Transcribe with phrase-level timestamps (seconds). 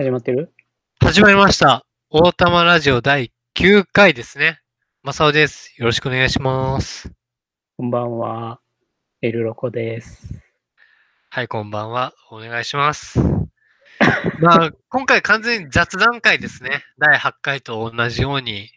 [0.00, 0.50] 始まってる？
[0.98, 1.84] 始まりました。
[2.08, 4.62] 大玉ラジオ第9回ですね。
[5.02, 5.74] マサオです。
[5.76, 7.12] よろしくお願いします。
[7.76, 8.60] こんばんは。
[9.20, 10.42] エルロコです。
[11.28, 12.14] はい、こんばんは。
[12.30, 13.20] お願いします。
[14.40, 16.82] まあ、今回完全に雑談会ですね。
[16.96, 18.70] 第8回と同じように。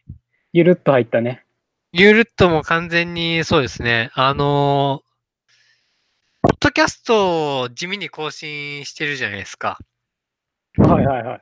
[0.51, 1.45] ゆるっと入ったね。
[1.93, 4.11] ゆるっとも完全にそうですね。
[4.13, 5.13] あのー
[6.41, 9.79] ポッドキャストを地味に更新してるじゃないですか。
[10.77, 11.41] はいはいはい。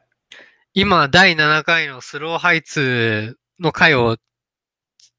[0.73, 4.17] 今、第7回のスローハイツの回を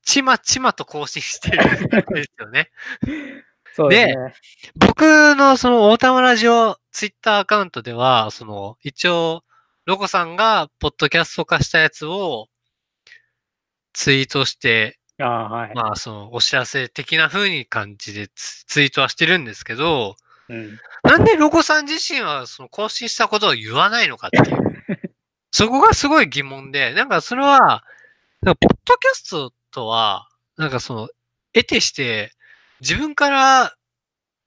[0.04, 2.70] ちまちまと更新してるんですよね。
[3.74, 4.34] そうですね。
[4.76, 9.44] 僕のその大玉ラジオツイッターアカウントでは、その一応、
[9.86, 12.48] ロコさんがポッドキャスト化したやつを
[13.94, 15.74] ツイートして、ああ、はい。
[15.74, 20.16] まあそのお知らせ的な風に感じでツツイートはしてるんですけど、
[20.48, 20.78] うん。
[21.02, 24.58] なんでロコさん自身はその更新したことを言わないのかっていう。
[25.50, 27.84] そこがすごい疑問で、なんかそれは、
[28.40, 31.08] なんかポッドキャストとは、なんかその、
[31.52, 32.32] 得てして、
[32.80, 33.76] 自分から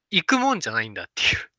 [0.09, 1.49] 行くもんじゃないんだっていう。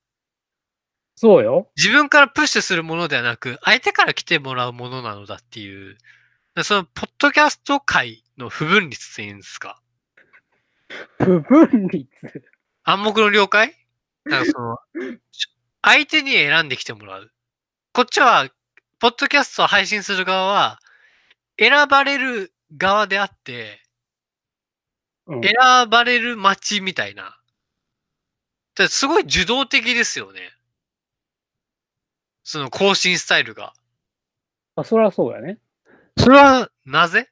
[1.14, 1.70] そうよ。
[1.76, 5.96] 自分からプッシュするものではなく、相手から来てもらうものなのだっていう。
[6.62, 9.80] その、ポッドキャスト界の不分率っていうんですか？
[11.18, 12.08] 不分率。
[12.82, 13.74] 暗黙の了解？
[14.26, 14.78] なんかその、
[15.82, 17.32] 相手に選んできてもらう。
[17.92, 18.48] こっちは、
[18.98, 20.80] ポッドキャストを配信する側は、
[21.58, 23.80] 選ばれる側であって、
[25.26, 25.54] うん、選
[25.88, 27.38] ばれる街みたいな。
[28.88, 30.52] すごい受動的ですよね。
[32.44, 33.72] その更新スタイルが。
[34.76, 35.58] あ、そりゃそうやね。
[36.18, 37.28] それは、なぜ？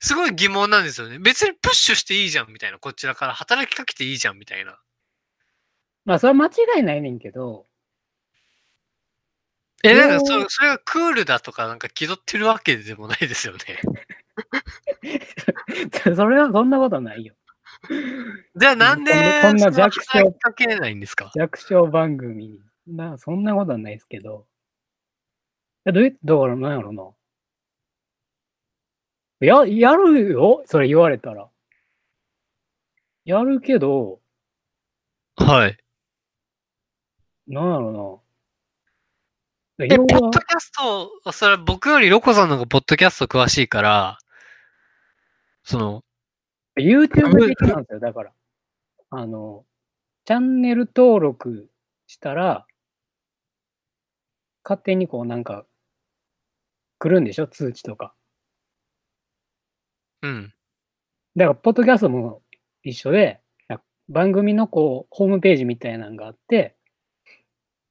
[0.00, 1.18] すごい疑問なんですよね。
[1.18, 2.78] 別にプッシュしていいじゃんみたいな。
[2.78, 4.78] こちらから働きかけていいじゃんみたいな。
[6.04, 7.66] まあ、それは間違いないねんけど、
[9.82, 13.60] え、なんかそ、それがクールだとかなんか気取ってるわけでもないですよね。
[16.16, 17.34] それはそんなことないよ。
[18.56, 19.12] じゃあなんで、
[19.42, 21.30] こんな弱小かけないんですか？
[21.34, 22.60] 弱小番組に。
[22.86, 24.46] な、そんなことはないですけど。
[25.86, 27.14] え、どういう、だからなんやろな。
[29.40, 30.62] や、やるよ？
[30.66, 31.48] それ言われたら。
[33.24, 34.20] やるけど、
[35.36, 35.76] はい。
[37.46, 38.22] なんやろ
[39.78, 39.84] な。
[39.86, 44.18] え、ポッドキャスト、それは僕よりロコさんの方がポッドキャスト詳しいから、
[45.64, 46.04] その、
[46.78, 48.32] YouTube 的なんですよ、だから。
[49.10, 49.64] あの、
[50.24, 51.68] チャンネル登録
[52.06, 52.66] したら、
[54.64, 55.66] 勝手にこうなんか、
[56.98, 57.46] 来るんでしょ？
[57.46, 58.14] 通知とか。
[60.22, 60.54] うん。
[61.36, 62.42] だから、ポッドキャストも
[62.82, 63.40] 一緒で、
[64.08, 66.73] 番組のこう、ホームページみたいなのがあって、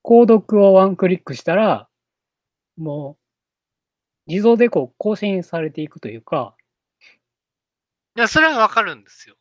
[0.03, 1.88] 購読をワンクリックしたら、
[2.78, 3.18] も
[4.28, 6.56] う、自動でこう、更新されていくというか、
[8.16, 9.36] いや、それはわかるんですよ。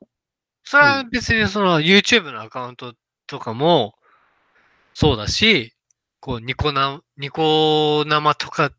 [0.65, 2.95] それは別にその YouTube のアカウント
[3.27, 3.95] とかも
[4.95, 5.75] そうだし、
[6.21, 8.73] こう、ニコな、ニコ生とか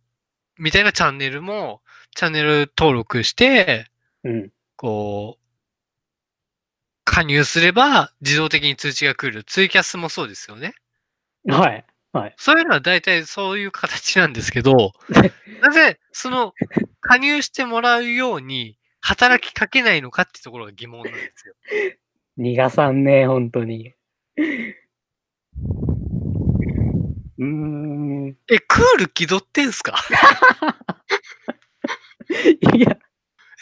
[0.58, 1.82] みたいなチャンネルも、
[2.16, 3.88] チャンネル登録して、
[4.24, 4.52] うん。
[4.76, 5.44] こう、
[7.04, 9.44] 加入すれば自動的に通知が来る。
[9.44, 10.74] ツイキャスもそうですよね。
[11.46, 11.86] はい。
[12.38, 14.94] そういうのは大体そういう形なんですけど、
[15.62, 16.54] なぜその
[17.02, 21.56] 加入してもらうように働きかけないのかってところが疑問なんですよ。
[22.38, 23.94] 逃がさんね、本当に。
[27.40, 28.38] うーん。
[28.52, 29.96] え、クール気取ってんすか？
[32.76, 32.98] いや、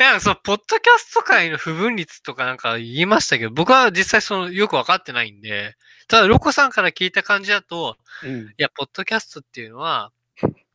[0.01, 5.75] いや、その、ポッドキャスト界の不分率とかなんか言いましたけど、僕は実際その、よくわかってないんで、
[6.07, 8.47] ただ、ロコさんから聞いた感じだと、うん。
[8.47, 10.11] いや、ポッドキャストっていうのは、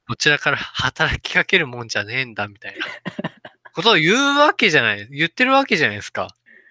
[0.07, 2.87] こちらから働きかけるもんじゃねえんだ、みたいな
[3.73, 6.29] ことを言うわけじゃない、言ってるわけじゃないですか。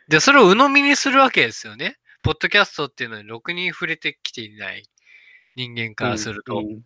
[0.07, 1.97] で、それを鵜呑みにするわけですよね。
[2.21, 4.85] ポッドキャストっていうのにろくに触れてきていない
[5.57, 6.59] 人間からすると。
[6.59, 6.81] うん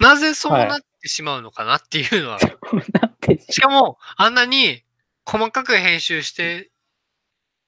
[0.00, 2.46] なぜそうはいなってしまうのかなっていうのは、し
[3.50, 4.82] しかも、あんなに
[5.26, 6.70] 細かく編集して、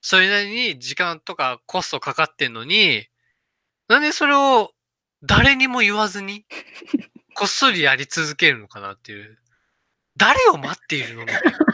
[0.00, 3.06] それなりに時間とかコストかかってんのに、
[3.88, 4.72] なんでそれを
[5.22, 6.46] 誰にも言わずに、
[7.34, 9.38] こっそりやり続けるのかなっていう。
[10.16, 11.50] 誰を待っているのみたいな。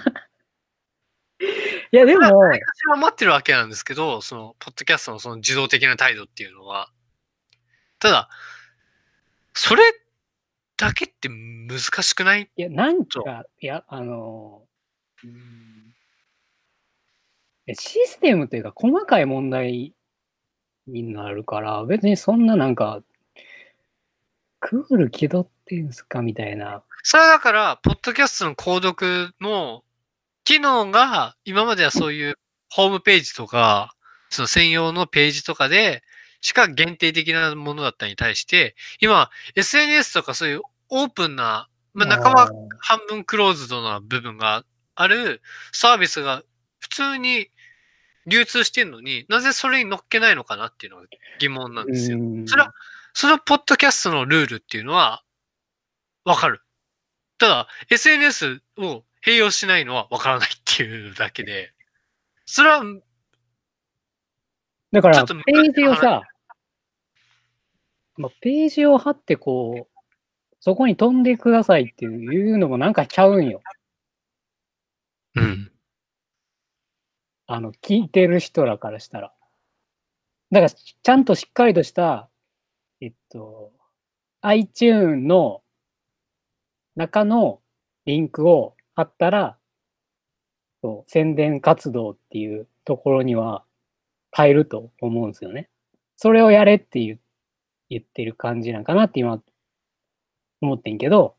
[1.92, 6.90] いや、でも、誰かしら待ってるわけなんですけど、その、ポッドキャストのその自動的な態度っていうのは。
[7.98, 8.30] ただ、
[9.54, 9.82] それ
[10.80, 12.50] だけって難しくない？
[12.56, 14.62] いや、なんか、いや、あの、
[15.22, 15.30] うん。
[17.66, 19.94] いやシステムというか、細かい問題
[20.86, 23.02] になるから、別にそんななんか、
[24.60, 26.82] クール気取ってんすかみたいな。
[27.02, 29.84] それはだから、ポッドキャストの購読の
[30.44, 32.34] 機能が、今まではそういう
[32.70, 33.94] ホームページとか、
[34.30, 36.02] その専用のページとかで、
[36.40, 44.64] しか限定的なものだったに対して、今、SNS とかそういうオープンな、まあ、仲間半分クローズドな部分が
[44.94, 45.40] ある
[45.72, 46.42] サービスが
[46.78, 47.48] 普通に
[48.26, 51.06] 流通してんのになぜそれに乗っけないのかなっていうのが
[51.38, 52.18] 疑問なんですよ。
[52.18, 52.74] うんそれは、
[53.12, 55.22] そのポッドキャストのルールっていうのは
[56.24, 56.62] わかる。
[57.38, 61.72] ただ、SNS を併用しないのはわからないっていうだけで、
[62.44, 62.82] それは、
[64.92, 66.22] だから、ページをさ、
[68.16, 69.89] まあ、ページを貼ってこう、
[70.60, 73.60] そこに飛んでくださいっていうのもなんかちゃうんよ。
[75.34, 75.70] うん。
[77.46, 79.32] あの、聞いてる人らからしたら。
[80.52, 82.28] だから、ちゃんとしっかりとした、
[83.00, 83.72] えっと、
[84.42, 85.62] iTune の
[86.96, 87.60] 中の
[88.04, 89.56] リンクを貼ったら、
[90.82, 93.64] そう宣伝活動っていうところには
[94.32, 95.68] 入ると思うんですよね。
[96.16, 97.00] それをやれって
[97.88, 99.40] 言ってる感じなんかなって今
[100.60, 101.36] 思ってんけど、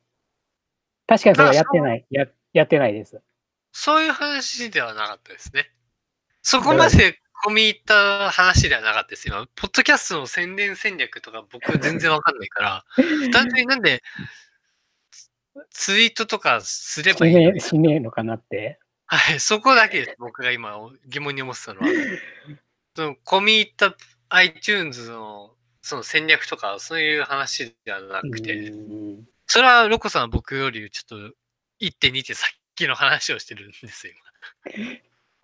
[1.07, 3.21] 確かにそれはやってない、ややってないです。
[3.71, 5.69] そういう話ではなかったですね。
[6.41, 9.47] そこまで込み入った話ではなかったですよ。
[9.55, 12.85] ポッドキャストの宣伝戦略とか僕全然わかんないから、
[13.31, 14.01] 単純になんで
[15.69, 18.79] ツイートとかすればいいのしねえ、しねえのかなって。
[19.05, 20.15] はい、そこだけです。
[20.19, 20.77] 僕が今
[21.07, 21.87] 疑問に思ってたのは。
[22.95, 23.95] その込み入った
[24.29, 28.75] iTunes のその戦略とかそういう話ではなくて、う
[29.19, 31.35] んそれはロコさんは僕よりちょっと
[31.81, 32.55] 1.2手先
[32.87, 34.13] の話をしてるんですよ、
[34.73, 34.93] 今。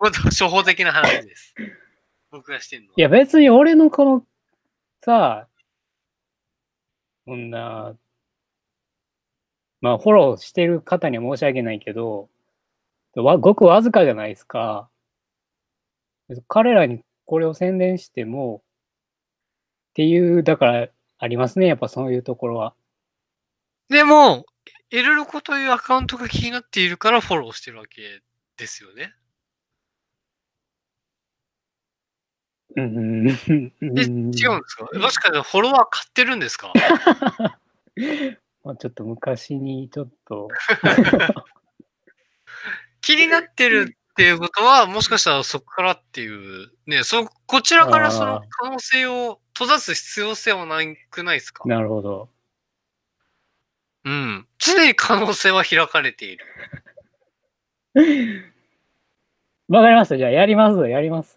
[0.00, 1.54] もっと初歩的な話です。
[2.32, 2.94] 僕がしてるのは。
[2.96, 4.26] いや別に俺のこの
[5.04, 5.46] さ、
[7.26, 7.98] こんな、
[9.82, 12.30] まあフォローしてる方には申し訳ないけど、
[13.14, 14.88] わごくわずかじゃないですか。
[16.46, 18.62] 彼らにこれを宣伝しても、
[19.90, 20.88] っていう、だから
[21.18, 22.74] ありますね、やっぱそういうところは。
[23.90, 24.44] でも、
[24.90, 28.20] エルロコというアカウントが気になっているからフォローしてるわけ
[28.58, 29.14] ですよね。
[32.76, 33.28] うん。
[33.28, 34.42] え、違うんです
[34.76, 34.86] か？
[34.98, 36.72] もしかしてフォロワー買ってるんですか？
[38.64, 40.48] まあちょっと昔にちょっと、
[43.00, 46.28] 気になってるっていうことは、もしかしたらそこからってい
[46.64, 50.76] う、ね、そ、こちらからその可能性を閉ざす必要性はな
[51.10, 51.66] くないですか？
[51.66, 52.28] なるほど。
[54.04, 54.46] うん。
[54.58, 56.46] 常に可能性は開かれている。
[59.68, 60.16] わかりました。
[60.16, 60.88] じゃあやります。
[60.88, 61.34] やります。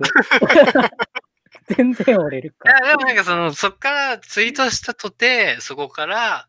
[1.75, 2.89] 全然折れるいかや、。
[2.89, 6.47] でもなんかその、そっからツイートしたとて、そこから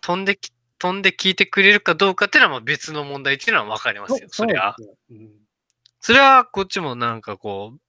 [0.00, 4.28] 飛んでき、飛んで聞いてくれるかどうかっていうのはまあ別の問題っていうのはわかりますよ。
[4.30, 4.74] そりゃ。
[5.10, 5.30] うん
[6.00, 7.80] それはこっちもなんかこううん、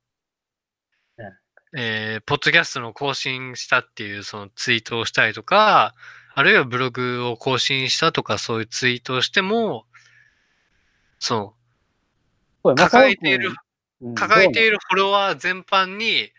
[1.79, 5.94] えー、ポッドキャストの更新したっていうそのツイートをしたりとか、
[6.33, 9.85] あるいはブログを更新したとかそういうツイートをしても、
[11.19, 11.53] そ
[12.63, 13.50] う、抱えている、
[14.01, 16.31] うん抱えているフォロワー全般に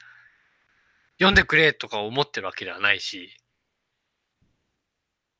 [1.19, 3.37] 読んでくれとか思ってるわけではないし、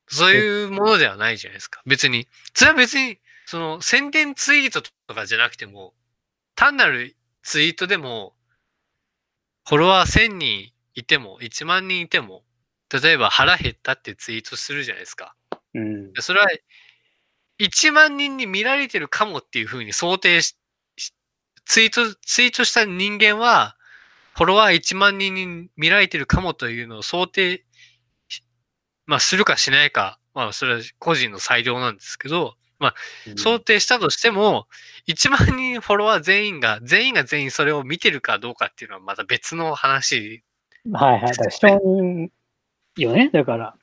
[0.07, 1.81] そういうものではないじゃないですか。
[1.85, 2.27] 別に。
[2.53, 5.93] それは別に、その宣伝ツイートとかじゃなくても、
[6.55, 8.33] 単なるツイートでも、
[9.69, 12.43] フォロワー1000人いても、1万人いても、
[12.91, 15.35] 例えば腹減ったってツイートするじゃないですか。
[15.75, 16.11] うん。
[16.15, 16.47] それは、
[17.59, 20.57] 1万人に見られてるかもっていうふうに想定し、
[20.97, 21.13] し
[21.65, 23.75] ツイート、ツイートした人間は、
[24.33, 27.63] フォロワー1万人に見られてるかもというのを想定
[28.27, 28.43] し、
[29.05, 32.55] まあ、するかしないか、まあ、それは個人の裁量なんですけど、
[33.35, 34.67] 想定したとしても、
[35.07, 40.43] 1万人フォロワー全員が、全員が全員それを見てるかどうかっていうのはまた別の話。
[40.91, 41.31] はいはい。
[41.31, 41.79] だから
[42.97, 43.29] よね。
[43.31, 43.75] だから。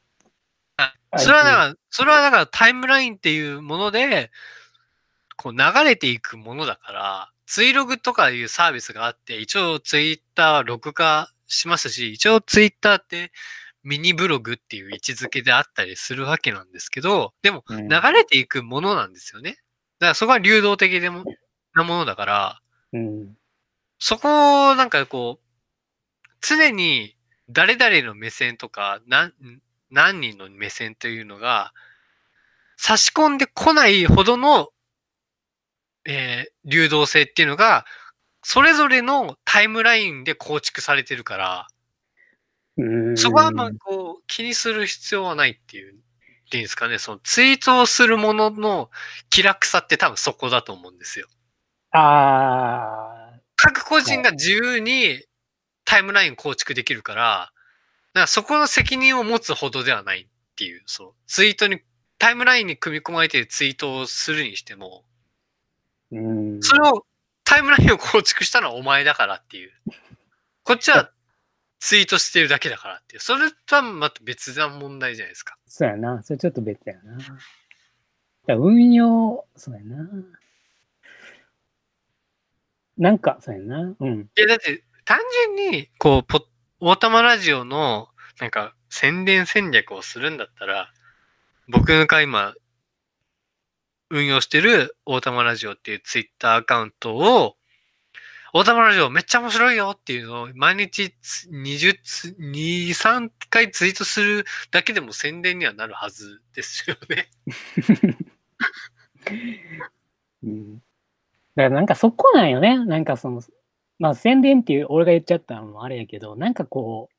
[1.18, 4.30] それはだから、それはだからタイムラインっていうもので、
[5.36, 13.32] こう流れていくものだから、ツイログとかいうサービスがあって、一応ツイッター録画しますし、一応ツイッターって
[13.86, 19.50] ミニブログっていう位置づけであったりするわけなんですけど、でもうん流れていくものなんですよね。
[19.52, 19.60] だか
[20.08, 21.24] らそこは流動的でも
[21.72, 22.60] なものだから、
[22.92, 23.36] うん。
[24.00, 27.16] そこをなんかこう、常に
[27.48, 29.32] 誰々の目線とか、何
[29.92, 31.72] 何人の目線というのが、
[32.76, 34.70] 差し込んでこないほどの、
[36.04, 37.86] えー流動性っていうのが、
[38.42, 41.75] それぞれのタイムラインで構築されてるから、うん
[43.16, 48.90] そこはまあこう気にする必要はないっていう、っていうんですかね、そのツイートをするものの
[49.30, 51.26] 気楽さって多分そこだと思うんですよ。
[51.92, 55.24] ああ、各個人が自由に
[55.84, 57.52] タイムライン構築できるから、
[58.14, 61.80] だからそこの責任を持つほどではないっていう、そう、ツイートに、
[62.18, 65.04] タイムラインに組み込まれてツイートをするにしても、
[66.12, 66.62] うん。
[66.62, 67.06] それを、
[67.44, 69.72] タイムラインを構築したのはお前だからっていう。
[70.64, 71.10] こっちは
[71.78, 73.20] ツイートしてるだけだからっていう。
[73.20, 75.56] それとはまた別な問題じゃないですか。
[75.66, 76.22] そうやな。
[76.22, 77.18] それちょっと別やな。
[78.46, 80.08] だ運用、そうやな。
[82.96, 83.94] なんか、そうやな。
[83.98, 84.30] うん。
[84.36, 85.18] いや、だって、単
[85.56, 86.42] 純に、こう、ポッ、
[86.80, 88.08] オータマラジオの、
[88.40, 90.92] なんか、宣伝戦略をするんだったら、
[91.68, 92.54] 僕が今、
[94.08, 97.56] 運用してるオータマラジオっていうツイッターアカウントを、
[98.56, 101.12] オータマラジオめっちゃ面白いよっていうのを毎日
[101.52, 107.28] 20つ、2、3回ツイートするだけでも宣伝にはなるはずですよね。
[110.42, 110.76] うん。
[110.78, 112.82] だからなんかそこなんよね。
[112.82, 113.42] なんかその、
[113.98, 117.14] まあ宣伝っていう俺が言っちゃったのもあれやけど、なんかこう、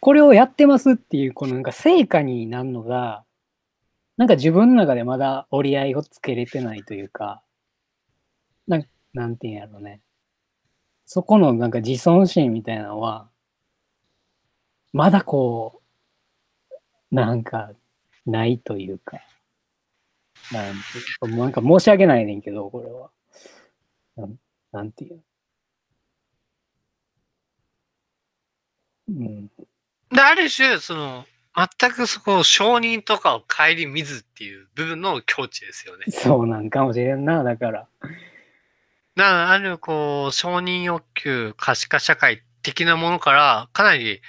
[0.00, 3.24] これをやってますっていう、このなんか成果になるのが、
[4.16, 7.44] なんか自分の中でまだ折り合いをつけれてないというか、
[8.66, 10.00] なんなんていうんやろね。
[11.04, 13.28] そこのなんか自尊心みたいなのは、
[14.92, 15.82] まだこ
[17.10, 17.72] う、なんか、
[18.26, 19.18] ないというか、
[20.52, 20.74] なん
[21.28, 23.10] てなんか申し訳ないねんけど、これは。
[24.16, 24.38] なん
[24.72, 25.20] なんていう。
[29.08, 29.46] うん。
[30.10, 31.24] で、ある種、その、
[31.54, 36.04] 全くそこを承認とかを顧みずっていう部分の境地ですよね。
[36.08, 37.88] そうなんかもしれんな、だから。
[39.20, 44.22] だから、ある、こう、承認欲求、可視化社会的なものから、かなり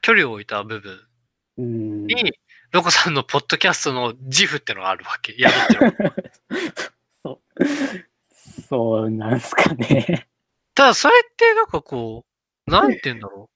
[0.00, 1.00] 距離を置いた部分
[1.58, 2.06] うん。
[2.06, 2.32] に、
[2.70, 5.34] ロコさんのポッドキャストの自負ってのがあるわけ。
[5.36, 5.54] やる
[5.86, 6.32] って
[7.22, 7.64] そう。
[8.62, 10.26] そうなんすかね。
[10.74, 12.24] ただ、それって、なんかこ
[12.66, 13.50] う、なんて言うんだろ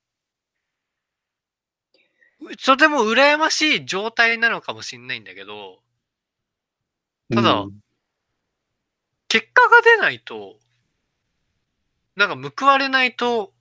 [2.42, 2.56] う。
[2.59, 5.83] とても羨ましい状態なのかもしれないんだけど、
[7.33, 7.80] ただうん
[9.28, 10.59] 結果が出ないと、
[12.16, 13.52] なんか報われないと、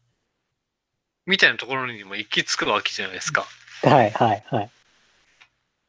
[1.25, 3.45] みたいなところにも行き着くわけじゃないですか。
[3.83, 4.69] はいはいはい。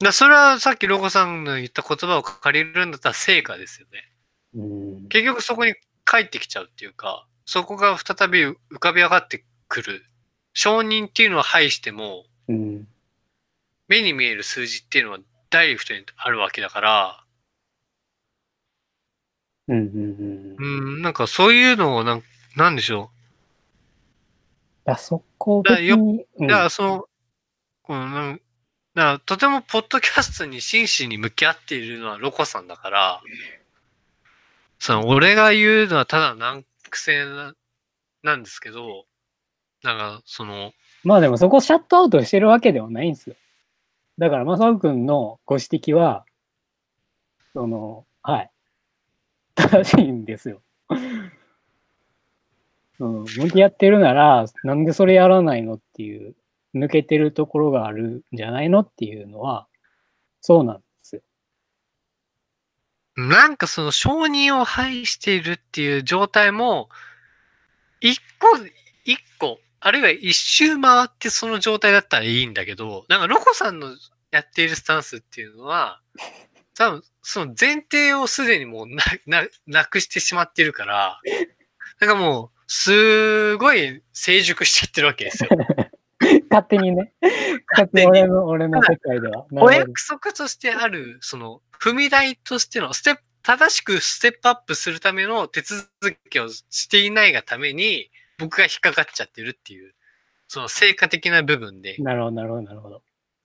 [0.00, 4.12] だそれはさっきロゴさんの言った言葉を借りるんだったら成果ですよね。
[4.54, 4.62] う
[5.04, 5.08] ん。
[5.08, 10.04] 結局そこに帰ってきちゃうっていうか、そこが再び浮かび上がってくる。
[10.52, 12.88] 承認っていうのは排しても、うん。
[13.88, 15.18] 目に見える数字っていうのは
[15.50, 17.22] ダイレクトにあるわけだから、
[19.68, 20.86] うんうんうん。
[20.94, 22.22] うん、なんかそういうのをなん、
[22.56, 23.10] なんでしょ
[24.86, 26.44] あそこだからよ別に、うう。
[26.44, 27.04] んだからその、
[27.82, 28.38] この
[28.94, 33.20] だからとてもポッドキャストに真摯に向き合っているのはロコさんだから、
[34.78, 37.54] その俺が言うのはただ難癖な
[38.22, 39.04] なんですけど、
[39.82, 40.72] なんかその、
[41.04, 43.36] まあでもそこシャットアウトしてるわけではないんですよ。
[44.18, 46.24] だから、マサオくんのご指摘は、
[47.52, 48.50] その、はい。
[49.54, 50.62] 正しいんですよ。
[52.98, 56.34] うん、向き合ってるなら、なんでそれやらないのっていう、
[56.74, 59.66] 抜けてるところがあるんじゃないのっていうのは、
[60.40, 61.22] そうなんですよ。
[63.16, 66.88] なんかその承認を排しているっていう状態も、
[68.00, 68.58] 一個、
[69.04, 73.88] 一個、あるいは一周回ってその状態だったらいいんだけど、なんかロコさんの
[74.30, 76.00] やっているスタンスっていうのは、
[76.74, 81.20] 多分その前提をすでにもうな、な、なくしてしまってるから、
[82.00, 85.50] なんかもう、すごい成熟しちゃってるわけですよ。
[86.50, 87.12] 勝手にね。
[87.72, 89.46] 勝手に俺の、俺の世界では。
[89.52, 95.88] お約束としてある、その、踏み台としてのステップ、正しくステップアップするための手続
[96.30, 99.94] きをしていないがために、僕が引っかかっちゃってるっていう、
[100.48, 101.96] その成果的な部分で。
[101.98, 103.02] なるほど、なるほど、なるほど。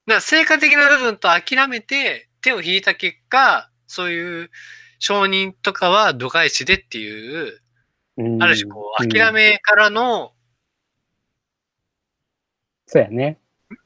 [0.08, 4.52] ら成果的な部分と諦めて手を引いた結果、そういう
[5.00, 7.61] 承認とかは度外視でっていう、うん
[8.40, 10.34] ある種こう、うん諦めからの
[12.92, 13.40] そうやね。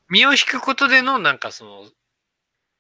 [0.10, 1.84] 身を引くことでのなんかその、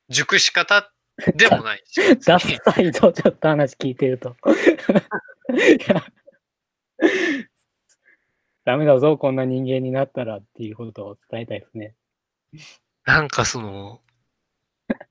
[0.09, 0.91] 熟し方
[1.35, 2.01] でもないし。
[2.25, 4.35] ダサいとちょっと話聞いてると。
[8.65, 11.93] ダメだぞ、こんな人間になったらっていうことを伝えたいですね。
[13.03, 14.01] なんかその、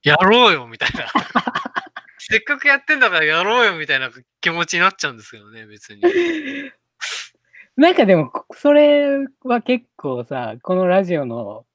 [0.02, 1.06] やろうよみたいな。
[2.26, 6.00] せっかくやってんだからやろうよみたいな気持ちになっちゃうんですけどね、別に。
[7.76, 11.66] なんかでも、それは結構さ、このラジオの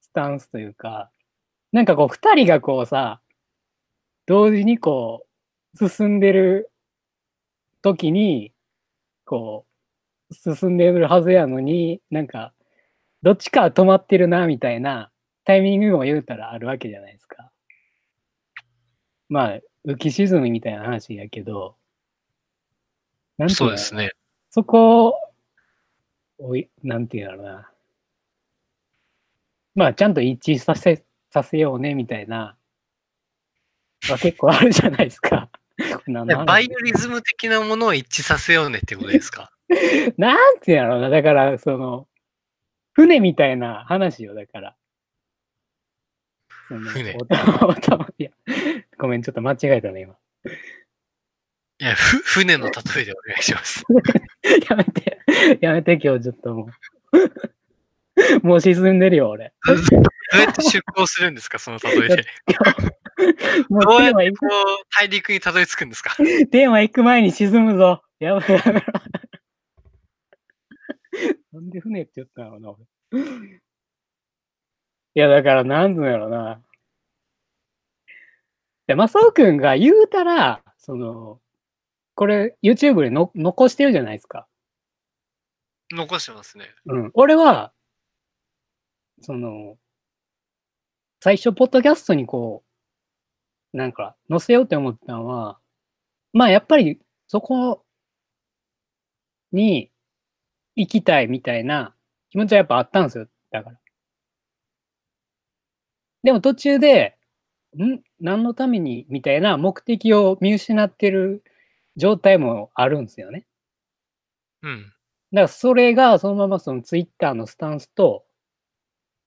[0.00, 1.12] スタンスというか、
[1.70, 3.20] なんかこう、二人がこうさ、
[4.26, 5.26] 同時にこ
[5.80, 6.72] う、進んでる
[7.80, 8.52] 時に、
[9.26, 9.64] こ
[10.28, 12.52] う、進んでるはずやのに、なんか、
[13.22, 15.12] どっちか止まってるな、みたいな
[15.44, 17.52] タイミングも言うたらあるわけじゃないですか。
[19.28, 21.74] まあ、浮き沈みみたいな話やけど、
[23.38, 24.12] なんていのそうですね。
[24.50, 25.14] そこ
[26.38, 27.70] を、いなんていうんだろうな。
[29.74, 32.54] まあ、ちゃんと一致させ、させようね、みたいな、
[34.10, 35.48] は結構あるじゃないですか。
[36.46, 39.52] バイオリズム的なものを一致させようねってことですか？
[40.18, 41.08] なんていうんだろうな。
[41.08, 42.06] だから、その、
[42.92, 44.76] 船みたいな話よ、だから。
[46.68, 47.10] 船
[48.18, 48.30] いや、
[48.98, 50.14] ごめん、ちょっと間違えたね、今。
[51.80, 52.72] いや、ふ船の例
[53.02, 53.84] えでお願いします。
[54.68, 55.18] やめて、
[55.60, 56.68] やめて、今日ちょっとも
[57.12, 58.38] う。
[58.46, 59.52] もう沈んでるよ、俺。
[59.66, 59.76] どう
[60.40, 62.26] やって出港するんですか、その例えで。
[63.68, 64.48] もうどうやってこう、
[64.98, 66.14] 大陸にたどり着くんですか？
[66.16, 68.02] く、テーマ行く前に沈むぞ。
[68.18, 68.80] やばいやめろ。
[71.52, 72.84] なんで船って言ったのな、俺。
[75.18, 76.62] いや、だから、なんつうんやろな。
[78.86, 81.40] で、マサオくんが言うたら、その、
[82.14, 84.46] これ、YouTube での残してるじゃないですか。
[85.90, 86.66] 残してますね。
[86.86, 87.10] うん。
[87.14, 87.72] 俺は、
[89.20, 89.76] その、
[91.18, 92.62] 最初、ポッドキャストにこ
[93.74, 95.58] う、なんか、載せようって思ったのは、
[96.32, 97.84] まあ、やっぱり、そこ
[99.50, 99.90] に
[100.76, 101.96] 行きたいみたいな
[102.30, 103.26] 気持ちはやっぱあったんですよ。
[103.50, 103.78] だから。
[106.22, 107.16] でも途中で、
[107.76, 108.00] ん？
[108.20, 111.44] 何のためにみたいな目的を見失ってる
[111.96, 113.46] 状態もあるんですよね。
[114.62, 114.82] うん。
[114.82, 114.92] だか
[115.42, 118.24] らそれがそのままそのツイッターのスタンスと、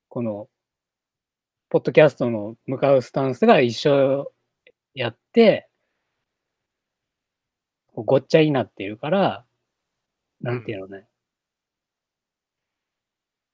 [0.10, 0.50] この、
[1.70, 4.32] ポッドキャストの向かうスタンスが一緒
[4.94, 5.70] やって、
[7.96, 9.46] ごっちゃになっているから、
[10.42, 11.08] なんていうのね。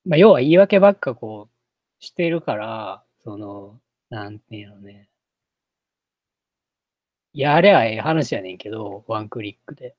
[0.05, 3.77] まあ、要は言い訳ばっかこう、しているから、その、
[4.09, 5.09] なんていうのね。
[7.33, 9.97] やれゃええ話やねんけど、ワンクリックで。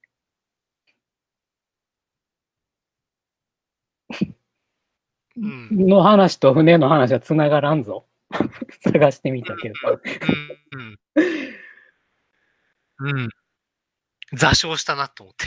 [5.37, 5.69] うん。
[5.87, 8.07] の話と船の話は繋がらんぞ。
[8.81, 9.75] 探してみたけど。
[10.73, 10.99] うん。
[13.03, 13.19] うん。
[13.21, 13.29] うん。
[14.33, 15.47] 座礁したなと思って。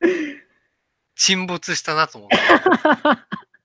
[1.16, 2.36] 沈没したなと思って。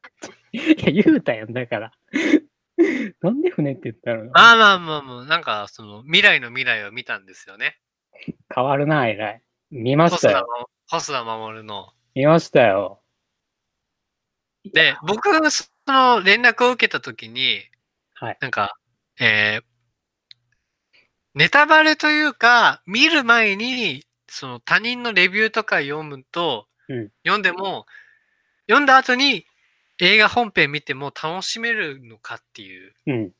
[0.51, 1.91] いや、言うたやん、だから。
[3.21, 7.79] なんで船って言ったのまあまあまあまあ、なんか、その、未来の未来を見たんですよね。
[8.53, 9.41] 変わるな、えらい。
[9.69, 10.69] 見ましたよ。
[10.87, 11.93] 細田守の。
[12.15, 13.01] 見ましたよ。
[14.65, 17.61] で、僕がその連絡を受けたときに、
[18.13, 18.37] はい。
[18.41, 18.75] なんか、
[19.19, 19.71] えー
[21.33, 27.85] ネタバレというか、見る前に、その他人のレビューとか読むと、うん読んでも、
[28.67, 29.45] 読んだ後に
[30.01, 33.31] 映画本編見ても楽しめるのかっていううん。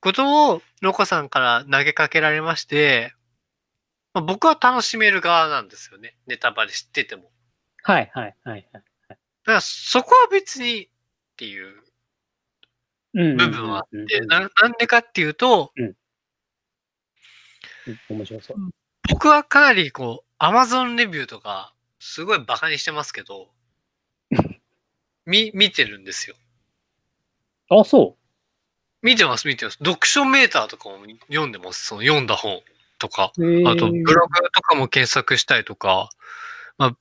[0.00, 3.14] ことを、ロコさんから投げかけられまして、
[4.12, 6.16] まあ、僕は楽しめる側なんですよね。
[6.26, 7.30] ネタバレ知ってても。
[7.82, 8.68] はい、はい、はい。
[8.72, 8.88] はい
[9.48, 10.88] だからそこは別にっ
[11.38, 11.82] ていう
[13.14, 15.94] うん部分はあって、なんでかっていうと、うん
[18.10, 18.56] 面白そう。
[19.08, 23.48] 僕はかなりこう、アマゾンレビューとか、すごいバカにしてますけど、
[25.28, 26.36] み、見てるんですよ。
[27.70, 28.16] あ、そ
[29.02, 29.78] 見てます、見てます。
[29.78, 30.96] 読書メーターとかも
[31.28, 31.86] 読んでます。
[31.86, 32.62] その読んだ本
[32.98, 33.24] とか。
[33.24, 36.08] あと、ブログとかも検索したりとか、
[36.78, 36.96] まあ、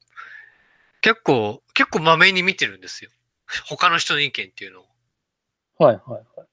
[1.01, 3.09] 結構、結構まめに見てるんですよ。
[3.65, 4.85] 他の人の意見っていうのを。
[5.85, 6.47] はい、はい、はい。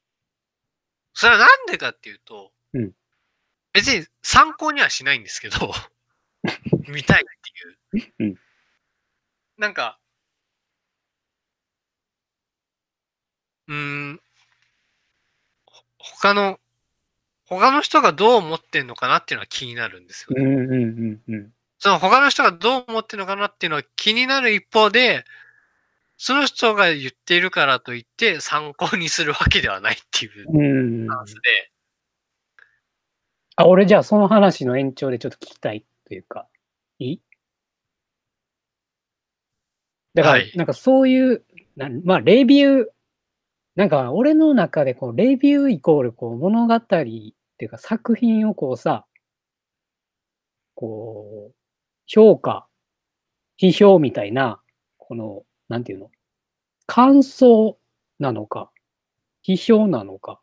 [1.12, 2.92] それはなんでかっていうと、うん
[3.72, 5.72] 別に参考にはしないんですけど、
[6.86, 8.14] 見たいっていう。
[8.20, 8.34] うん
[9.56, 9.98] なんか、
[13.68, 13.74] うー
[14.14, 14.20] ん、
[15.66, 16.58] ほ他の、
[17.46, 20.44] 他の人がどう思ってんのかなっていうのは気になるんですよね。
[20.44, 20.76] うん、うん、う
[21.30, 21.52] ん、うん。
[21.78, 25.24] その他の人がどう思ってるのかなっていうのは気になる一方で、
[26.18, 31.70] その人が言っているからといって参考にするわけではないっていうで、
[33.56, 36.48] あ、俺じゃあその話の延長でちょっと聞きたいというか、
[36.98, 37.20] いい？
[40.14, 40.52] だから、はい。
[40.54, 41.44] なんかそういう、
[41.76, 42.84] なんまあ、レビュー、
[43.76, 49.04] なんか俺の中でこう、レビューイコールこう、物語っていうか作品をこうさ、
[50.74, 51.54] こう、
[52.06, 52.66] 評価
[53.60, 54.60] 批評みたいな、
[54.98, 56.10] この、なんていうの、
[56.86, 57.78] 感想
[58.18, 58.70] なのか、
[59.46, 60.40] 批評なのか、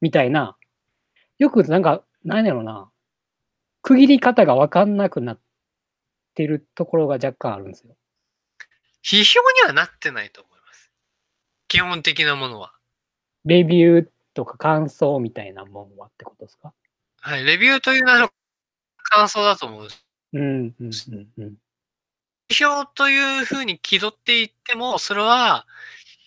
[0.00, 0.56] みたいな、
[1.38, 2.90] よくなんか、なんやろな、
[3.82, 5.40] 区切り方がわかんなくなっ
[6.34, 7.96] てるところが若干あるんですよ。
[9.04, 10.53] 批評にはなってないと思います。
[11.74, 12.72] 基本的なものは。
[13.44, 16.72] レビューとか感想みたいなものはってことですか？
[17.20, 17.42] はい。
[17.44, 18.30] レビューという名の
[19.10, 19.88] 感想だと思う。
[20.34, 20.84] うん、うん、う
[21.16, 21.54] ん、うん。
[22.48, 25.66] 批評というふうに気取っていっても、それは、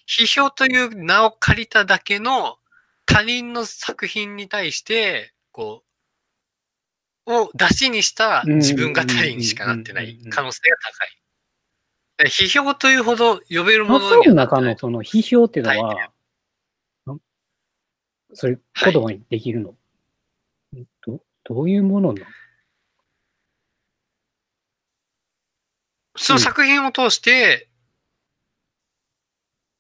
[0.06, 2.58] 批評という名を借りただけの
[3.06, 5.86] 他人の作品に対して、こ
[7.26, 11.18] う、を出しにした自分語りにしかなってない可能性が高い。
[12.18, 14.62] で批評というほど呼べるもののにはなってない。
[14.62, 15.96] 中のその批評っていうのは
[17.06, 17.20] は、ん
[18.34, 19.76] それ言葉にできるの、
[21.06, 22.26] どどういうものなの？
[26.16, 27.70] その作品を通して、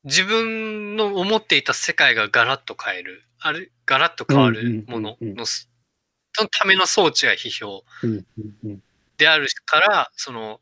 [0.04, 5.68] 自分の思っていた世界がガラッと変える、ある、ガラッと変わるものの、そ
[6.44, 7.84] のための装置が批評
[9.18, 10.62] であるから、その、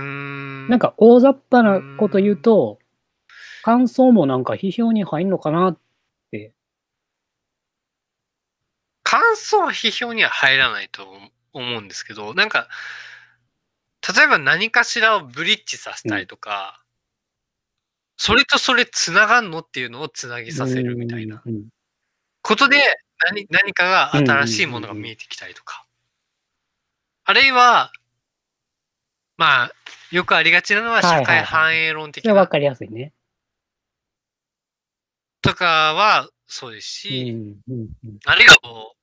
[0.00, 0.68] ん。
[0.68, 2.78] なんか大雑把なこと言うと、
[3.62, 5.78] 感想もなんか批評に入んのかなっ
[6.30, 6.52] て。
[9.02, 11.06] 感想は批評には入らないと
[11.52, 12.68] 思うんですけど、なんか、
[14.16, 16.82] 例えば何かしらをブリッジさせたりとか、
[18.16, 21.68] それとそれ繋がんのっていうのを繋ぎさせるみたいなうんうん
[22.42, 22.76] ことで
[23.28, 25.84] 何何かが新しいものが見えてきたりとか。
[27.24, 27.90] あるいは、
[29.36, 29.72] まあ、
[30.10, 33.12] よくありがちなのは社会反映論的なそれはわかりやすいね。
[35.42, 38.96] とかはそうですうし、んうんうんあるいはこう、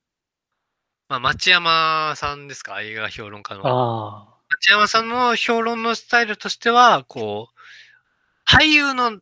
[1.10, 2.82] まあ、町山さんですか？
[2.82, 4.28] 映画評論家の。
[4.50, 9.20] 町山さんの評論のスタイルとしては、こう、俳優の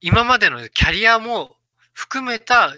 [0.00, 1.56] 今までのキャリアも
[1.92, 2.74] 含めた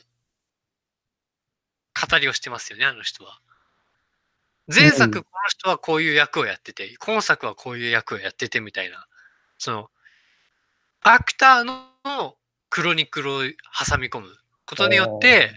[2.11, 3.38] 語りをしてますよね、あの人は。
[4.73, 9.07] 前うん作この人はこういう役をやってて、今作はこういう役をやっててみたいな、
[9.59, 9.91] その、
[11.01, 12.37] アクターの
[12.71, 14.29] クロニクルを挟み込む。
[14.69, 15.55] ことによって、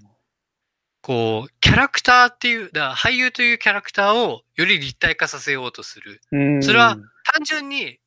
[1.02, 6.22] こう、キャラクターっていう、だ俳優というキャラクターをより立体化させようとする。
[6.32, 6.96] うん、それは
[7.34, 8.00] 単純に、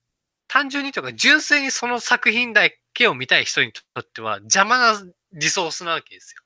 [0.49, 2.63] 単純にというか、純粋にその作品だ
[2.95, 6.43] けを見たい人にとっては邪魔なリソースなわけですよ。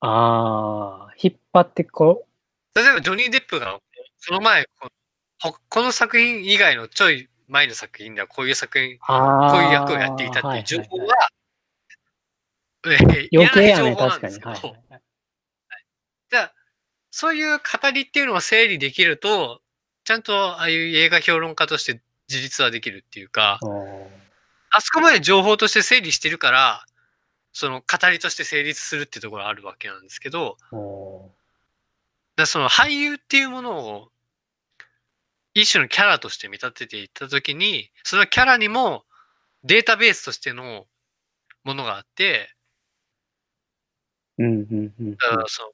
[0.00, 2.25] ああ、引っ張ってこ
[2.76, 3.80] 例えば、ジョニー・デップが、
[4.18, 4.66] その前、
[5.40, 8.98] この作品以外のちょい前の作品ではこういう作品。
[8.98, 11.28] こういう役をやっていたっていう情報は、
[12.84, 14.18] えー余計やいいね、情報な確かに。
[14.18, 14.72] んですけど、はいはい。
[14.90, 15.02] はい。
[16.30, 16.54] じゃあ、
[17.10, 19.62] そういう語りっていうのを整理できると、
[20.04, 23.58] ちゃんとああいう映画評論家として自立はできるっていうか、
[24.70, 26.84] あそこまで情報として整理してるから、
[27.52, 31.30] その語りとして成立するっていうところがあるわけなんですけど、お
[32.36, 34.08] だその俳優っていうものを
[35.54, 39.04] 一種のキャラとして見立てていったときに、そのキャラにも
[39.64, 40.86] データベースとしての
[41.64, 45.16] ものがあって、ーうんうんうん。
[45.16, 45.70] だからその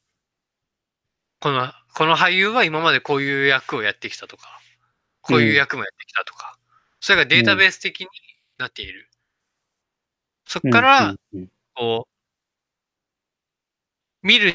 [1.41, 4.61] この、この俳優は今までこういう役をやってきたとか、
[5.23, 6.57] こういう役もやってきたとか、
[7.01, 8.07] それがデータベース的に
[8.59, 9.09] なっている。
[10.47, 11.15] そこから、
[11.75, 12.13] こう、
[14.23, 14.55] 見る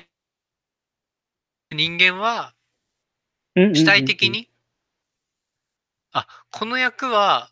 [1.72, 2.54] 人間は
[3.56, 4.50] 主体的に、
[6.12, 7.52] あ、この役は、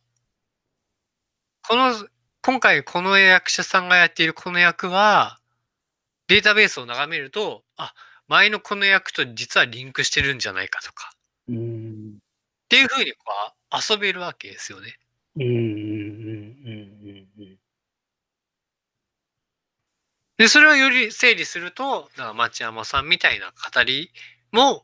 [1.67, 1.93] この、
[2.41, 5.39] 今回この役者さんがやっているこの役は、
[6.27, 7.93] データベースを眺めると、あ、
[8.27, 11.11] 前のこの役と実はリンクしてるんじゃないかとか、
[11.49, 12.17] うん。
[12.17, 13.25] っていうふうにこ
[13.73, 14.97] う遊べるわけですよね。
[15.37, 15.55] うんうん
[20.37, 24.11] で、それをより整理すると、だから町山さんみたいな語り
[24.51, 24.83] も、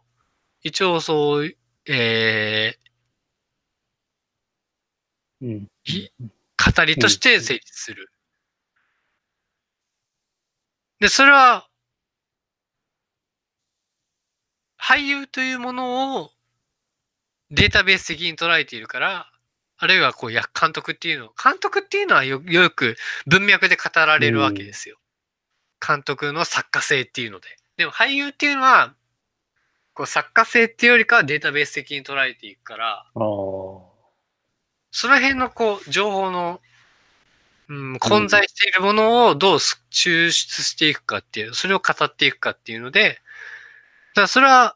[0.63, 1.55] 一応そう、
[1.87, 2.75] え
[5.41, 6.09] うんー、
[6.75, 8.11] 語りとして成立する。
[10.99, 11.67] で、それは、
[14.77, 16.31] 俳優というものを
[17.51, 19.31] データベース的に捉えているから、
[19.77, 22.95] あるいはこう、や監督っていうの、監督っていうのはよよく
[23.27, 25.00] 文脈で語られるわけですよ。
[25.85, 27.47] 監督の作家性っていうので。
[27.77, 28.93] でも俳優っていうのは、
[29.93, 36.61] こう作家性っていうよりかはデータベース的に捉えていくから、その辺のこう、情報の、
[37.69, 43.21] うん、混在しているものをどうす抽出していくかっていう、それを語っていくかっていうので、
[44.13, 44.75] だからそれは、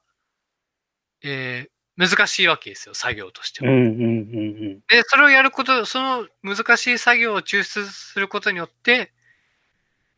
[1.23, 3.71] えー難しいわけですよ、作業としては。
[3.71, 9.13] うんうんうんで、それをやること、その難しい作業を抽出することによって、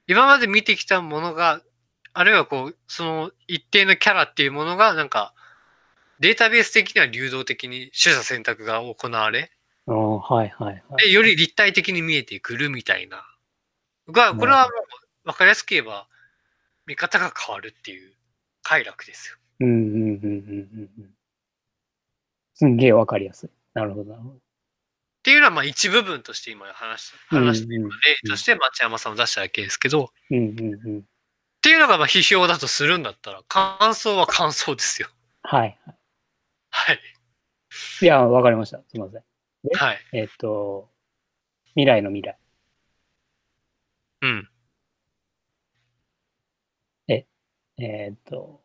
[0.08, 1.62] 今まで見てきたものが、
[2.14, 5.34] あるいはこう、その一定のキャラっていうものが、なんか、
[6.20, 9.52] データベース的には流動的に取捨選択が行われ、
[9.86, 11.06] はいはいはい。
[11.06, 13.26] で、より立体的に見えてくるみたいな。
[14.10, 14.70] が、これはも
[15.26, 16.08] う、わかりやすく言えば、
[16.86, 18.14] 見方が変わるっていう
[18.64, 19.38] 快楽ですよ。
[19.60, 21.10] うんうんうんうんうんうん。
[22.54, 23.50] すんげえわかりやすい。
[23.74, 24.47] なるほどなるほど。
[25.28, 27.82] っていうのは、まあ一部分として今話し話して、例
[28.30, 31.00] として町山さんを出しただけですけど、うんうんうん。
[31.00, 31.02] っ
[31.62, 35.10] ていうのがまあ批評だとするんだったら、感想は感想ですよ。
[35.44, 35.78] はい。
[36.70, 37.00] はい。
[38.02, 38.78] いや、わかりました。
[38.78, 39.24] すみません。
[39.78, 39.98] はい。
[40.14, 40.90] えっと、
[41.72, 42.38] 未来の未来。
[44.22, 44.50] うん。
[47.80, 48.62] えーっと、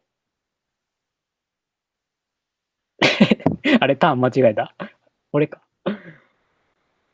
[3.80, 4.74] あれ、ターン間違えた？
[5.32, 5.60] 俺か。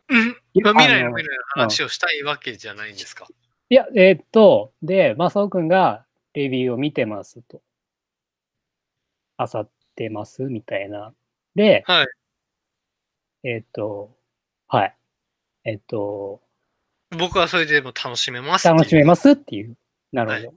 [0.09, 0.29] うん。
[0.63, 3.27] まあ、未来のあ未来の話をしたいわけじゃないんですか？
[3.71, 7.61] いや、えーっと、で、マサオくんがレビューを見てますと。
[9.37, 11.13] あさってますみたいな。
[11.55, 12.07] で、はい。
[13.45, 14.17] えーっと、
[14.67, 14.97] はい。
[15.65, 16.41] えーっと、
[17.11, 18.67] 僕はそれでも楽しめます。
[18.67, 19.77] 楽しめますっていう。
[20.13, 20.49] なるほど。
[20.49, 20.55] は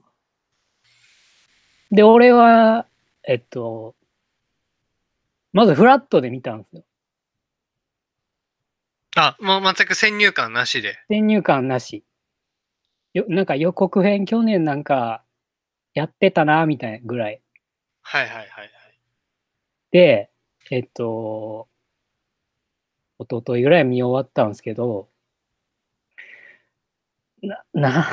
[1.90, 2.86] で、俺は、
[3.24, 3.94] えっと、
[5.52, 6.82] まずフラットで見たんですよ。
[9.16, 10.98] あ、もう全く先入観なしで。
[11.08, 12.04] 先入観なし。
[13.12, 15.22] よなんか予告編去年なんか
[15.94, 17.42] やってたな、みたいなぐらい。
[18.00, 18.70] はいはいはいはい。
[19.90, 20.30] で、
[20.70, 21.68] えっと、
[23.18, 25.08] 一昨日ぐらい見終わったんですけど、
[27.42, 28.10] な、な、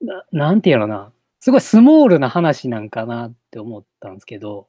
[0.00, 1.12] ななんていうのかな。
[1.40, 4.68] すごいスモールな話なんかなって思ったんですけど、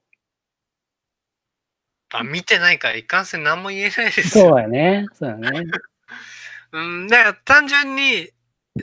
[2.11, 4.59] あ、見てないからいかんせん何も言えないですそうよ。
[4.59, 5.07] やね。
[5.13, 5.63] そうやね。
[6.73, 8.29] うん、だから単純に、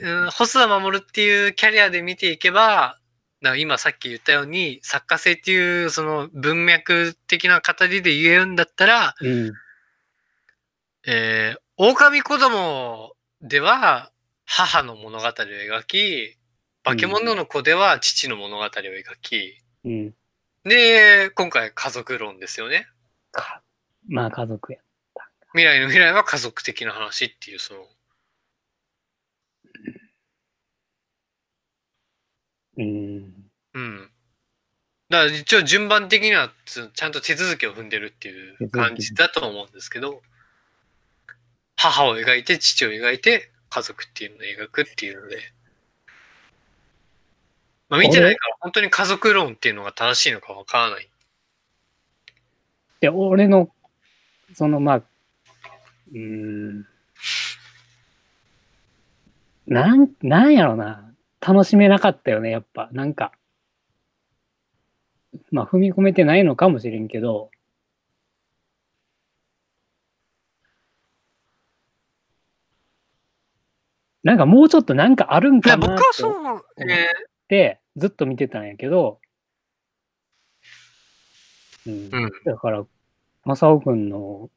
[0.01, 2.99] うん、細田守っていうキャリアで見ていけば、
[3.41, 9.51] だ今さっき言ったように、作家性っていうその文脈的な語りで言えるんだったら、うん。
[11.07, 14.11] えー、狼子供では
[14.45, 16.37] 母の物語を描き、
[16.83, 20.13] 化け物の子では父の物語を描き、うん。
[20.63, 22.87] で、今回家族論ですよね。
[23.31, 23.61] か
[24.07, 24.79] まあ家族や。
[25.53, 27.87] 未来の未来は家族的な話っていう、その、
[32.77, 33.49] うん。
[33.73, 34.11] うん。
[35.09, 40.21] だから一応順番的にはつちゃんと手続きを踏んでるっていう感じだと思うんですけど、
[41.75, 45.37] 母を描いて父を描いて家族っていうのを描くっていうので、
[47.89, 51.09] まあ見てないから本当に家族論っていうのが正しいのかわからない。
[52.99, 53.69] で、俺の、
[54.53, 56.85] その、まあ、うーん。
[59.67, 61.13] なん、なんやろな。
[61.39, 62.89] 楽しめなかったよね、やっぱ。
[62.91, 63.31] なんか。
[65.51, 67.51] まあ、踏み込めてないのかもしれんけど。
[74.23, 76.33] なんかもうちょっとなんかあるんかなって僕はそう、
[77.95, 79.19] ずっと見てたんやけど、
[81.87, 82.31] うんーうん。
[82.45, 82.85] だから、
[83.45, 84.49] 正雄くんの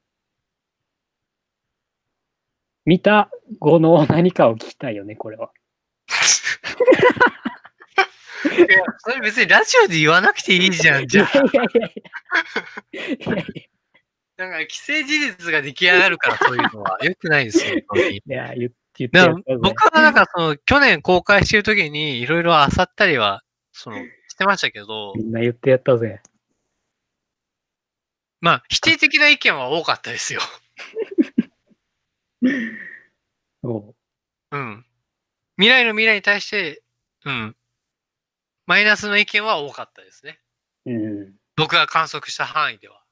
[2.84, 3.30] 見た
[3.60, 5.50] 後の何かを聞きたいよね、これは。
[8.44, 8.66] いや、
[8.98, 11.38] それ別にラジオで言わなくていいじゃん、じゃあ。
[11.38, 13.62] いやいやいや
[14.52, 18.22] から既成事実が出来上がるからそういうのは良くないですよ、本当に。
[18.26, 23.96] や、言って言ってだからやったぜ僕はなんかその去年公開してる時にいろいろ漁ったりはその
[24.28, 26.20] してましたけど、みんな言ってやったぜ。
[28.42, 30.40] まあ否定的な意見は多かったですよ。
[33.62, 33.94] そ
[34.50, 34.84] うん。
[35.56, 36.82] 未来の未来に対して、
[37.24, 37.56] うん。
[38.66, 40.40] マイナスの意見は多かったですね。
[40.86, 40.90] う。
[40.90, 41.34] うん。
[41.56, 43.04] 僕が観測した範囲では。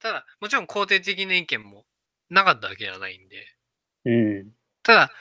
[0.00, 1.86] ただ、もちろん肯定的な意見も
[2.28, 3.56] なかったわけじゃないんで。
[4.04, 4.52] うん。
[4.82, 5.12] ただ、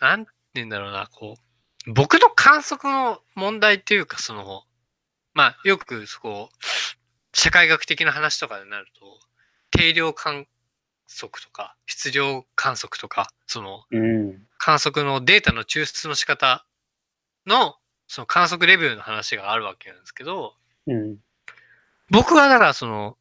[0.00, 1.36] なんて言うんだろうな、こ
[1.86, 4.64] う、僕の観測の問題っていうか、その、
[5.32, 6.50] まあ、よく、そこ、
[7.34, 9.18] 社会学的な話とかになると、
[9.70, 10.46] 定量観
[11.08, 14.46] 測とか、質量観測とか、その、うん。
[14.58, 16.66] 観測のデータの抽出の仕方
[17.46, 20.54] の、その観測レビューの話があるわけなんですけど、
[20.86, 21.18] うん。
[22.10, 23.16] 僕はだからその、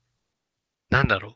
[0.89, 1.35] なんだろう。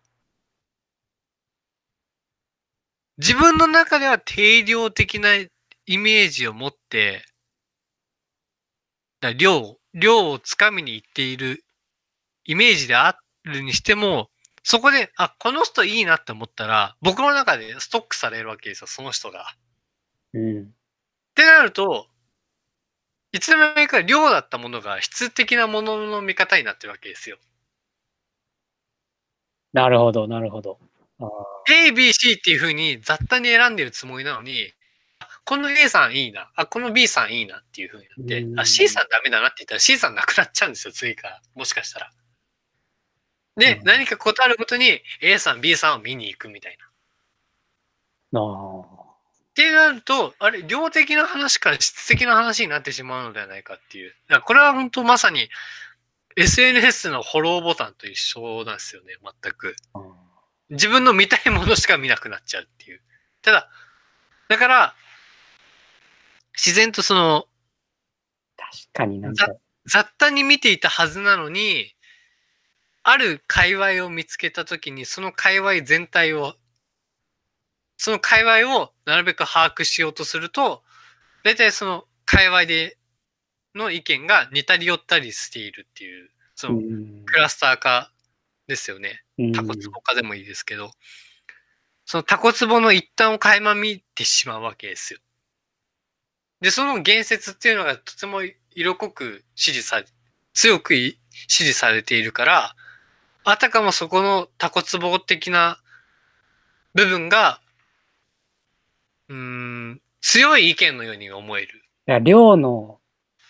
[3.18, 7.26] 自分の中では定量的なイメージを持って、
[9.22, 11.65] だ量、量をつかみに行っている
[12.46, 14.30] イメージであるにしても、
[14.64, 19.46] そこで、あ、この人いいなって思ったら、僕の中でストックされるわけですよ、その人が。
[20.34, 20.62] うん。
[20.64, 20.66] っ
[21.36, 22.08] てなると、
[23.32, 27.38] いつの間にか量だったものが質的なものの見方になってるわけですよ。
[29.74, 30.80] なるほど、なるほど。
[31.70, 34.72] A、B、C っていう風に雑多に選んでるつもりなのに、
[35.20, 41.42] あこの A さんいいな、あ、この B さんいいなっていう風になってう、んあ、C さんダメだなって言ったら C さんなくなっちゃうんですよ、次から。
[41.56, 42.12] もしかしたら。
[43.58, 46.78] で、うん何かことあるごとに A さん、B さんを見に行くみたい
[48.34, 48.40] な。
[48.40, 49.06] あー。
[49.06, 54.14] ってなると、あれ、量的な話から質的な話になってしまうのではないかっていう。
[54.28, 55.48] だからこれは本当まさに
[56.36, 59.76] SNS のフォローボタンと一緒なんですよね、全く。
[60.70, 63.02] 自分の見たいものしか見なくなっちゃうっていう。
[63.42, 63.70] ただ、
[64.50, 64.96] だから、
[66.54, 67.46] 自然とその、
[68.58, 69.48] 確かになんか、
[69.86, 71.95] 雑多に見ていたはずなのに、
[73.08, 76.56] ある界隈を見つけたときに、その界隈全体を、
[77.98, 80.82] その界隈をなるべく把握しようとすると、
[81.44, 82.98] 大体その界隈で
[83.76, 88.12] の意見が似たり寄ったりしているっていう、そうのんクラスター化
[88.66, 89.22] ですよね。
[89.38, 90.90] うんタコツボ化でもいいですけど、
[92.06, 95.20] そのタコツボの一端を垣間見てしまうわけですよ。
[96.60, 98.42] で、その言説っていうのがとても
[98.72, 100.08] 色濃く支持され、
[100.56, 102.76] 強くい支持されているから、
[103.46, 105.78] あたかもそこのタコツボ的な
[106.96, 107.62] 部分が、
[109.30, 111.84] うーん、強い意見のように思える。
[112.08, 113.00] いや、量の、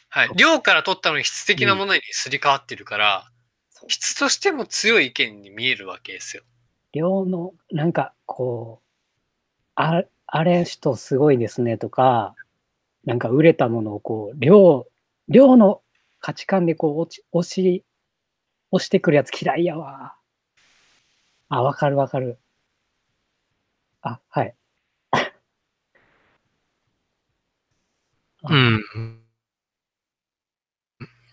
[0.10, 0.30] はい。
[0.36, 3.32] 量から取ったのに質的なものにすり替わってるから、
[3.88, 6.44] 質としても強い意見に見えるわけですよ。
[6.92, 8.86] 量の、なんか、こう、
[9.76, 12.36] ああれ人すごいですねとか、
[13.06, 14.88] なんか売れたものをこう、量、
[15.30, 15.82] 量の
[16.20, 17.86] 価値観でこう、落ち、押し、
[18.76, 20.16] 押してくるやつ嫌いやわ。
[21.48, 22.38] あ、わかるわかる。
[24.02, 24.54] あ、はい。
[28.50, 29.22] うん。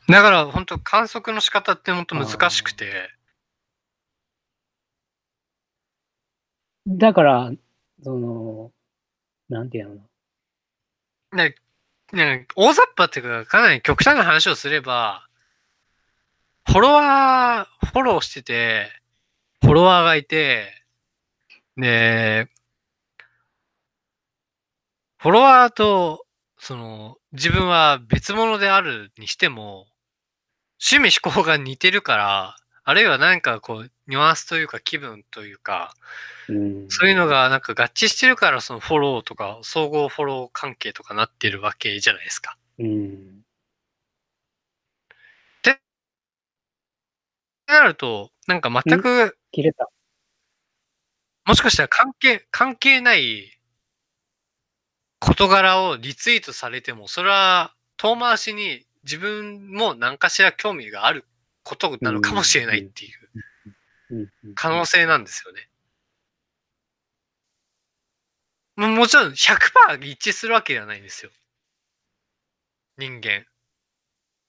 [0.09, 3.11] だから本当観測の仕方って本当難しくて、
[6.87, 7.51] だから、
[8.03, 8.73] その、
[9.49, 9.89] なんていう
[11.33, 11.37] の？
[11.37, 11.55] ね、
[12.13, 15.29] ね、大雑把っていうか、かなり極端な話をすれば、
[16.67, 18.91] フォロワー、フォローしてて、
[19.63, 20.85] フォロワーがいて、
[21.77, 22.49] で、
[25.19, 26.27] フォロワーと、
[26.59, 29.87] その、自分は別物であるにしても、
[30.81, 35.95] 趣味思考が似てるから、あるいは何かこう、ニュアンスというか気分というか、
[36.49, 36.87] うん。
[36.89, 42.57] そういうのがなんか合致してるから、そのフォローとか、総合フォロー関係とかなってるわけじゃないですか。
[42.79, 43.42] うん。
[47.67, 49.89] なると、なんか全く、切れた。
[51.45, 53.59] もしかしたら関係、関係ない
[55.21, 61.25] 事柄をリツイートされても、それは遠回しに自分も何かしら興味がある
[61.63, 63.13] ことなのかもしれないっていう
[64.55, 65.69] 可能性なんですよね。
[68.77, 71.31] ももちろん100%一致するわけではないんですよ。
[72.99, 73.47] 人間。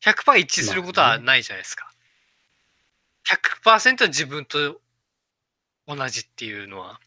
[0.01, 1.92] 100%一致することはないじゃないですか。
[3.63, 4.81] 100%自分と
[5.87, 6.99] 同じっていうのは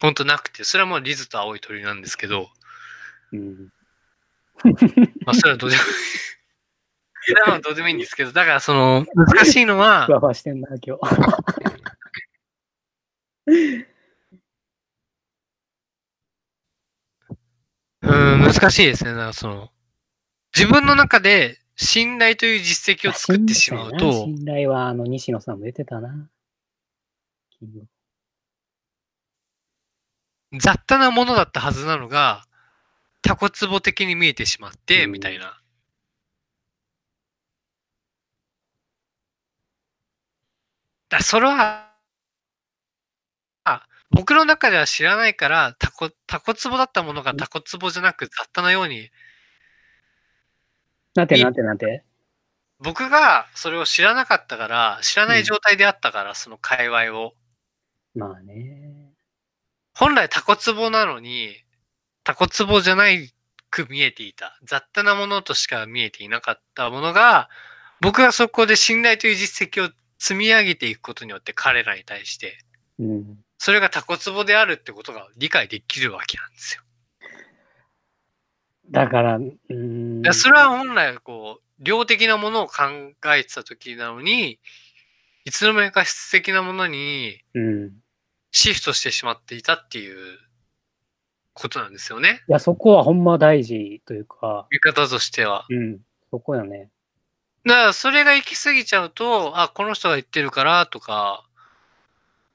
[0.00, 2.50] 本当なくて、それはもうリズと青い鳥なんですけど、
[3.32, 3.68] うん。
[5.24, 5.88] まあそれはどうでもいい。
[7.24, 11.00] それはまあどうでもいいんですけど、だからその難しいのはふ、わふわしてんな、今日。
[18.02, 19.12] うん、難しいですね。
[19.12, 19.70] だからその、
[20.56, 26.28] 自分の中で信頼という実績を作ってしまうと、信頼は、あの、西野さんも言ってたな。
[30.60, 32.44] 雑多なものだったはずなのが、
[33.22, 35.62] タコツボ的に見えてしまって、うんみたいな。
[41.08, 41.90] だそれは、
[43.64, 49.10] あ僕の中では知らないから、タコ、タコツボだったものがタコツボじゃなく雑多なように、
[51.14, 52.04] なんてなんてなんて？
[52.78, 57.34] 僕がそれを知らなかったから、知らない状態であったから、その界隈を。
[58.14, 59.12] まあね。
[59.94, 61.54] 本来タコツボなのに、
[62.24, 63.30] タコツボじゃない
[63.70, 64.58] く見えていた。
[64.64, 67.48] 雑多なものとしか見えていなかったものが、
[68.00, 72.58] 僕がそこで信頼という実績を積み上げていくことによって彼らに対して、
[72.98, 73.38] うん。
[73.58, 76.82] それがタコツボであるってことが理解できるわけなんですよ。
[78.92, 80.22] だから、うん。
[80.32, 82.84] それは本来こう、量的なものを考
[83.34, 84.60] えてた時なのに、
[85.44, 87.40] いつの間にか質的なものに
[88.52, 90.38] シフトしてしまっていたっていう
[91.54, 92.42] ことなんですよね。
[92.46, 95.64] や、そこはほんま大事というか、見方としては。
[95.68, 95.98] うん。
[96.30, 96.90] そこよね。
[97.64, 101.44] だから、それが行き過ぎちゃうと、あ、この人が言ってるからとか、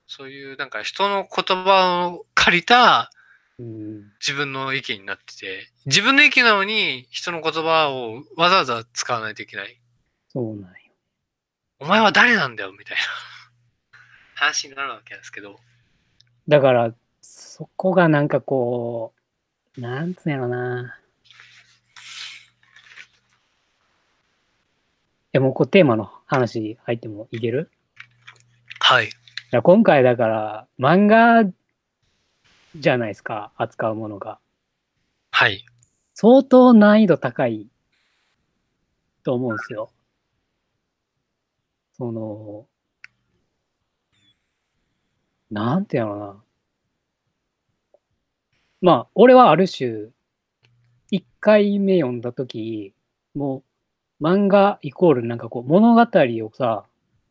[0.07, 3.16] そういうなんか人の言葉を借りたうん。
[3.59, 9.79] 自分の意見になってて、自分の意見なのに人の言葉をわざわざ使わないといけない。
[10.29, 10.77] そうなんよ。
[11.79, 13.01] お前は誰なんだよみたいな
[14.35, 15.59] 話になるわけですけど。
[16.47, 19.13] だから、そこがなんかこ
[19.75, 20.99] う、なんつうんやろな。
[25.33, 27.71] え、もうこうテーマの話入ってもいける？
[28.79, 29.09] はい。
[29.63, 31.43] 今回だから、漫画
[32.79, 34.39] じゃないですか、扱うものが。
[35.31, 35.65] はい。
[36.13, 37.67] 相当難易度高い
[39.23, 39.91] と思うんですよ。
[41.97, 42.67] その、
[45.49, 46.43] なんてやろうな。
[48.81, 50.09] まあ、俺はある種、
[51.09, 52.93] 一回目読んだとき、
[53.33, 53.63] も
[54.21, 56.85] う、漫画イコールなんかこう、物語をさ、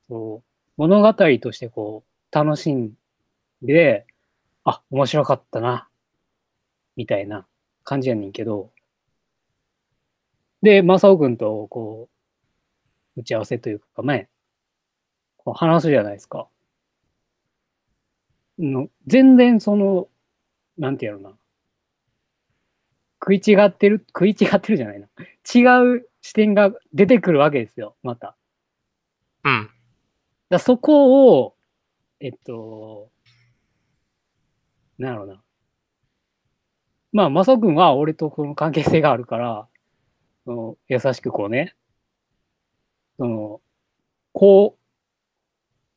[0.08, 2.92] そう物語としてこう、楽しん
[3.62, 4.06] で、
[4.66, 5.88] あ、面白かったな、
[6.96, 7.46] みたいな
[7.84, 8.72] 感じやねんけど、
[10.60, 12.08] で、マサオ君とこ
[13.16, 14.28] う、打ち合わせというか、前、
[15.36, 16.48] こう話すじゃないですか。
[18.58, 20.08] の全然その、
[20.76, 21.36] なんていうのな。
[23.22, 25.06] 食い違ってる、食い違ってるじゃないな。
[25.54, 28.36] 違う視点が出てくるわけですよ、また。
[29.44, 29.70] うん。
[30.48, 31.54] だそこを、
[32.18, 33.10] えっと、
[34.98, 35.42] なんやろうな。
[37.12, 39.68] まあ、マサ君は俺とこの関係性があるから、
[40.44, 41.74] その優しくこうね、
[43.18, 43.60] その、
[44.32, 44.80] こう、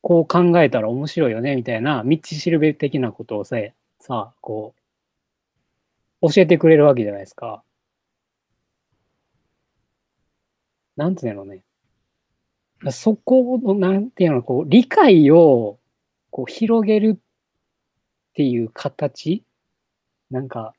[0.02, 3.58] こう考えたら面白いよね、みたいな、道しるべ的なことをさ、
[4.00, 4.74] さ、こ
[6.22, 7.64] う、教えてくれるわけじゃないですか。
[10.96, 11.64] なんていうのね。
[12.92, 15.80] そこの、なんていうの、こう、理解を、
[16.30, 17.20] こう、広げる
[18.40, 19.44] っていう形？
[20.32, 20.74] なんか、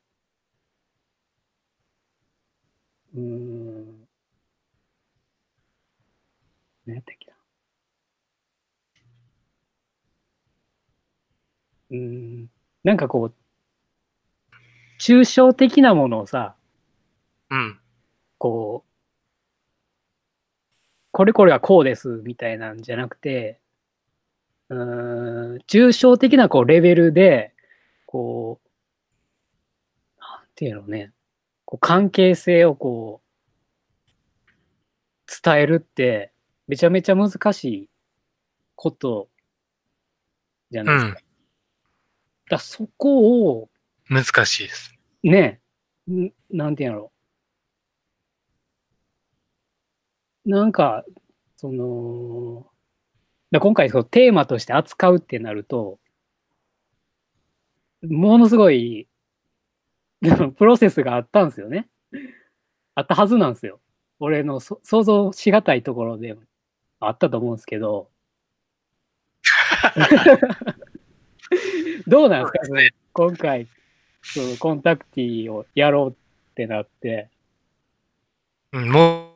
[3.14, 4.08] うーん、
[6.86, 7.36] 何やったっけな？
[11.90, 11.98] うー
[12.44, 12.50] ん、
[12.84, 13.34] なんかこう、
[15.00, 16.54] 抽象的なものをさ、
[17.50, 17.80] うん。
[18.38, 18.90] こう、
[21.12, 23.59] これこれはこうですみたいなんじゃなくて、
[24.70, 27.52] うーん、抽象的なこうレベルで、
[28.06, 28.68] こう、
[30.20, 31.12] なんていうのね、
[31.64, 33.26] こう関係性をこう、
[35.42, 36.32] 伝えるって、
[36.68, 37.88] めちゃめちゃ難しい
[38.76, 39.28] こと
[40.70, 41.14] じゃないですか。
[41.14, 41.22] だか
[42.50, 43.68] らそこを、
[44.08, 44.94] 難しいです。
[45.22, 45.60] ね、
[46.10, 47.12] んなんていうんやろ。
[50.46, 51.04] なんか、
[51.56, 52.69] その、
[53.50, 55.98] だ今回そのテーマとして扱うってなると、
[58.02, 59.08] ものすごい、
[60.56, 61.88] プロセスがあったんですよね。
[62.94, 63.80] あったはずなんですよ。
[64.18, 66.36] 俺のそ想像しがたいところで
[67.00, 68.10] あったと思うんですけど。
[72.06, 72.90] どうなんですかね。
[73.12, 73.66] 今回、
[74.22, 76.14] そのコンタクティをやろうっ
[76.54, 77.30] てなって、
[78.72, 79.29] う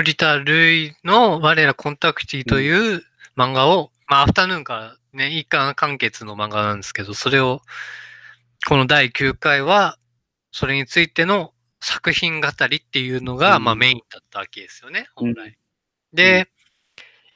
[0.00, 3.02] ん、も森田類の我らコンタクティという
[3.36, 7.62] 漫画を、まあ、アフタヌーンからね、一巻完結の漫画なんですけど、それを、
[8.68, 9.98] この第9回は、
[10.52, 13.64] それについての作品語りっていうのが、うん。
[13.64, 15.48] まあメインだったわけですよね、本来。
[15.48, 15.56] うん。
[16.14, 16.48] で、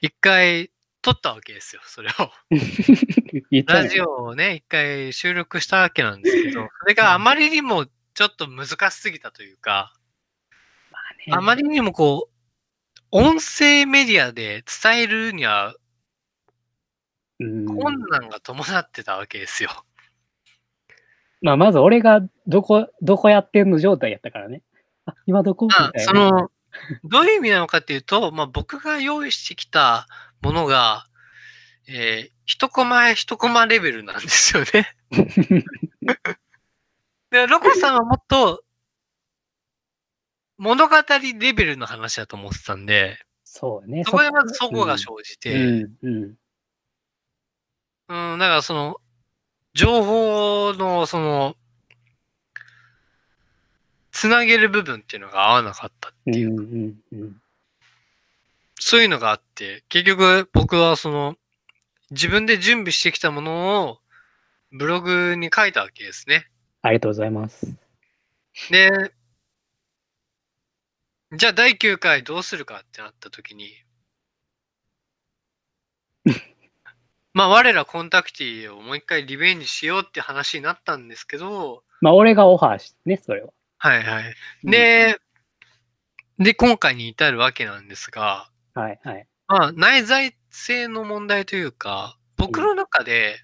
[0.01, 0.71] 一回
[1.03, 2.31] 撮ったわけですよ、それを。
[3.67, 9.95] ラジオをね、一回収録したわけなんですけど、それがあまりにもちょっと難しすぎたというか、
[11.31, 12.34] あまりにもこう、
[13.17, 15.77] 音声メディアで伝えるには
[17.39, 19.71] うん困難が伴ってたわけですよ。
[21.41, 24.63] まあ、まず俺がどこ、どこやってんの状態やったからね。
[25.07, 25.67] あ、今どこ？
[25.67, 26.13] みまあたいな。
[26.13, 26.51] その、
[27.05, 30.09] どういう意味なのかっていうと、まあ僕が用意してきた
[30.43, 31.07] ものが、
[31.87, 34.97] えー、一コマ一コマレベルなんですよね。
[37.31, 38.65] で、ロコさんはもっと、
[40.57, 40.95] 物語
[41.41, 44.03] レベルの話だと思ってたんで、そうね。
[44.05, 46.35] そこでまずそこが生じて、うん、うん。
[48.33, 48.97] うん、だからその、
[49.75, 51.57] 情報のその、
[54.13, 57.37] つなげる部分っていうのが合わなかったってうんいう、うんうん。
[58.79, 61.37] そういうのがあって、結局僕はその、
[62.11, 63.99] 自分で準備してきたものを
[64.73, 66.49] ブログに書いたわけですね。
[66.83, 67.75] ありがとうございます。
[68.71, 69.13] で、
[71.37, 73.73] じゃあ第9回どうするかってなった時に、
[77.33, 83.53] まあ我らコンタクティをもう一回リベンジしようって話になったんですけど、まあ、俺がオファーしてね、それは。
[83.79, 84.35] はいはい。
[84.63, 85.19] で、
[86.39, 89.27] で、今回に至るわけなんですが、うん、はいはい。
[89.49, 93.39] まあ内在性の問題というか、僕の中で、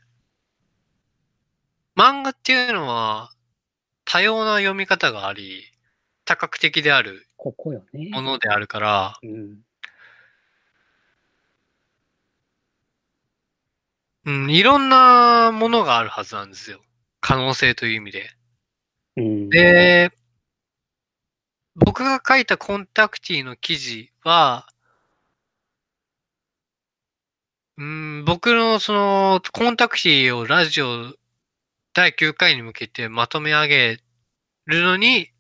[1.97, 3.33] 漫画っていうのは
[4.05, 5.65] 多様な読み方があり、
[6.25, 8.11] 多角的であるここよね。
[8.11, 9.61] ものであるから、うん。
[14.27, 16.83] うん、いろんなものがあるはずなんですよ。
[17.23, 18.31] 可能性という意味で。
[19.17, 19.49] うん。
[19.49, 20.13] で、
[21.77, 24.69] 僕が書いたコンタクティの記事は、
[27.79, 31.15] うん、僕のそのコンタクティをラジオ
[31.95, 33.99] 第9回に向けてまとめ上げ
[34.67, 35.31] るのに、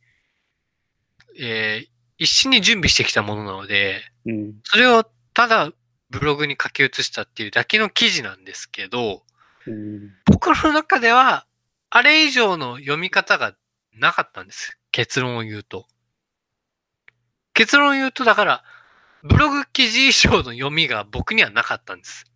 [1.39, 1.90] えー
[2.21, 4.53] 一緒に準備してきたものなので、うん。
[4.63, 5.73] それをただ
[6.11, 9.23] ブログに書き写したっていうだけの記事なんですけど、
[9.67, 10.13] うん。
[10.27, 11.47] 僕の中では、
[11.89, 13.57] あれ以上の読み方が
[13.95, 14.79] なかったんです。
[14.93, 15.87] 結論を言うと。
[17.55, 18.65] 結論を言うと、だから、
[19.23, 22.27] ブログ記事以上の読みが僕にはなかったんです。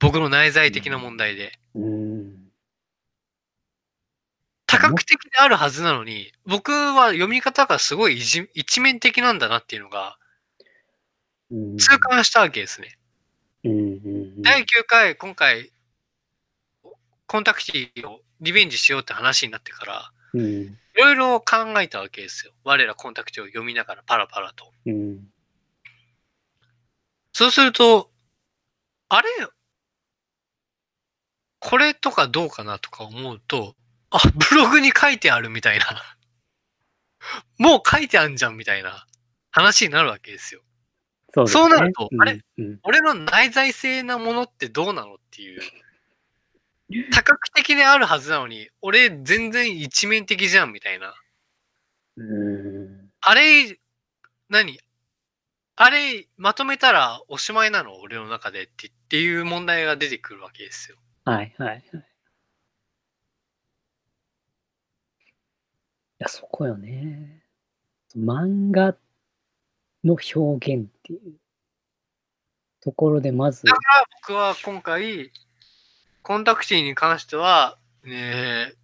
[0.00, 1.52] 僕の内在的な問題で。
[1.76, 2.39] うん。
[4.70, 10.16] 多角的であるはずなのに、僕は読み方がすごい一一面的なんだなっていうのが
[11.50, 11.76] うん。
[11.76, 12.96] 痛感したわけですね。
[13.64, 13.72] うん。
[13.72, 13.74] う
[14.38, 14.42] ん。
[14.42, 15.72] 第9回、今回、
[17.26, 20.42] コンタクティをリベンジしようって話になってから、うん。
[20.44, 22.52] いろいろ考えたわけですよ。
[22.62, 24.72] 我らコンタクティを読みながらパラパラと。
[24.86, 25.24] うん。
[27.32, 28.10] そうすると、
[29.08, 29.28] あれ？
[31.58, 33.74] これとかどうかなとか思うと、
[34.10, 34.18] あ、
[34.50, 35.86] ブログに書いてあるみたいな。
[37.58, 39.06] もう書いてあるじゃんみたいな
[39.50, 40.62] 話になるわけですよ。
[41.32, 42.80] そうねそうなるとあれうん。
[42.82, 45.60] 俺の内在性なものってどうなのっていう。
[47.12, 51.14] 多角的であるはずなのに、俺全然一面的じゃんみたいな。
[52.16, 53.10] うん。
[53.20, 53.78] あれ、
[54.48, 54.80] 何？
[55.76, 58.00] あれ、まとめたらおしまいなの？
[58.00, 60.96] 俺の中でってっていう問題が出てくるわけですよ。
[61.24, 62.09] はいはいはい。
[66.20, 67.42] や、そこよね。
[68.16, 68.94] 漫画
[70.04, 71.40] の表現っていう
[72.80, 75.32] ところでまずだ、から僕は今回、
[76.22, 78.74] コンタクティに関しては、ね、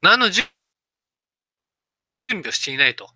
[0.00, 0.44] 何の準
[2.28, 3.10] 準備をしていないと。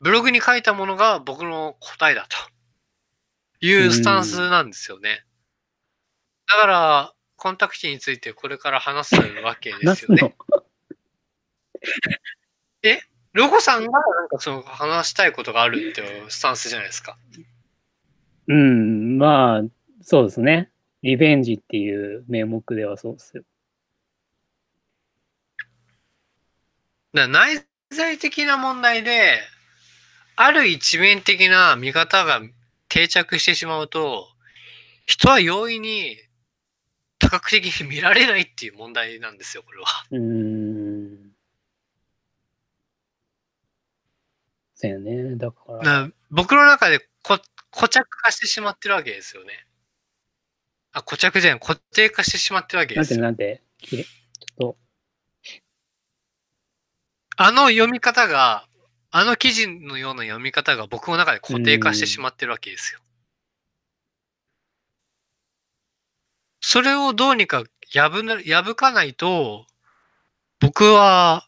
[0.00, 5.24] ブログに書いたものが僕の答えだというスタンスなんですよね。
[6.48, 10.34] だから、コンタクティについてこれから話すわけでなすよね。
[13.34, 17.16] のロゴさんがなんかその話したいことがあるっていうスタンスじゃないですか。
[18.48, 19.62] うん、まあ、
[20.02, 20.70] そうですね。
[21.02, 23.42] リベンジっていう名目ではそうですよ。
[27.14, 29.40] だ内在的な問題で、
[30.36, 32.40] ある一面的な見方が
[32.88, 34.28] 定着してしまうと、
[35.06, 36.16] 人は容易に
[37.18, 39.86] 多角的に見られないっていう問題なんですよ、これは。
[40.10, 40.51] うーん。
[44.82, 45.36] そうやね。
[45.36, 47.38] だから、僕の中でこ
[47.70, 49.52] 固着化してしまってるわけですよね。
[50.90, 53.18] あ、固着じゃない、固定化してしまってるわけなんですよ。
[53.18, 54.10] てなんて、きれちょ
[54.52, 54.76] っと、
[57.36, 58.66] あの読み方が、
[59.12, 63.00] あの記事のような読み方が僕の中で固定化してしまってるわけですよ。
[66.60, 67.62] それをどうにか
[67.94, 69.66] 破な破かないと、
[70.58, 71.46] 僕は、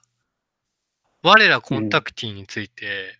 [1.22, 3.18] 我らコンタクティについて、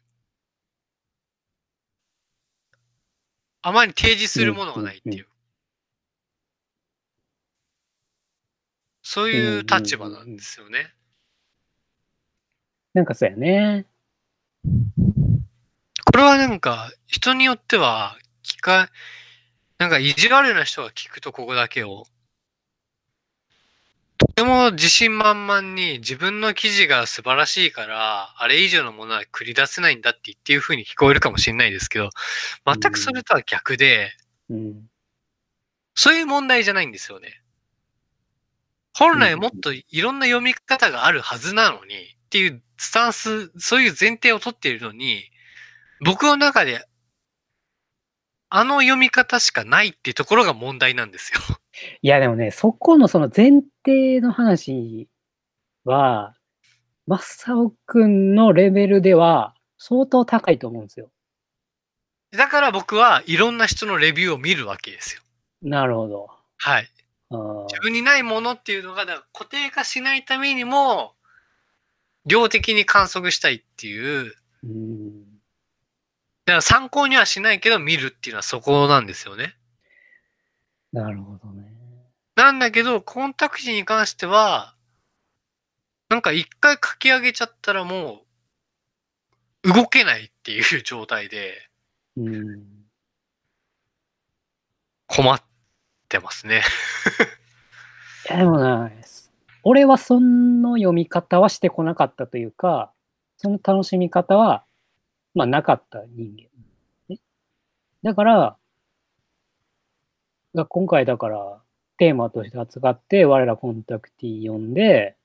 [3.67, 5.27] あまり提示するものがないっていう。
[9.03, 10.93] そういう立場なんですよね。
[12.93, 13.87] なんかそうやね。
[16.05, 18.91] これはなんか、人によっては、聞か、
[19.79, 22.07] なんか意地悪な人が聞くとここだけを、
[24.29, 32.11] とても自信満々に自分の記事が素晴らしいから、あれ以上のものは繰り出せないんだって言っていう風に聞こえるかもしれないですけど、
[32.67, 34.13] 全くそれとは逆で、
[34.51, 34.89] うん。
[35.95, 37.41] そういう問題じゃないんですよね。
[38.97, 41.99] 本来もっといろんな読み方があるはずなのにっ
[42.35, 45.31] っていうスタンス、そういう前提を取っているのに、
[46.05, 46.85] 僕の中で、
[48.49, 51.41] あの読み方しかないっていうところが問題なんですよ。
[52.03, 55.09] いや、でもね、そこのその前提の話
[55.85, 56.35] は、
[57.07, 61.11] マサオくんのレベルでは相当高いと思うんですよ。
[62.31, 65.23] だから僕はいろんな人のレビューを見るわけですよ。
[65.63, 66.31] なるほど。
[66.57, 66.89] はい。
[67.31, 71.15] 自分にないものっていうのが固定化しないためにも、
[72.27, 75.25] 量的に観測したいっていう、うん。
[76.47, 79.57] だから参考にはしないけど見るっていうのはそこなんですよね。
[80.95, 81.65] なるほどね。
[82.37, 84.75] なんだけど、コンタクトに関しては、
[86.09, 88.23] なんか一回書き上げちゃったらも
[89.65, 91.69] う、動けないっていう状態で
[92.17, 92.85] うん。
[95.07, 95.43] 困っ
[96.09, 96.63] てますね。
[98.31, 98.91] いや、でもな、
[99.65, 102.93] 俺はその読み方はしてこなかったというか、
[103.39, 104.65] その楽しみ方は、
[105.35, 107.15] まあなかった人間。
[107.15, 107.21] ね
[108.03, 108.57] だから、
[110.55, 111.61] が今回だから、
[111.99, 115.17] テーマとして扱って、我らコンタクティ読んで、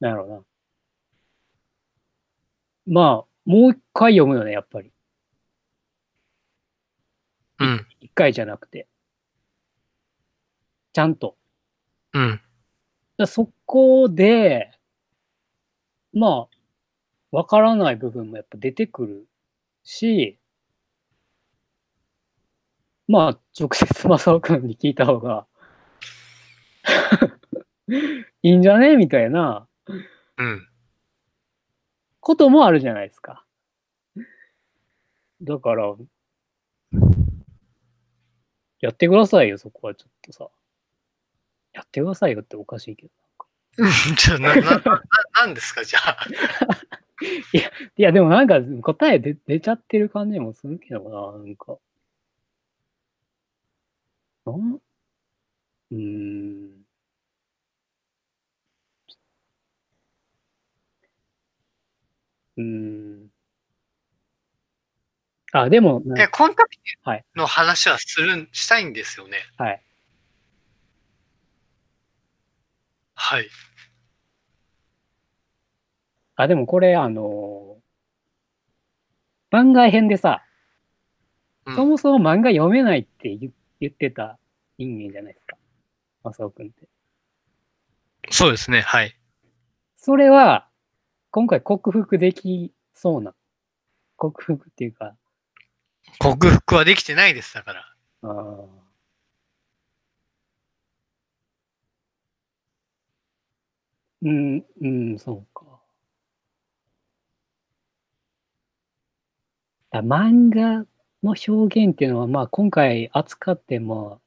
[0.00, 0.40] なんやろうな。
[2.86, 4.92] まあ、もう一回読むよね、やっぱり。
[7.60, 7.86] うん。
[8.00, 8.88] 一回じゃなくて。
[10.92, 11.36] ちゃんと。
[12.12, 12.40] うん。
[13.16, 14.70] だそこで、
[16.12, 16.56] まあ、
[17.30, 19.26] わからない部分もやっぱ出てくる
[19.84, 20.38] し、
[23.08, 25.46] まあ、直接 正雄君に聞いた方が
[28.42, 28.96] いいんじゃね？
[28.96, 29.66] みたいな
[30.36, 30.68] うん。
[32.20, 33.44] こともあるじゃないですか。
[35.42, 35.94] だから、
[38.80, 40.48] やってくださいよ、そこはちょっとさ。
[41.72, 43.12] やってくださいよっておかしいけど。
[44.16, 45.02] じゃあ、な、な、な、
[45.42, 46.18] なんですか、じゃあ。
[47.96, 51.78] いや、でもなんか答え出出ちゃってる感じもするけどな、なんか。
[54.52, 54.80] なん
[55.90, 56.84] うーん。
[62.56, 63.30] うーん。
[65.52, 66.70] あ、でも、なえ、コンタク
[67.04, 69.38] はいトの話はする、したいんですよね。
[69.56, 69.82] はい。
[73.16, 73.48] はい。
[76.36, 77.78] あ、でもこれ、あの
[79.50, 80.42] 番外編でさ、
[81.66, 84.38] うんそもそも漫画読めないって言言ってた
[84.78, 85.56] 人間じゃないですか。
[86.24, 86.88] マサオくんって。
[88.30, 89.16] そうですね、はい。
[89.96, 90.68] それは、
[91.30, 93.34] 今回克服できそうな。
[94.16, 95.16] 克服っていうか、
[96.18, 97.94] 克服はできてないです、だから。
[98.22, 98.88] あー
[104.22, 105.64] うん、うん、そうか。
[109.90, 110.84] だ漫画
[111.22, 114.20] の表現っていうのは、まあ今回扱っても、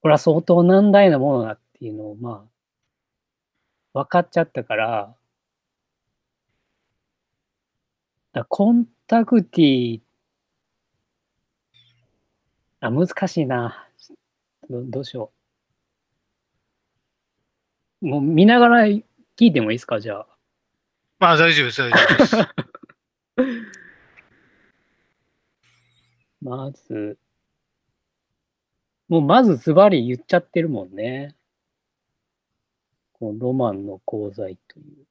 [0.00, 2.46] これは相当難題なものだっていうのを、ま
[3.94, 5.14] あ、分かっちゃったから、
[8.32, 10.00] だコンタクティ
[12.80, 13.88] あ、難しいな。
[14.70, 15.32] どどうしよ
[18.02, 18.06] う。
[18.06, 19.02] もう見ながら聞
[19.38, 20.26] いてもいいですか、じゃあ。
[21.18, 22.36] まあ、大丈夫です、大丈夫です。
[26.40, 27.18] まず、
[29.08, 31.34] もうまずズバリ言っちゃってるもんね。
[33.12, 35.06] このロマンの功罪という。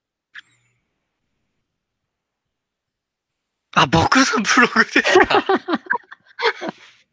[3.74, 5.40] あ、僕のブログですか？
[5.40, 5.44] あ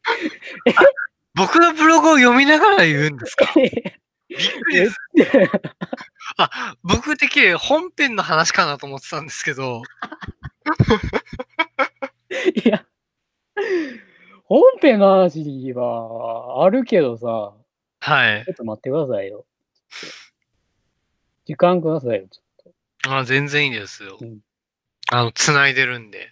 [1.34, 3.52] 僕のブログを読みながら言うんですか？
[3.56, 3.70] びっ
[4.60, 4.96] くりです。
[6.36, 9.82] あ、僕的に本編の話かなと思ってたんですけど、
[12.64, 12.84] いや、
[14.44, 17.54] 本編の話はあるけどさ、
[18.00, 18.52] はいちょ。
[18.52, 19.46] っと待ってくださいよ。
[21.46, 22.72] 時間くださいよ、ちょっ
[23.04, 23.14] と。
[23.16, 24.38] あ全然いいですようん。
[25.10, 26.30] ああの、繋いでるんで。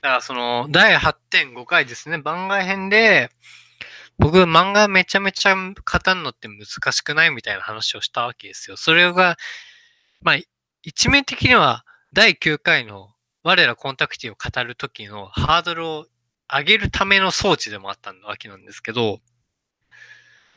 [0.00, 3.30] だからその、第8.5回ですね、番外編で、
[4.18, 5.74] 僕、漫画めちゃめちゃ語る
[6.22, 8.76] のって難しくないみたいな話をしたわけですよ。
[8.76, 9.36] それが、
[10.20, 10.36] まあ、
[10.82, 13.11] 一面的には第9回の
[13.44, 16.06] 我らコンタクティを語る時のハードルを
[16.48, 19.20] 上げるための装置でもあったわけなんですけど、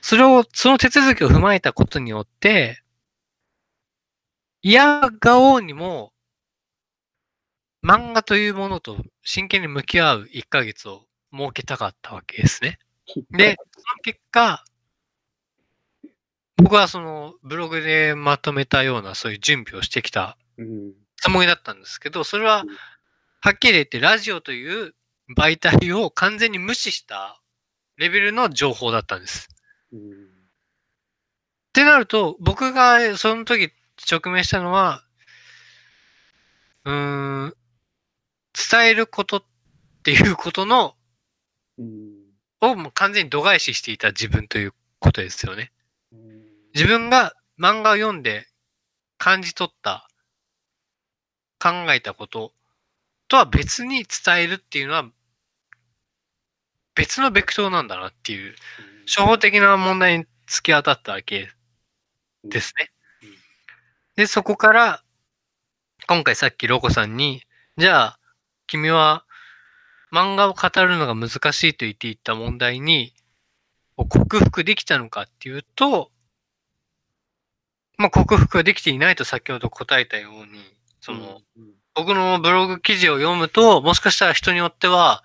[0.01, 2.83] それを、その手続きを踏まえたことによって、
[4.61, 6.11] 嫌がおうにも、
[7.83, 12.77] 漫画というものと真剣に向き合う1ヶ月を設けたかったわけですね。
[13.31, 14.63] で、その結果、
[16.57, 21.04] 僕はそのブログでまとめたようなそういう準備をしてきたうん。
[21.26, 22.78] つもりだったんですけど、それはうん
[23.45, 24.95] はっきり言ってラジオという
[25.38, 27.39] 媒体を完全に無視した
[27.95, 29.49] レベルの情報だったんです。
[29.93, 29.99] うん。
[29.99, 30.03] っ
[31.73, 33.71] てなると、僕がその時
[34.11, 35.03] 直面したのは、
[36.86, 37.53] うーん、
[38.71, 39.43] 伝えることっ
[40.01, 40.95] ていうことの、
[41.78, 42.15] うん。
[42.61, 45.71] をもう完全に度外視していた自分ということですよね。
[46.11, 46.19] うん
[46.73, 48.47] 自分が漫画を読んで
[49.19, 50.09] 感じ取った、
[51.66, 52.53] 考えたこと
[53.28, 55.09] とは別に伝えるっていうのは、
[56.93, 58.53] 別のベクトルなんだなっていう、
[59.07, 61.49] 初歩的な問題に突き当たったわけ
[62.43, 62.91] ですね。
[63.24, 63.30] うん。
[64.16, 65.03] で、そこから、
[66.07, 67.41] 今回さっきロコさんに、
[67.78, 68.20] じゃあ、
[68.68, 69.26] 君は
[70.11, 73.16] 漫画を語るのが難しいと言っていた問題に、
[73.97, 76.11] を克服できたのかっていうと、
[77.97, 80.74] まあ、克服ができていないと先ほど答えたように、
[81.05, 85.23] その、うん、僕のブログ記事を読むと、もしかしたら人によっては、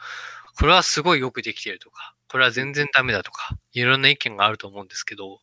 [0.59, 5.41] これはすごいよくできてるとか、これは全然ダメだとか、いろんな意見があると思うんですけど、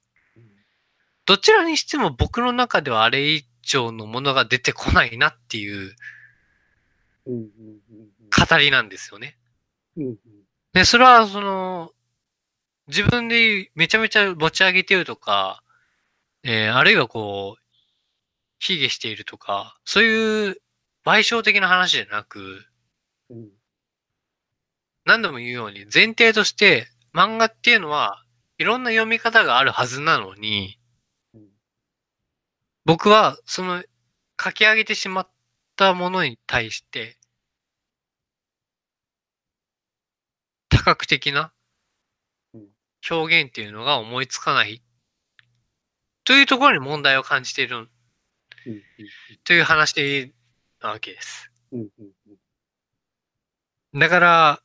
[1.25, 5.95] どちらにしても僕の中ではあれ以上のものが出てこないなっていう。
[7.25, 9.37] 語りなんですよね。
[10.73, 11.91] で、それはその、
[12.87, 15.63] 自分でめちゃめちゃ持ち上げてるとか、
[16.43, 17.66] えーあるいはこう、
[18.59, 20.61] 卑下しているとか、そういう
[21.05, 22.65] 賠償的な話じゃなく、
[23.29, 23.49] うん。
[25.05, 28.23] 何度も言うように前提として漫画っていうのは
[28.59, 30.77] いろんな読み方があるはずなのに、
[31.33, 31.47] うん
[32.85, 33.83] 僕はその
[34.41, 35.29] 書き上げてしまっ
[35.75, 37.17] たものに対して、
[40.69, 41.51] 多角的な
[42.53, 42.67] うん
[43.09, 44.81] 表現っていうのが思いつかない
[46.25, 47.89] というところに問題を感じているうん。
[49.43, 50.33] という話
[50.81, 51.51] なわけです。
[53.93, 54.61] だから、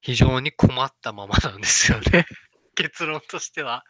[0.00, 2.26] 非常に困ったままなんですよね。
[2.74, 3.84] 結論としては。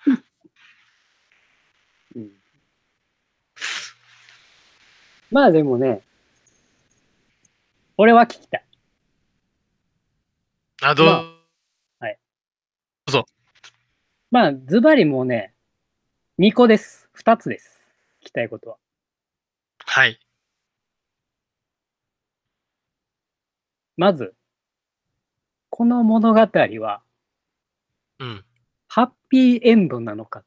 [2.15, 2.31] うん。
[5.31, 6.03] まあでもね、
[7.97, 8.65] 俺は聞きたい。
[10.83, 11.33] あ、どう、ま
[14.33, 15.53] まあ、ズバリもうね、
[16.39, 17.11] 2個です。
[17.19, 17.82] 2つです。
[18.23, 18.77] 聞きたいことは。
[19.85, 20.19] はい。
[23.97, 24.35] まず、
[25.71, 27.03] この物語は、
[28.19, 28.45] うん。
[28.89, 30.45] ハッピーエンドなのか。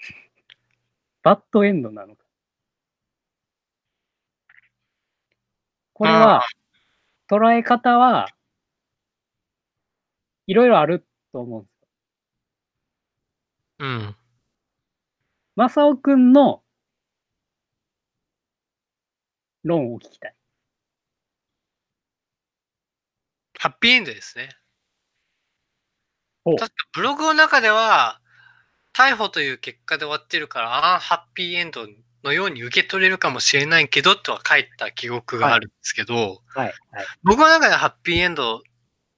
[1.22, 2.24] バッドエンドなのか。
[5.94, 6.42] これは、
[7.28, 8.28] 捉え方は、
[10.46, 11.71] いろいろあると思うんですよ。
[13.82, 14.14] うん。
[15.56, 16.62] マサオくんの
[19.64, 20.34] 論を聞きたい。
[23.58, 24.50] ハッピーエンドですね。
[26.44, 28.20] 確かブログの中では、
[28.92, 31.88] 逮捕という結果で終わってるから、ああ、ハッピーエンド
[32.22, 36.74] のように受け取れるかもしれないけど、とは書いた記憶があるんですけど、はい、はい。
[37.24, 38.62] 僕の中ではハッピーエンド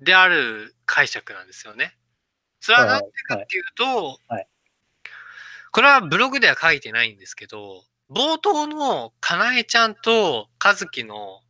[0.00, 1.98] である解釈なんですよね。
[2.60, 4.48] それは何でかっていうと、はい
[5.74, 11.40] これはブログでは書いてないんですけど、冒頭のかなえちゃんとかずきの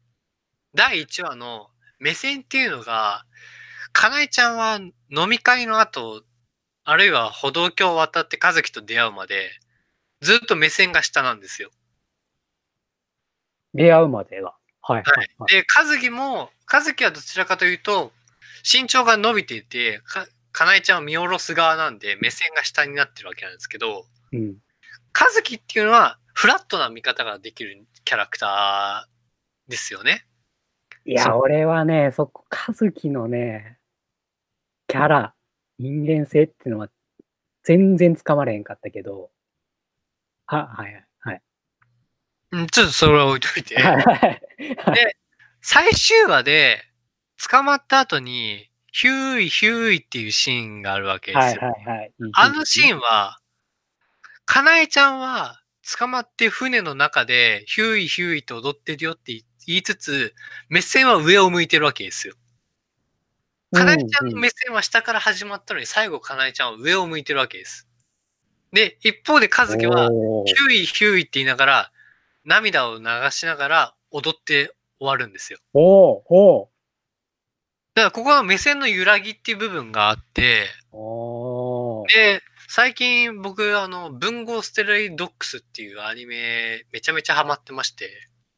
[0.75, 1.69] 第1話の
[1.99, 3.27] 目線っていうのが、
[3.93, 6.23] かなえちゃんは飲み会の後、
[6.85, 9.51] あるいは歩道橋を渡ってかずきと出会うまで、
[10.23, 11.69] ずっと目線が下なんですよ。
[13.75, 14.55] 出会うまでが。
[14.81, 15.29] はい、ははいい。
[15.39, 15.53] はい。
[15.53, 18.11] で、和樹も、和樹はどちらかというと、
[18.65, 20.01] 身長が伸びていて、
[20.55, 24.57] か、かなえちゃんを見下ろす側なんで、目線が下になってるわけなんですけど、うん。
[25.13, 30.27] 和樹っていうのは、フラットな見方ができるキャラクターですよね。
[31.05, 33.79] いや、俺はね、そこ、和樹のね、
[34.87, 35.35] キャラ、
[35.79, 36.89] 人間性っていうのは
[37.65, 39.31] 全然つかまれへんかったけど、
[40.47, 41.43] は、はい、はい。
[42.53, 43.77] うん、ちょっとそれは置いといて。
[43.77, 45.17] で、
[45.61, 46.83] 最終話で、
[47.51, 51.63] 捕まった後に、ヒューイヒューイっていうシーンがあるわけですよ。
[51.63, 52.13] はい、はい、はい。
[52.35, 52.95] あのシン。
[52.95, 53.39] ーンは、
[54.45, 55.61] かなえちゃんは
[55.99, 60.35] 捕まって船の中でヒューイヒューイと踊ってるよって言いつつ、
[60.69, 62.35] 目線は上を向いてるわけですよ。
[63.73, 67.89] かなえちゃんの目線は下から始まったのに、最後かなえちゃんは上を向いてるわけです。
[68.73, 70.09] で、一方で和樹は、
[70.47, 71.93] ヒューイヒューイって言いながら、
[72.45, 75.59] 涙を流しながら踊って終わるんですよ。
[75.73, 76.69] おーお
[77.95, 80.67] だからここは目線の揺らぎっていう部分があって。
[82.13, 88.11] で、最近僕、あの、文豪ステレイドックスっていうアニメめちゃめちゃハマってまして、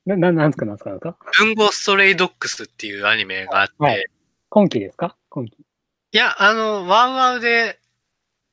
[0.06, 1.18] な、ななんすかなんすかなんすか？
[1.38, 4.04] 文豪ストレイドックスっていうアニメがあって、はい
[4.48, 5.16] 今期ですか？
[5.28, 5.52] 今期。
[5.58, 7.78] いや、あの、ワウワウで、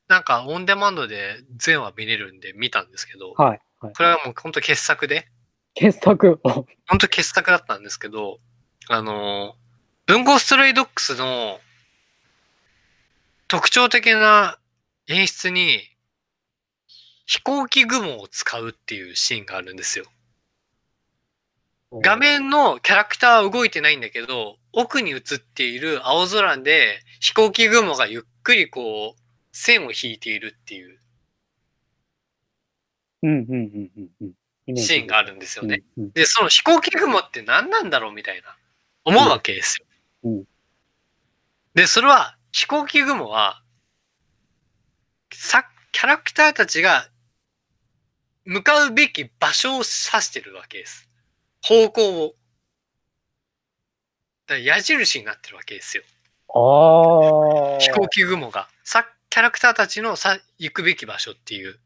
[0.10, 3.62] なんかオンデマンドで全話見れるんで見たんですけど、はい。
[3.80, 3.94] はい。
[3.94, 5.28] これはもう本当傑作で、
[5.76, 6.40] 傑作？
[6.44, 6.50] お
[6.90, 8.40] 本当傑作だったんですけど、
[8.90, 9.56] あの、
[10.06, 11.62] 文豪ストレイドックスの
[13.48, 14.58] 特徴的な
[15.08, 15.80] 演出に
[17.26, 20.06] 飛行機雲を使うっていうシーンがあるんですよ。
[22.02, 29.22] 画面のキャラクターは動いてないんだけど、奥に映っている青空で飛行機雲がゆっくりこう
[29.54, 31.00] 線を引いているっていう
[34.76, 35.84] シーンがあるんですよね。
[35.96, 38.58] で、その飛行機雲って何なんだろうみたいな
[39.06, 39.86] 思うわけですよ。
[40.24, 40.44] うん
[41.74, 43.64] で、それは飛行機雲は
[45.34, 47.10] さキャラクターたちが
[48.46, 51.10] 向かうべき場所を指してるわけです。
[51.64, 52.36] 方向を。
[54.48, 56.04] だから矢印になってるわけですよ。
[56.54, 57.80] ああ。
[57.80, 58.68] 飛行機雲が。
[58.84, 61.80] さキャラクターたちのさ行くべき場所っていう、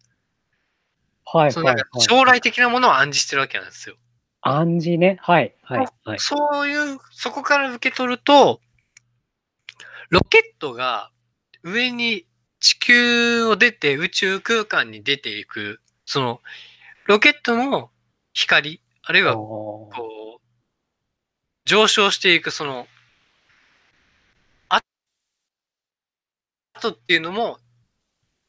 [1.23, 2.07] はいそのなんかはいはい。
[2.07, 3.95] 将来的なものを暗示してるわけなんですよ。
[4.47, 5.17] 暗示ね。
[5.21, 6.19] はいはいはい。
[6.19, 8.61] そういう、そこから受け取ると、
[10.09, 11.11] ロケットが
[11.63, 12.25] 上に
[12.59, 16.41] 地球を出て宇宙空間に出ていく、その、
[17.05, 17.91] ロケットの
[18.33, 20.47] 光、あるいはこう、
[21.65, 22.87] 上昇していくその、
[24.69, 24.81] あ
[26.79, 27.57] とっていうのも、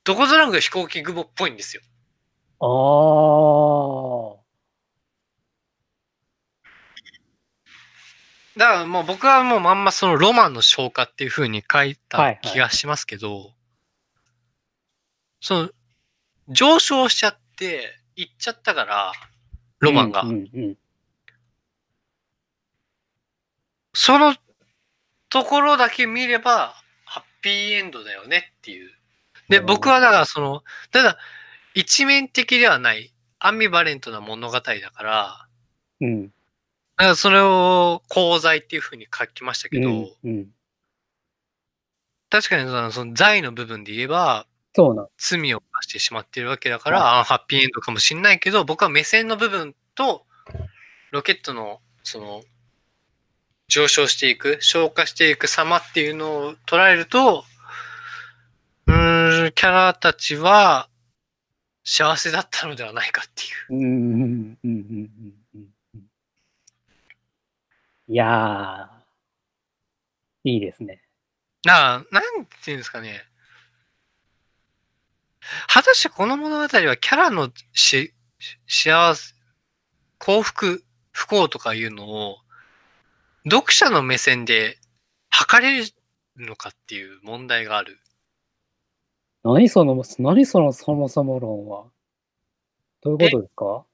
[0.05, 1.83] どこぞなく飛行機雲っぽいんですよ。
[2.61, 4.48] あー。
[8.59, 13.53] だからもう僕はもうまんまそのロマンの消化っていう風に書いはいたはい気がしますけど、
[15.41, 15.71] その、
[16.49, 19.13] 上昇しちゃって、行っちゃったから、
[19.79, 20.23] ロマンが。
[20.23, 20.77] うんうんうん
[23.95, 24.37] その
[25.29, 28.91] ところだけ見れば、ハッピーエンドだよねっていう。
[29.49, 31.19] で、うん僕はだからその、ただ、
[31.75, 35.49] 一面的ではない、アンビバレントな物語だから、
[36.01, 36.33] うん。
[36.99, 40.49] だからそれを功罪っていう風に書きましたけど、うんうん。
[42.29, 45.07] 確かにそのその罪の部分で言えば、そうなん。
[45.17, 50.27] 罪を犯してしまっているわけだから、アンハッピーエンドかもしれないけど、僕は目線の部分と、
[51.13, 52.43] ロケットの、その、
[53.69, 57.45] 上昇していく、消化していく様っていうのを捉えると、
[58.89, 60.89] うーん、キャラたちは
[61.85, 63.81] 幸せだったのではないかっていう。
[63.81, 65.38] うんうんうんうんうんうんうん。
[68.11, 71.03] いやー、いいですね。
[71.65, 73.21] なあ、なんていうんですかね。
[75.67, 78.15] 果たしてこの物語はキャラのし
[78.67, 79.35] 幸せ、
[80.19, 82.39] 幸福、不幸とかいうのを、
[83.51, 84.79] 読者の目線で
[85.31, 85.87] 測れる
[86.37, 87.99] のかっていう問題がある。
[89.45, 91.87] 何その、何そのそもそも論は。
[93.03, 93.87] どういうことですか？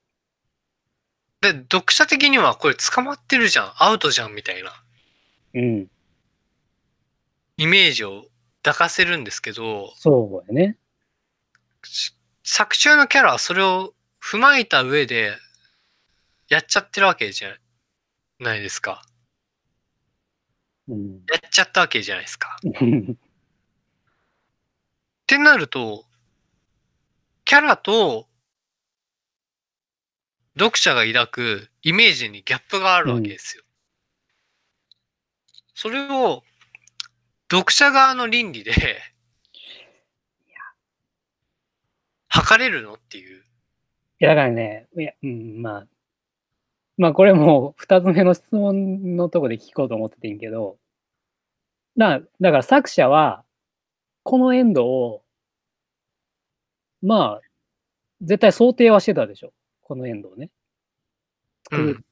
[1.44, 4.72] で、読者的にはこれ捕まってるじゃん、アウトじゃんみたいな
[5.54, 5.86] うん。
[7.56, 8.24] イメージを
[8.62, 10.78] 抱かせるんですけど、そうやね。
[11.84, 15.32] し作中のキャラはそれを踏まえた上で
[16.48, 17.54] やっちゃってるわけじゃ
[18.38, 19.02] ないですか。
[20.88, 21.20] うん。
[21.30, 22.56] やっちゃったわけじゃないですか。
[22.64, 22.66] っ
[25.26, 26.04] てなると、
[27.44, 28.28] キャラと
[30.58, 33.64] 読者が抱くイメージにギャップがあるわけですよ。
[35.74, 36.42] それを
[37.50, 38.72] 読者側の倫理で
[42.28, 43.42] 測れるのっていう。
[44.20, 45.86] いや、だからね、いや、うん、まあ、
[46.96, 50.76] まあ、これもう二つ目の質問のとこで聞こうと思っててんけど、
[51.96, 53.44] だだから作者は、
[54.24, 55.22] このエンドを、
[57.02, 57.40] まあ、
[58.20, 59.52] 絶対想定はしてたでしょ。
[59.84, 60.50] このエンドをね。
[61.70, 62.04] 作る、うん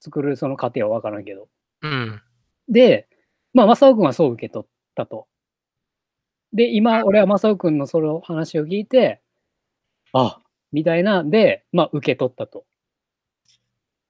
[0.00, 1.48] 作るその過程はわからんけど。
[1.82, 2.22] うん。
[2.68, 3.06] で、
[3.52, 5.26] まあ、正雄君はそう受け取ったと。
[6.52, 9.20] で、今、俺は正雄君のその話を聞いて、
[10.12, 10.40] あ、
[10.72, 12.64] みたいな、で、まあ、受け取ったと。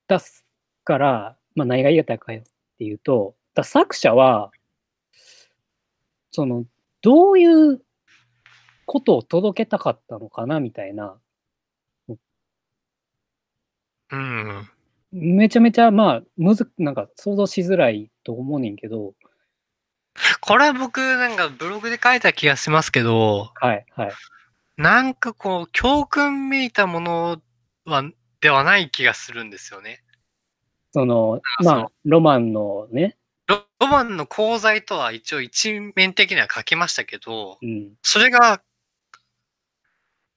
[0.09, 0.45] 出す
[0.85, 2.45] から、まあ、何が言いたいかよっ
[2.79, 4.53] ていうと、だ作者は、
[6.31, 6.65] その、
[7.03, 7.83] どういう
[8.87, 11.19] ことを届けたかったのかな、みたいな。
[14.13, 14.69] うん。
[15.13, 19.15] めちゃめちゃ、まあ、むず、なんか想像しづらいと思うねんけど、
[20.41, 24.13] これは僕なんかブログで書いた気がしますけど、はい、はい。
[24.77, 27.41] なんかこう、教訓めいたもの
[27.85, 28.05] は、
[28.41, 30.03] ではない気がするんですよね。
[30.93, 38.63] その、あまあ、ロマンのね、ロロマンの功罪とは一応一面的には書きましたけど、うん、それが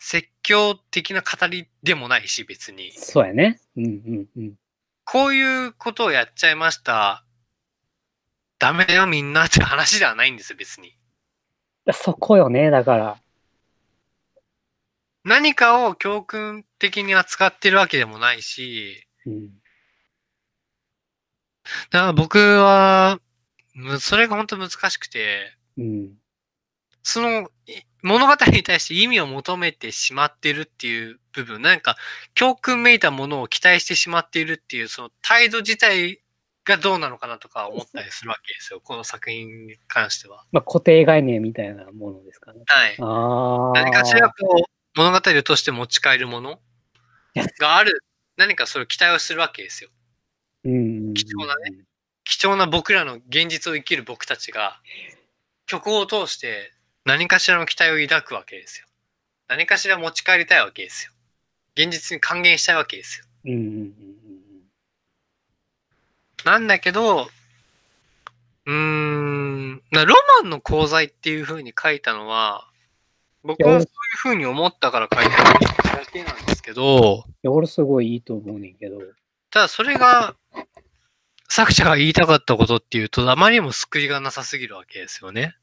[0.05, 2.91] 説教的な語りでもないし、別に。
[2.91, 3.61] そうやね。
[3.77, 4.53] うん、うん、うん。
[5.05, 7.23] こういうことをやっちゃいました。
[8.59, 10.97] ダメだよみんなって話ではないんですよ、別に。
[11.93, 13.17] そこよね、だから。
[15.23, 19.47] 何かを教訓的に扱ってるわけでもないし、うん、
[21.91, 23.21] だから僕は、
[23.73, 26.13] むそれが本当難しくて、うん、
[27.03, 31.95] そのい物語に対して意味を求めてしまってるっていう部分、なんか
[32.35, 36.21] 教訓めいたものを期待してしまっているっていう、その態度自体
[36.65, 38.81] がどうなのかなとか思ったりするわけですよ。
[38.83, 40.45] この作品に関しては。
[40.51, 42.61] まあ、固定概念みたいなものですかね。
[42.65, 42.95] はい。
[42.99, 43.71] ああ。
[43.73, 44.35] 何かしらこ
[44.95, 46.59] う、物語を通して持ち帰るもの
[47.59, 48.03] がある、
[48.35, 49.89] 何かそれを期待をするわけですよ。
[50.65, 51.85] うん、貴重なね。
[52.25, 54.81] 貴重な僕らの現実を生きる僕たちが、
[55.67, 56.72] 曲を通して
[57.05, 58.87] 何かしらの期待を抱くわけですよ。
[59.47, 61.11] 何かしら持ち帰りたいわけですよ。
[61.75, 63.25] 現実に還元したいわけですよ。
[63.45, 63.93] うん、うん、うん
[66.45, 67.29] なんだけど、
[68.65, 72.67] うーん、なロマンの功罪っていう風に書いたのは、
[73.43, 73.87] 僕はそういう
[74.21, 75.43] 風に思ったから書いた
[75.97, 78.99] だけなんですけど、いや、俺すごいいいと思うねんけど。
[79.51, 80.35] ただそれが、
[81.49, 85.55] 作者が言いたかったことっていうと、あまりにも救いがなさすぎるわけですよね。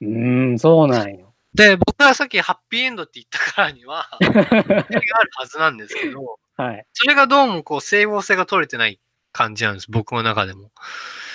[0.00, 1.34] うーん、そうなんよ。
[1.54, 6.84] で、僕はさっきハッピーエンドって言ったからには、があるはずなんですけど、はい。
[6.92, 9.00] それがどうもこう整合性が取れてない
[9.32, 10.70] 感じなんです、僕の中でも。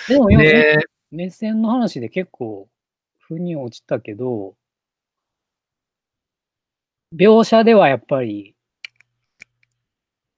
[0.08, 0.78] でも、今で、
[1.10, 2.68] 目線の話で結構、
[3.18, 4.54] 腑に落ちたけど、
[7.14, 8.54] 描写ではやっぱり、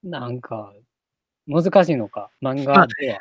[0.03, 0.73] なんか、
[1.47, 3.21] 難しいのか、漫画では。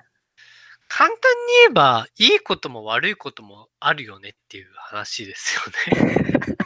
[0.87, 1.19] 簡単に
[1.63, 6.33] 言えば、いいことも悪いこともあるよねっていう話ですよね。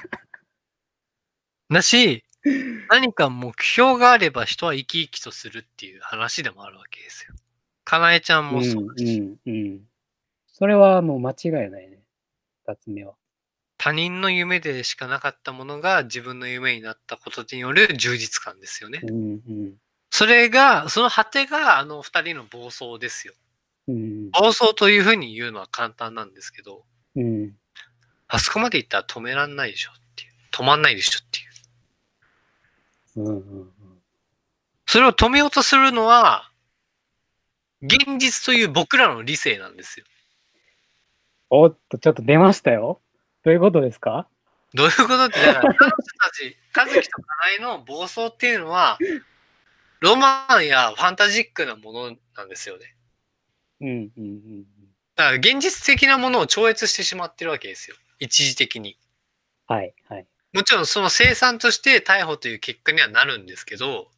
[1.69, 2.23] だし、
[2.89, 7.33] 何か目標があれば人は生き生きとするっていう話でもあるわけですよ。
[7.83, 9.81] かなえちゃんもそうだし、うん、うん、うん。
[10.47, 12.03] それはもう間違いないね。
[12.65, 13.15] 二つ目は。
[13.77, 19.01] 他人の夢でしかなかったものが自分の夢になったことによる充実感ですよね。
[19.03, 19.73] うん、うん。
[20.11, 23.33] それが、その果てがあの二人の暴走ですよ。
[23.91, 26.83] うん、暴走というふうに言うのは簡単なんですけど、
[27.15, 27.51] うん。
[28.27, 30.31] あそこまで行ったら止めらんないでしょっていう。
[30.51, 33.27] 止まんないでしょっていう。
[33.27, 33.71] うん、うん。
[34.85, 36.49] それを止めようとするのは、
[37.81, 40.05] 現実という僕らの理性なんですよ。
[41.49, 43.01] おっと、ちょっと出ましたよ。
[43.43, 44.27] どういうことですか？
[44.73, 48.97] どういうことって、だから、彼女たち、 和樹とかなえの暴走っていうのは、
[49.99, 52.95] ロマンやファンタジックなものなんですよね。
[53.81, 54.63] うん、うん、うん。
[55.15, 57.95] だから、現実的なものを超越してしまってるわけですよ。
[58.19, 58.97] 一時的に。
[59.67, 60.27] はい、はい。
[60.53, 64.11] もちろん、その生産として逮捕という結果にはなるんですけど、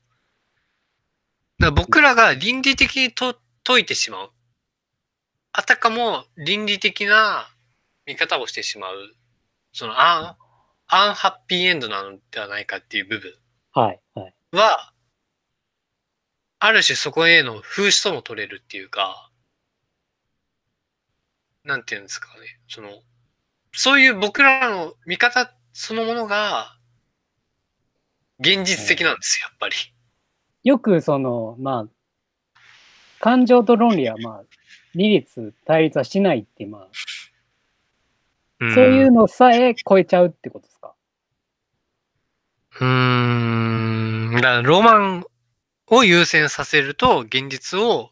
[1.59, 4.32] だから僕らが倫理的にと解いてしまう。
[5.53, 7.47] あたかも倫理的な
[8.05, 9.16] 見方をしてしまう。
[9.72, 10.38] そのアン、
[10.88, 13.34] アンハッピーエンドなのではないかっていう部分
[13.72, 14.36] はい、はい。
[14.51, 14.93] は、
[16.59, 19.32] ある種そこへの風刺とも取れるっていうか、
[21.64, 22.59] なんていうんですかね。
[22.68, 22.89] その、
[23.72, 26.78] そういう僕らの見方そのものが、
[28.39, 29.76] 現実的なんですよ、やっぱり。
[30.64, 32.59] よくその、まあ、
[33.20, 34.43] 感情と論理はまあ、
[34.93, 36.88] 二律対立はしないって、まあ、
[38.59, 40.93] うんそういうのさえ超えちゃうってことですか？
[42.80, 44.36] うーん。
[44.36, 45.26] だからロマン
[45.88, 48.11] を優先させると、現実を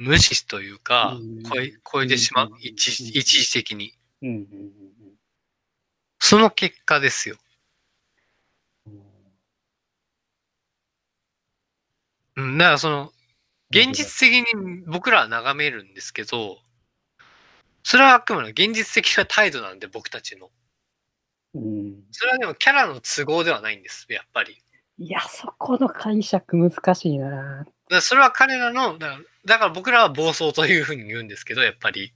[0.00, 2.48] 無視というかうん、超え、超えてしまう？
[2.52, 2.58] うん。
[2.60, 3.92] 一時一時的に。
[6.18, 7.36] その結果ですよ。
[8.86, 9.00] うん
[12.36, 12.58] うん。
[12.58, 13.12] だからその、
[13.70, 16.58] 現実的に僕らは眺めるんですけど、
[17.82, 20.50] それはあくまで現実的な態度なんで、僕たちの。
[21.54, 22.04] うん。
[22.10, 24.62] それはでもキャラの都合ではないんです、やっぱり。
[24.98, 27.66] いや、そこの解釈難しいな。
[27.88, 32.12] だそれは彼らの、だからだから僕らは暴走というふうに言うんですけど、やっぱり。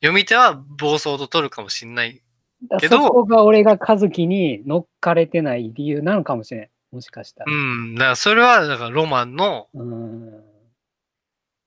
[0.00, 2.22] 読み手は暴走と取るかもしんない。
[2.68, 6.68] だけどそこが俺が和樹に乗っかれてない理由なのかもしれん。
[6.94, 7.52] もしかしたら。
[7.52, 7.94] うん。
[7.94, 10.44] だからそれは、だからロマンのうん。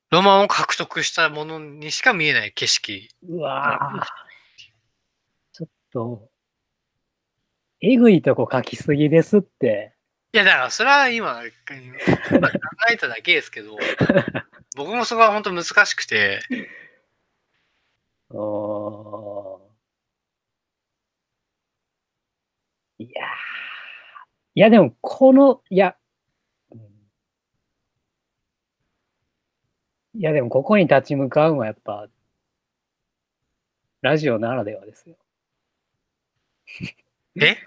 [0.09, 3.09] ロマンを獲得したものにしか見えない景色。
[3.28, 4.05] うわぁ。
[5.51, 6.30] ちょっと、
[7.82, 9.96] えぐいとこ書きすぎですって。
[10.38, 11.41] いや、だからそれは今、
[12.29, 12.57] 今考
[12.91, 13.75] えただけですけど、
[14.77, 16.41] 僕もそこは本当難しくて、
[18.29, 19.67] おー。
[22.99, 23.25] いやー。
[24.55, 25.95] いや、でも、この、いや、
[26.71, 26.79] うん。
[30.15, 32.07] いや、でも、ここに立ち向かうのはやっぱ、
[34.01, 35.15] ラジオならではですよ。
[37.41, 37.57] え？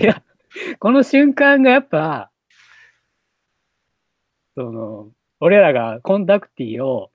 [0.00, 0.22] いや、
[0.78, 2.30] この瞬間がやっぱ、
[4.54, 7.10] その、俺らがコンタクティを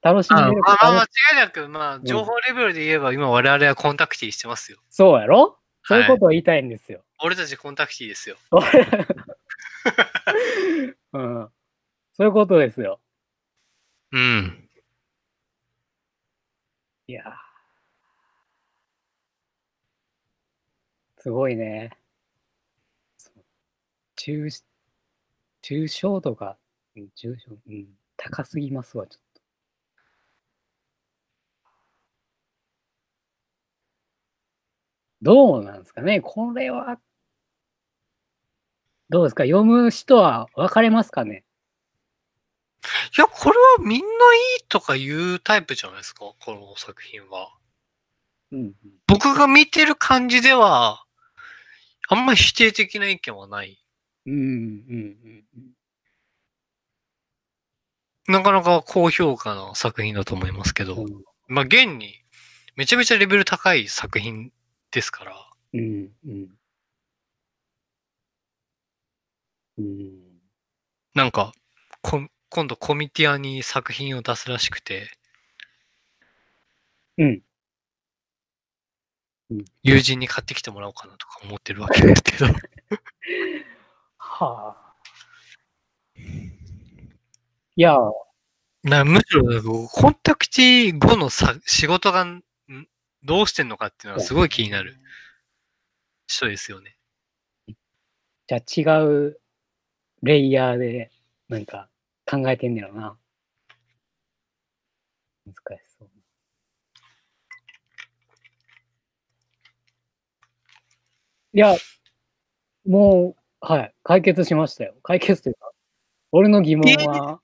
[0.00, 4.78] 楽しんあでるまあ、間楽違いなく、まあ、情報レベルで言えば、今我々はコンタクティしてますよ。
[4.90, 5.58] そうやろ？
[5.82, 7.04] そういうことを言いたいんですよ。
[7.22, 8.36] 俺たちコンタクティですよ。
[8.50, 8.66] 俺
[11.12, 11.48] うん。
[12.12, 13.00] そういうことですよ。
[14.12, 14.68] うん。
[17.06, 17.22] いや
[21.24, 21.90] すごいね。
[23.16, 23.44] そう
[24.16, 24.48] 中、
[25.62, 26.58] 中小とか、
[26.96, 29.40] うん中小、うん、高すぎますわ、ちょっと。
[35.22, 36.20] どうなんですかね？
[36.20, 36.98] これは、
[39.10, 39.44] どうですか？
[39.44, 41.44] 読む人は分かれますかね？
[43.16, 44.06] いや、これはみんない
[44.60, 47.48] いとか言うタイプじゃないですか、この作品は。
[48.52, 48.74] うん。
[49.06, 51.03] 僕が見てる感じでは、
[52.08, 53.78] あんまり否定的な意見はない。
[54.26, 55.72] うん、うん、うん。
[58.26, 62.22] なかなか高評価な作品だと思いますけど、うんまあ、現に、
[62.76, 64.50] めちゃめちゃレベル高い作品
[64.90, 66.48] ですから、うん、うん。
[69.78, 70.40] うん。
[71.14, 71.52] なんか、
[72.02, 75.10] こ今度コミティアに作品を出すらしくて、
[77.18, 77.42] うん。
[79.54, 82.46] うん友人に買ってきてもらおうかなとか思ってるわけですけど。
[84.16, 84.94] はあ。
[87.76, 87.96] いや、
[88.82, 92.42] なむしろ、コンタクティ後のさ仕事がん
[93.22, 94.96] どうしてんのかっていうのはすごい気になる
[96.26, 96.96] 人ですよね。
[98.46, 99.40] じゃあ違う
[100.22, 101.10] レイヤーで、
[101.48, 101.88] なんか
[102.26, 103.16] 考えてんねやろな。
[105.46, 106.10] 難しそう。
[111.56, 111.76] いや、
[112.84, 114.96] もう、はい、解決しましたよ。
[115.04, 115.70] 解決というか、
[116.32, 117.40] 俺の疑問は、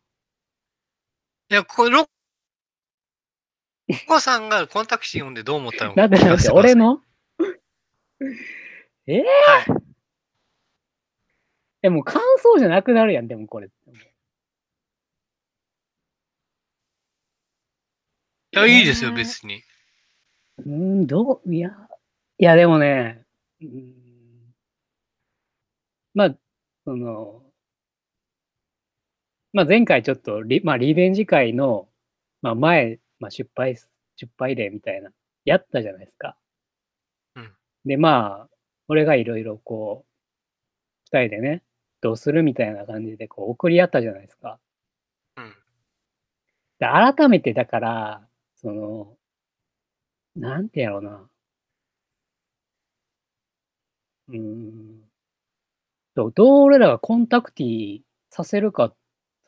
[1.48, 2.08] いや、これ、ロッ
[4.08, 6.42] コさんがコンタクティ読んでどう思ったのかなんでなんで、聞か？
[6.42, 7.00] せてください俺の？
[9.06, 9.82] えー、はい。
[11.82, 13.68] でも感想じゃなくなるやん、でもこれ。
[13.68, 13.70] い
[18.56, 19.62] や、いいですよ、えー別に。
[20.58, 20.68] うー
[21.02, 21.70] ん、どう、いや、
[22.38, 23.24] いや、でもね、
[23.60, 23.99] うーん
[26.20, 26.36] まあ、
[26.84, 27.42] その、
[29.54, 31.88] まあ前回ちょっとリ、まあリベンジ会の、
[32.42, 35.10] まあ前、まあ失敗す、失敗例みたいな、
[35.46, 36.36] やったじゃないですか。
[37.36, 37.52] うん
[37.86, 38.48] で、まあ、
[38.88, 40.08] 俺がいろいろこう、
[41.06, 41.62] 二人でね、
[42.02, 44.60] どうするみたいな感じでこう送り合ったじゃないですか。
[45.38, 45.54] うん。
[46.78, 49.16] で改めてだから、その、
[50.34, 51.30] なんてやろうな。
[54.28, 55.09] うーん。
[56.14, 56.32] どう
[56.64, 58.00] 俺らがコンタクティ
[58.30, 58.92] させるか、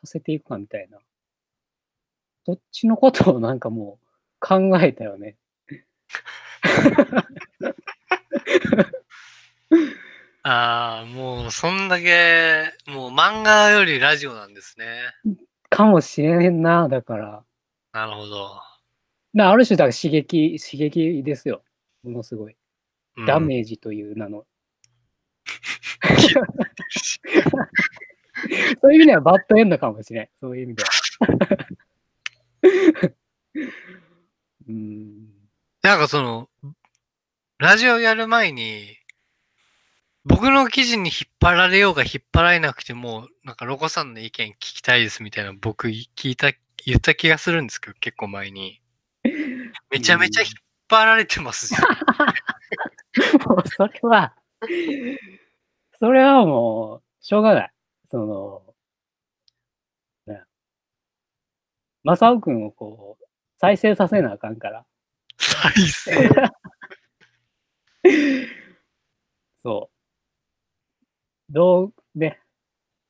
[0.00, 0.98] させていくかみたいな。
[2.44, 4.06] そっちのことをなんかもう
[4.40, 5.36] 考えたよね。
[10.44, 14.86] ああ、もう、そんだけ、もう漫画よりラジオなんですね。
[15.70, 17.44] かもしれんな、だから。
[17.92, 18.60] なるほど。
[19.32, 21.62] なある種、だから刺激、刺激ですよ。
[22.02, 22.52] ものすごい。
[22.52, 22.56] う
[23.22, 24.44] んダメージという名の。
[28.82, 30.28] そういう意味ではバッドエンドかもしれん。
[30.40, 30.90] そういう意味では。
[34.68, 35.28] うーん。
[35.82, 36.48] なんかその、
[37.58, 38.96] ラジオやる前に、
[40.24, 46.52] 僕の記事に引っ張られようが引っ張られなくても、なんかロコさんの意見聞きたいですみたいな僕聞いた、
[46.84, 48.80] 言った気がするんですけど、結構前に。
[49.90, 50.50] めちゃめちゃ引っ
[50.88, 51.84] 張られてますじゃん。
[53.48, 54.34] もうそれは、
[56.02, 57.70] それはもう、しょうがない。
[58.10, 58.74] その、
[60.26, 60.42] ね。
[62.02, 63.24] マサオ君をこう、
[63.60, 64.84] 再生させなあかんから。
[65.38, 66.28] 再生？
[69.62, 69.90] そ
[71.48, 71.52] う。
[71.52, 72.40] どう、ね、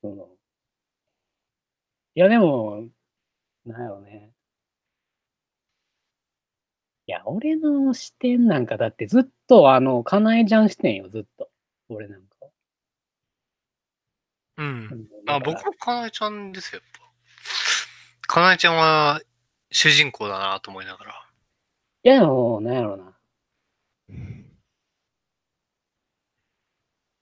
[0.02, 0.28] その、
[2.14, 2.88] いや、でも、
[3.66, 4.32] なんやろね。
[7.06, 11.48] いや、俺の視点なんかだってずっとあの、かなえちゃん視点よ、ずっと。
[11.88, 12.31] 俺なんか。
[14.58, 15.08] うん。
[15.26, 16.90] あ僕はかなえちゃんですよ、やっ
[18.26, 18.34] ぱ。
[18.34, 19.20] かなえちゃんは
[19.70, 21.28] 主人公だなと思いながら。
[22.04, 23.12] いや、でも、なんやろな。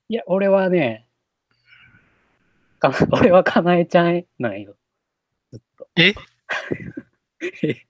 [0.09, 1.07] いや、俺はね、
[2.81, 4.77] か 俺はかなえちゃんなんよ。
[5.53, 5.89] ずっと。
[5.97, 6.15] え？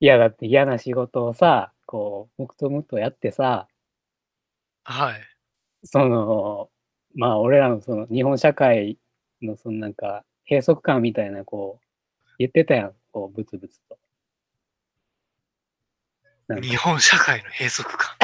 [0.00, 3.68] いや、だって嫌な仕事をさ、こう、黙々むとやってさ、
[4.84, 5.29] はい。
[5.84, 6.70] その、
[7.14, 8.98] まあ、俺らのその日本社会
[9.42, 11.84] のそのなんか閉塞感みたいな、こう、
[12.38, 13.98] 言ってたやん、こう、ブツブツと。
[16.60, 18.16] 日本社会の閉塞感？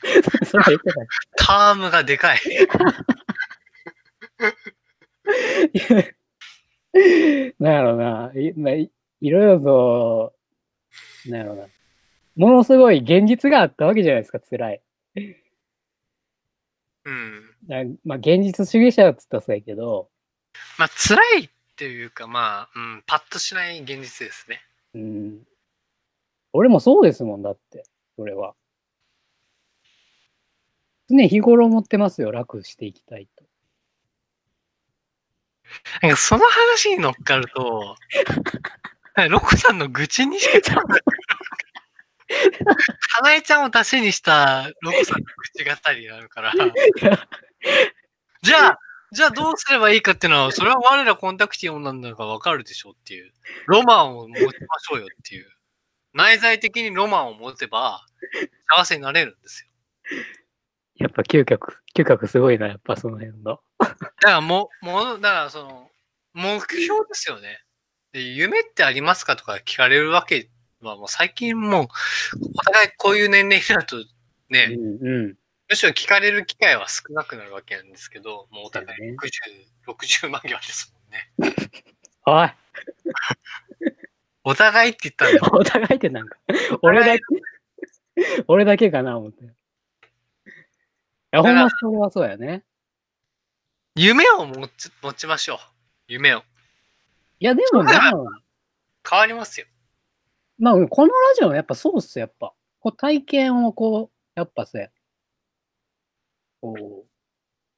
[0.46, 1.06] それは言ってたよ
[1.36, 2.38] タームがでかい。
[7.58, 8.90] なんやろな、い,、まあ、い
[9.20, 10.32] いろいろと、
[11.26, 11.66] なんやろな、
[12.36, 14.80] ものすごい現実があったわけじゃないですか、辛い。
[17.04, 17.42] うん。
[17.66, 20.08] だまあ、現実主義者っつったらそうやけど、
[20.78, 24.60] まあ、辛いっていうか、まあ、うん、パッとしない現実ですね。
[24.94, 25.42] うん。
[26.52, 27.84] 俺もそうですもんだって、
[28.16, 28.54] それは。
[31.08, 33.44] 常日頃思ってますよ、楽していきたいと。
[36.02, 37.96] なんかその話に乗っかると、
[39.28, 40.82] ロコさんの愚痴にしか
[42.30, 46.52] かなえちゃんを出しにしたロコさんの愚痴語りになるから。
[48.42, 48.78] じゃあ、
[49.12, 53.32] じゃあどうすればいいかっていうのは、それは我らコンタクティオンなんだからわかるでしょっていう。
[53.66, 55.50] ロマンを持ちましょうよっていう。
[56.12, 58.06] 内在的にロマンを持てば、
[58.76, 60.22] 幸せになれるんですよ。
[60.96, 63.60] やっぱ嗅覚、嗅覚すごいな、やっぱその辺の。
[63.78, 65.90] だからもう、もう、だからその、
[66.34, 67.62] 目標ですよね。
[68.12, 70.50] で、夢ってありますかとか聞かれるわけ
[70.88, 71.88] は、もう最近もう、
[72.54, 74.04] お互いこういう年齢になるとう
[74.48, 75.36] ね、んうん。
[75.68, 79.16] むしろ聞かれる機会は少なくなるわけなんですけど、もうお互いそうね
[79.86, 80.94] 60、60万際です
[81.40, 81.54] もんね。
[82.26, 82.50] おい、
[84.44, 85.44] お互いって言ったんだよ。
[85.54, 86.36] お互いってなんか、
[86.82, 87.24] 俺だけ、
[88.48, 89.44] 俺だけかな、思って。
[89.44, 89.48] い
[91.30, 92.64] や、ほんまそれはそうやね。
[93.94, 95.58] 夢を持ち持ちましょう。
[96.08, 96.42] 夢を。
[97.38, 97.92] いや、でもね、
[99.08, 99.66] 変わりますよ。
[100.60, 102.52] まあ、このラジオはやっぱそうっす、やっぱ。
[102.80, 104.90] こう体験をこう、やっぱせ、
[106.60, 107.06] こう、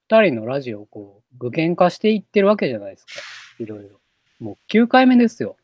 [0.09, 3.13] 二人のラジオをこう、具現化していってるわけじゃないですか。
[3.61, 4.01] いろいろ。
[4.41, 5.57] もう9回目ですよ。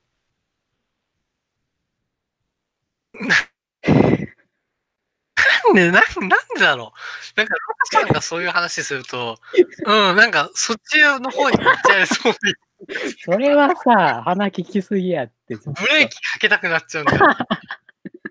[5.67, 6.93] なんで、なんなんでだろ
[7.37, 7.39] う。
[7.39, 9.39] なんか、ロカさんがそういう話すると、
[9.87, 12.39] うん、なんか、そっちの方に行っちゃいそうで、
[13.25, 15.57] それはさ、鼻利きすぎやって。
[15.57, 17.27] ブレーキかけたくなっちゃうんだよ。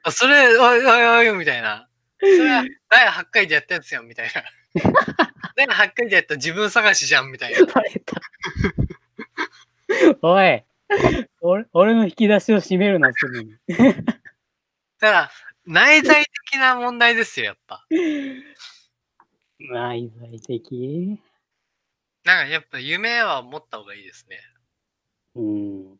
[0.04, 1.88] あそれ、おいおいおい、みたいな。
[2.20, 4.44] それは、第8回でやったやつやん、みたいな。
[5.56, 7.66] 第8回でやった自分探しじゃん、みたいな。
[7.66, 8.22] バレた。
[10.22, 10.64] おい、
[11.42, 13.56] 俺俺の引き出しを閉めるな、すぐに。
[13.68, 14.02] だか
[15.00, 15.32] ら、
[15.66, 17.86] 内在的な問題ですよ、やっぱ。
[19.60, 21.20] 内在的？
[22.28, 24.38] なんか、やっぱ夢は持った方がいいですね。
[25.36, 25.98] うん。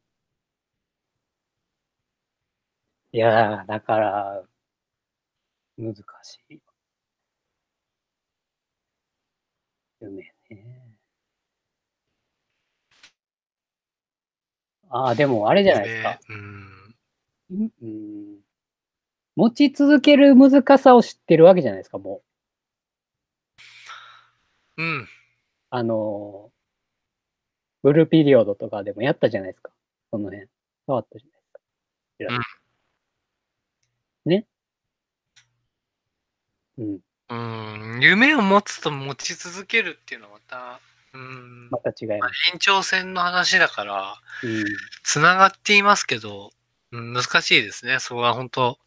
[3.14, 4.44] いやー、だから、
[5.78, 6.02] 難し
[6.50, 6.60] い。
[10.02, 10.98] 夢ね。
[14.90, 16.20] ああ、でもあれじゃないですか。
[16.28, 16.96] 夢うん。
[17.52, 18.38] うんうん
[19.38, 22.22] 持ち続ける難さを知ってるわけじゃないですか、も
[24.78, 24.84] う。
[24.84, 25.08] うん。
[25.70, 26.52] あの、
[27.82, 29.72] ブルーピリオドとかでもやったじゃないですか。
[30.12, 30.48] その辺。
[30.86, 31.60] 触ったじゃないですか。
[34.26, 34.48] ね。
[36.78, 37.00] うん。
[37.30, 37.36] う
[37.98, 38.00] ん。
[38.02, 40.80] 夢を持つと持ち続けるっていうのはまた、
[41.14, 41.70] うん。
[41.70, 42.52] また違います。
[42.54, 44.64] 延長線の話だから、うん。
[45.04, 46.52] つながっていますけど、
[46.92, 48.00] うん難しいですね。
[48.00, 48.80] そこは本当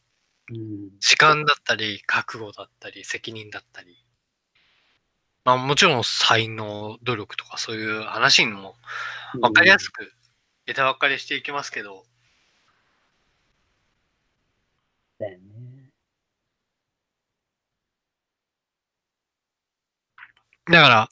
[0.50, 0.90] うん。
[1.00, 3.96] 時間だったり、覚悟だったり、責任だったり。
[5.44, 8.76] まあもちろん才能、努力とかそういう話にも
[9.40, 10.12] 分かりやすく
[10.66, 12.04] 枝分かれしていきますけど、
[15.18, 15.90] だよね。
[20.70, 21.08] だから、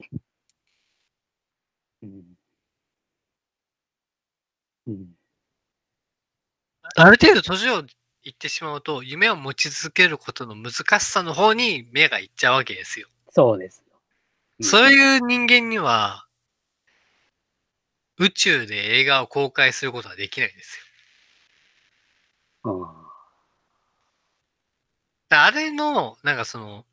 [2.02, 2.36] うん。
[4.86, 5.14] うん。
[6.96, 7.82] ある程度年を
[8.24, 13.08] いってしまうと、夢を持ち続けることの難しさの方に目がいっちゃうわけですよ。
[13.30, 13.87] そうですよ。
[14.60, 16.26] そういう人間には、
[18.18, 20.84] 宇宙で映画を公開することはできないんですよ。
[22.64, 23.08] ああ。
[25.52, 26.84] れの、なんかその、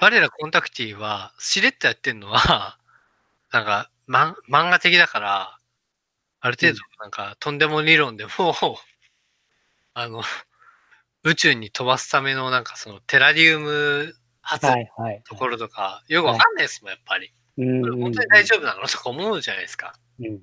[0.00, 2.78] 我らコンタクティは、しれっとやってんのは、
[3.52, 5.58] なんか、ま、漫画的だから、
[6.40, 8.30] ある程度、なんか、とんでも理論でも、
[9.94, 10.22] あの、
[11.24, 14.14] 宇宙に飛ばすための、なんかその、テラリウム
[14.44, 14.66] 発。
[15.24, 17.32] ところとか、よくわかんないですもん、やっぱり。
[17.56, 19.94] 本当に大丈夫なのとか思うじゃないですか。
[20.20, 20.42] うん。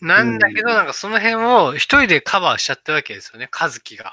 [0.00, 4.12] なんだけど、なんかその辺を一人でカバーしちゃったわけですよね、和樹が。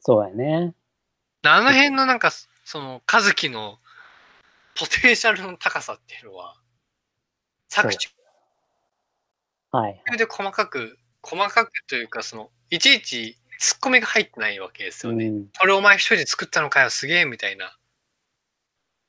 [0.00, 0.74] そうやね。
[1.42, 2.30] あの辺のなんか、
[2.64, 3.78] その、和樹の
[4.74, 6.56] ポテンシャルの高さっていうのは、
[7.68, 8.10] 作中
[9.70, 10.02] はい。
[10.16, 15.26] で細かく、細かくというか、その、いちいちツッコミが入ってないわけですよね。
[15.26, 17.76] うん、これお前一人で作ったのかよ、すげえ、みたいな。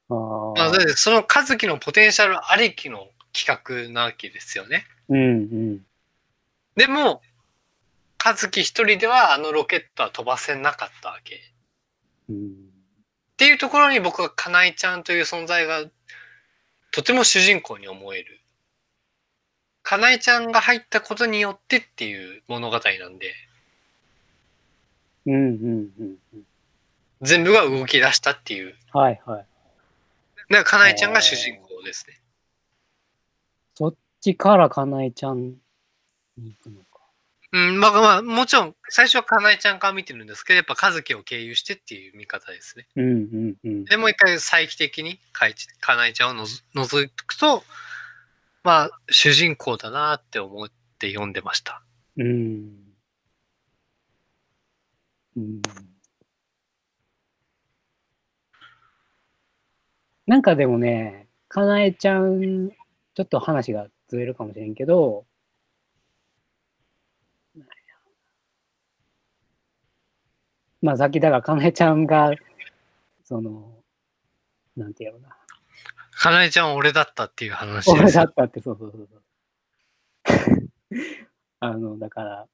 [0.09, 0.13] あ
[0.57, 4.85] まあ、その和樹のポテンシャルありきの企画なわけですよね。
[5.07, 5.25] うんう
[5.75, 5.85] ん。
[6.75, 7.21] でも、
[8.23, 11.35] 和樹一人ではあのロケットは飛ばせなかったわけ。
[11.35, 11.39] っ
[12.29, 12.55] うん。
[13.37, 15.85] ていうところに僕はかなえちゃんという存在が
[16.91, 18.41] とても主人公に思える。
[19.83, 23.33] かなえちゃんが入ったことによってっていう物語なんで、
[25.29, 26.43] うんうんうんうん。
[27.21, 28.75] 全部が動き出したっていう。
[28.91, 29.45] はいはい。
[30.49, 32.19] だからかなえちゃんが主人公ですね。
[33.75, 35.57] そっちからかなえちゃんに
[36.37, 36.85] 行くのか。
[37.51, 42.87] うん、まあまあ、もちろん最初はかなえちゃんから見てるんですけど、やっぱ和樹を経由してっていう見方ですね。
[42.95, 43.85] うんうんうん。
[43.85, 45.47] で、もう一回再帰的にか
[45.81, 47.63] かなえちゃんをのぞ覗くと、
[48.63, 50.69] まあ、主人公だなって思っ
[50.99, 51.83] て読んでました。
[52.17, 52.78] うん。
[55.35, 55.61] うん。
[60.27, 62.69] なんかでもね、かなえちゃん、
[63.15, 65.25] ちょっと話がずれるかもしれんけど、
[70.81, 72.31] まあさっきだからかなえちゃんが、
[73.23, 73.83] その、
[74.77, 75.35] なんていうのかな。
[76.11, 78.23] かなえちゃんは俺だったっていう話俺だ。
[78.23, 79.23] ったって、そうそうそうそう。
[81.59, 82.47] あの、だから、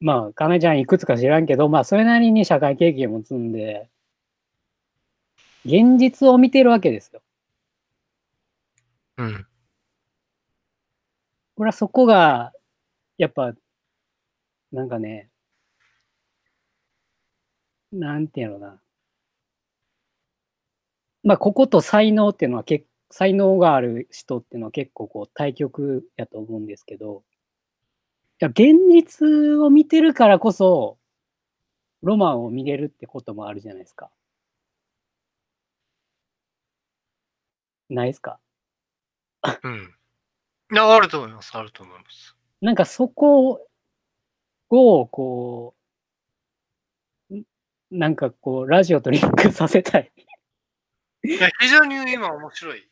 [0.00, 3.88] まあ、かなえちゃんいくつか知らんけど、まあ、それなりに社会経験も積んで、
[5.64, 7.22] 現実を見てるわけですよ。
[9.18, 9.46] うん。
[11.56, 12.52] これはそこが、
[13.18, 13.52] やっぱ、
[14.72, 15.28] なんかね、
[17.92, 18.80] なんていうのな。
[21.22, 27.29] まあ、ここと才能っていうのは結才能がある人っていうのは結構こう対極やと思うんですけど、い
[28.44, 30.98] や、現実を見てるからこそ、
[32.02, 34.10] ロマンを見れるってこともあるじゃないですか。
[37.88, 38.38] ないですか？
[39.64, 39.94] うん。
[40.72, 41.56] いや、あると思います。
[41.56, 42.36] あると思います。
[42.60, 43.50] なんかそこ
[44.70, 45.74] を、こ
[47.30, 47.44] う、ん
[47.90, 50.12] なんかこう、ラジオとリンクさせたい。
[51.24, 52.88] いや、非常に今面白い。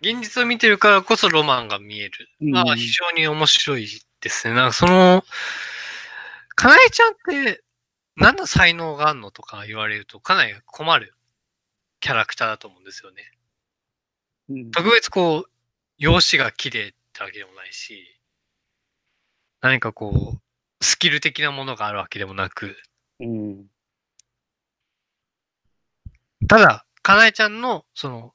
[0.00, 2.28] 現実を見てるからこそロマンが見える。
[2.40, 3.86] まあ、うん非常に面白い
[4.22, 4.54] ですね。
[4.54, 5.24] なんかその、
[6.54, 7.62] かなえちゃんって、
[8.16, 11.14] 何の才能があんのとか言われるとかなり困る
[12.00, 13.22] キャラクターだと思うんですよね。
[14.48, 15.50] うん特別こう、
[15.98, 18.20] 容姿が綺麗ってわけでもないし、
[19.60, 22.76] 何かこう、スキル的なものがあるわけでもなく、
[23.20, 23.66] うん。
[26.48, 28.34] ただ、かなえちゃんの、その、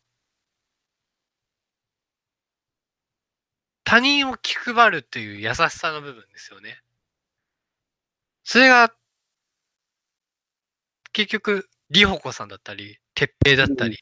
[3.88, 6.81] 他人を気配るっていう優しさの部分ですよね。
[8.43, 8.93] それが、
[11.14, 13.97] 結局、りほこさんだったり、てっぺいだったり、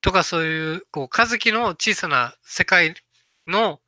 [0.00, 2.94] とかそういう、こう、和樹の小さな世界
[3.46, 3.82] の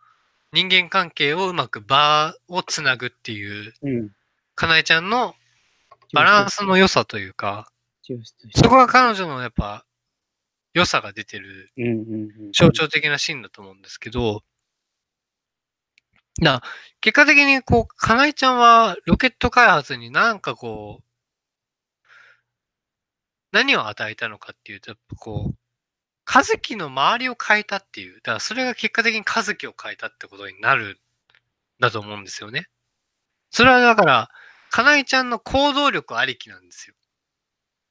[0.52, 4.10] 人間関係をうまく場をつなぐっていう、うん。
[4.54, 5.34] かなえちゃんの
[6.12, 7.72] バランスの良さというか、
[8.54, 9.86] そこが彼女のやっぱ
[10.74, 11.72] 良さが出てる。
[12.52, 14.42] 象徴的なシーンだと思うんですけど、
[16.38, 16.62] な、
[17.00, 21.06] 結果的にこう、かなえちゃんはロケット開発になんかこう、
[23.52, 25.56] 何を与えたのかっていうと、こう、
[26.32, 30.96] 和樹の周りを変えたっていう、だからそれが結果的に和樹を変えたってことになるん
[31.80, 32.66] だと思うんですよね。
[33.50, 34.28] それはだから、
[34.70, 36.94] かなえちゃんの行動力ありきなんですよ。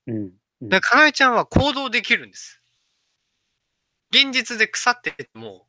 [0.08, 0.16] うん。
[0.62, 2.62] うんで、かなえちゃんは行動できるんです。
[4.12, 5.68] 現実で腐ってても、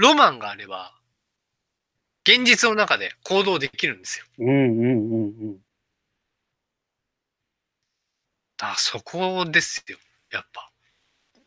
[0.00, 0.94] ロマンがあれば、
[2.24, 4.24] 現実の中で行動できるんですよ。
[4.38, 5.58] うんうんうんうん。
[8.56, 9.98] だそこですよ、
[10.32, 10.70] やっぱ。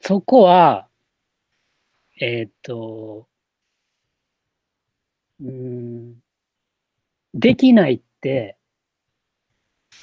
[0.02, 0.88] そこは、
[2.22, 3.28] えーっと、
[5.42, 6.16] うーん、
[7.34, 8.60] できないって、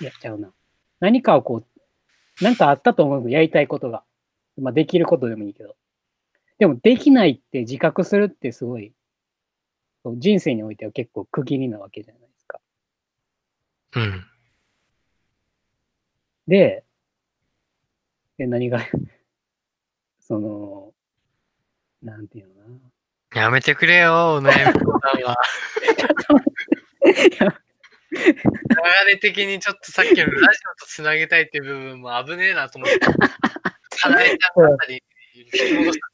[0.00, 0.52] いやっちゃうな。
[0.98, 4.02] 何かをこう、なんかあったと思うやりたいことが。
[4.56, 5.76] まあ、できることでもいいけど。
[6.60, 8.92] でも、できないって自覚するってすごい、
[10.04, 12.60] 人生においては結構区切りなわけじゃないですか。
[13.96, 14.26] うん。
[16.46, 16.84] で、
[18.36, 18.78] で何が、
[20.20, 20.92] その、
[22.02, 22.68] なんていうのか
[23.34, 23.42] な。
[23.42, 25.36] やめてくれよ、お悩み相談は。
[28.10, 28.26] 流
[29.06, 30.40] れ的にちょっとさっきのラジオ
[30.78, 32.98] とつなげたいっていう部分も危ねえなと思って。
[32.98, 35.02] かなえちゃんあたり
[35.34, 36.09] 引き戻した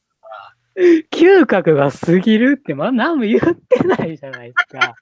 [1.10, 4.94] 嗅覚が過ぎるって、まあ、何も言ってないじゃないですか。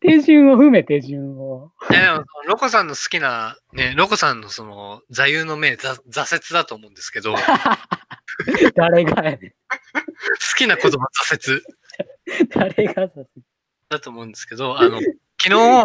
[0.00, 1.72] 手順を踏め、手順を。
[1.90, 7.38] いやでも、ロコさんの好きな、ね、ロコさんのその座右の銘、ざ挫折だと思うんですけど、好
[8.76, 9.52] 誰がやねん。
[10.62, 10.98] きな言葉、
[11.32, 13.26] 挫折誰がさせ
[13.88, 15.00] だと思うんですけど、あの、
[15.40, 15.82] 昨日、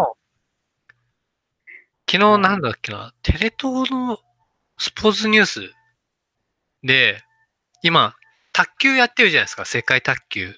[2.09, 4.19] 昨日なんだっけな、テレ東の
[4.77, 5.71] スポーツニュース
[6.83, 7.21] で、
[7.87, 8.15] 今、
[8.51, 10.53] 卓球やってるじゃないですか、世界卓球。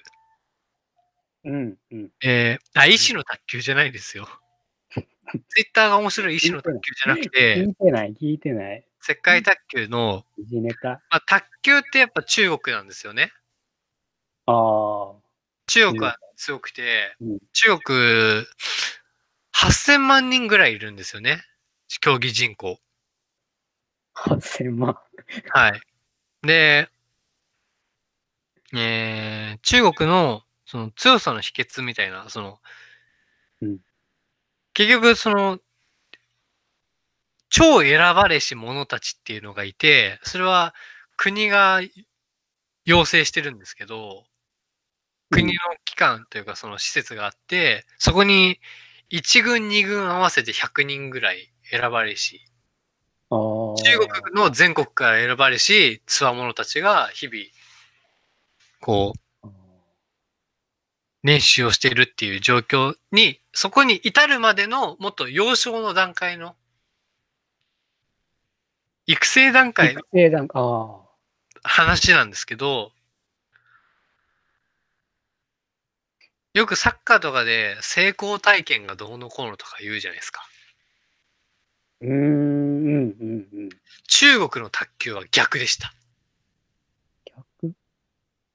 [1.44, 2.10] うん、うん。
[2.24, 4.26] えー、あ、医師の卓球じゃないですよ。
[4.88, 8.84] ツイッターが面白い医師の卓球じゃなく聞て、いてない、聞いてない。
[9.00, 10.24] 世界卓球の。
[10.82, 13.32] まあ、卓球ってやっぱ中国なんですよね。
[14.46, 15.14] ああ。
[15.68, 18.46] 中国は強くて、うん中国
[19.54, 21.44] 8000万人ぐらいいるんですよね。
[22.00, 22.80] 競技人口。
[24.16, 24.98] 8000万。
[25.50, 25.80] はい。
[26.42, 26.88] で、
[28.74, 32.60] えー中国のその強さの秘訣みたいな、その、
[33.62, 33.78] うん
[34.72, 35.58] 結局その、
[37.48, 40.74] 超選ばれし者たちっていうのがいて、それは
[41.16, 41.80] 国が
[42.84, 44.24] 要請してるんですけど、
[45.30, 45.52] 国の
[45.84, 48.60] 機関というかその施設があって、そこに
[49.10, 52.40] 1軍2軍合わせて100人ぐらい選ばれし。
[53.30, 57.38] 中国の全国から選ばれし、つわものたちが日々、
[58.80, 59.48] こう、
[61.22, 66.56] 練習をしているっていう状況に、そこに至るまでのもっと幼少の段階の、
[69.06, 70.02] 育成段階の。
[71.62, 72.92] 話なんですけど、
[76.54, 80.42] よくサッカーとかで成功体験がどうのこうのとか言うじゃないですか。
[82.00, 83.68] うーん、うん、うん、うん。
[84.08, 85.92] 中国の卓球は逆でした。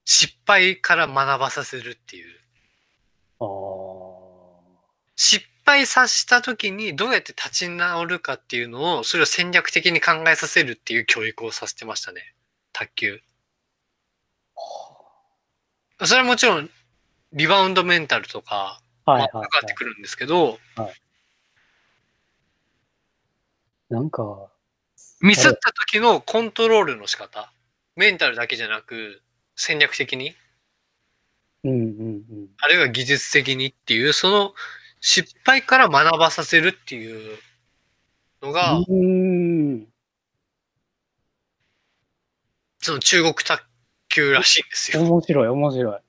[0.06, 2.36] 逆失敗から学ばさせるっていう。
[5.16, 12.36] 失敗させた時にどうやって立ち直るかっていうのを、それを戦略的に考えさせるっていう教育をさせてましたね。
[12.72, 13.20] 卓球。
[16.04, 16.70] それはもちろん、
[17.34, 20.60] リバウンドメンタルとか、はい、はい、まあかかってくるんですけど、
[23.90, 24.52] なんか、
[25.22, 27.52] ミスった時のコントロールの仕方。
[27.96, 29.22] メンタルだけじゃなく、
[29.56, 30.36] 戦略的に、
[31.64, 32.48] うん、うん、うん。
[32.60, 34.54] あるいは技術的にっていう、その
[35.00, 37.38] 失敗から学ばさせるっていう
[38.42, 38.80] のが。
[42.80, 43.64] その中国卓
[44.10, 45.02] 球らしいんですよ。
[45.04, 46.00] 面白い、面白い。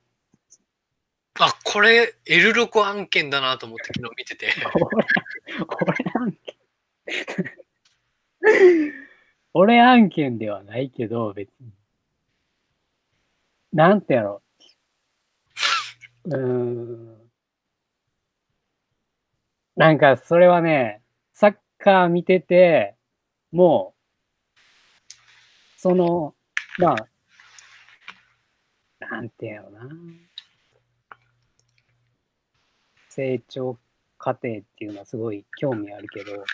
[1.39, 4.53] あ、これ、エルロコ案件だなと思って昨日見てて。
[5.81, 6.55] 俺案件。
[9.55, 11.76] 俺案件ではないけど、別に。
[13.77, 14.43] なんてやろ
[16.25, 16.31] う。
[16.31, 17.31] うーん。
[19.77, 21.03] なんか、それはね、
[21.35, 22.97] サッカー見てて、
[23.53, 25.13] もう、
[25.77, 26.35] その、
[26.79, 27.09] まあ、
[28.99, 29.89] なんてやろうな。
[33.11, 33.79] 成長
[34.17, 36.45] 過程っていうのはすごい興味あるけど、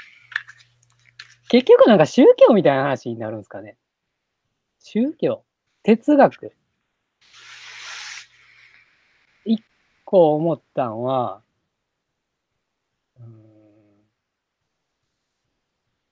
[1.48, 3.76] 結局なんか宗教みたいな話になるんですかね。
[4.80, 5.44] 宗教
[5.84, 6.52] 哲学
[10.12, 11.40] 一個思ったんは、
[13.18, 13.28] うーん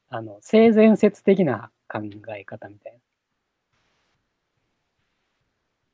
[0.08, 2.00] あの、性善説的な考
[2.34, 2.94] え方みたい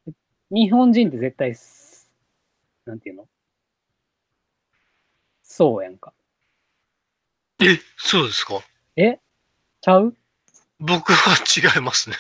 [0.07, 0.13] な。
[0.53, 2.09] 日本人って絶対す、
[2.85, 3.27] なんていうの？
[5.43, 6.13] そうやんか。
[7.59, 8.61] え、そうですか？
[8.95, 9.19] え？
[9.81, 10.15] ちゃう？
[10.79, 11.35] 僕は
[11.77, 12.15] 違いますね。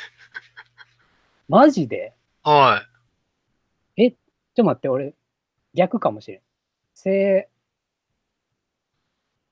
[1.49, 2.13] マジで？
[2.43, 2.85] は
[3.97, 4.15] ちょっ
[4.57, 5.15] と待って、俺、
[5.77, 6.40] 逆かもしれん。
[6.94, 7.48] 性、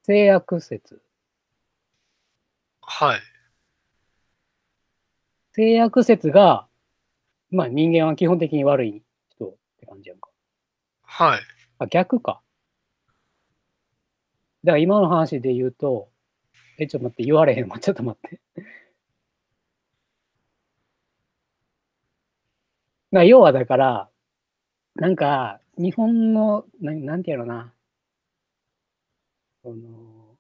[0.03, 1.03] 性悪説。
[2.81, 3.21] はい。
[5.53, 6.67] 性悪説が、
[7.51, 10.31] まあ人間は基本的に悪い人って感じやんか。
[11.03, 11.41] はい。
[11.79, 12.41] あ、逆か。
[14.65, 16.09] だから今の話で言うと、
[16.79, 17.79] え、ちょっと待って、言われへんわ。
[17.81, 18.41] ちょっと待って。
[23.13, 24.11] まあ、要はだから、
[24.97, 27.73] なんか、日本の、なんなんていうのな。
[29.65, 30.37] その、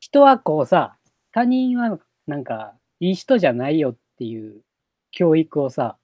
[0.00, 0.96] 人はこうさ、
[1.32, 4.62] 他人はなんか、いい人じゃないよっていう
[5.10, 5.98] 教育をさ、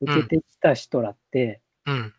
[0.00, 2.14] 受けてきた人らって、うん。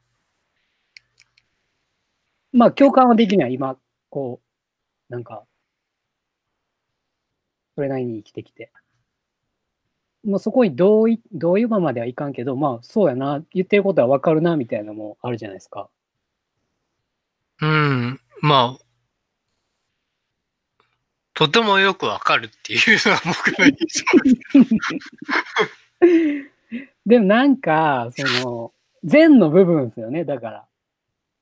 [2.54, 3.78] まあ共感はできない、今、
[4.10, 4.42] こ
[5.10, 5.46] う、なんか、
[7.76, 8.72] それなりに生きてきて。
[10.24, 15.90] もうそこに同意、同意馬まではいかんけど、まあそうやな、言ってることはわかるな、みたいなのもあるじゃないですか。
[17.62, 18.20] うん。
[18.42, 18.86] まあ、
[21.34, 23.78] とてもよくわかるっていうのが僕の印
[26.00, 26.08] 象。
[27.06, 28.74] でもなんか、その、
[29.04, 30.68] 善の部分ですよね、だから。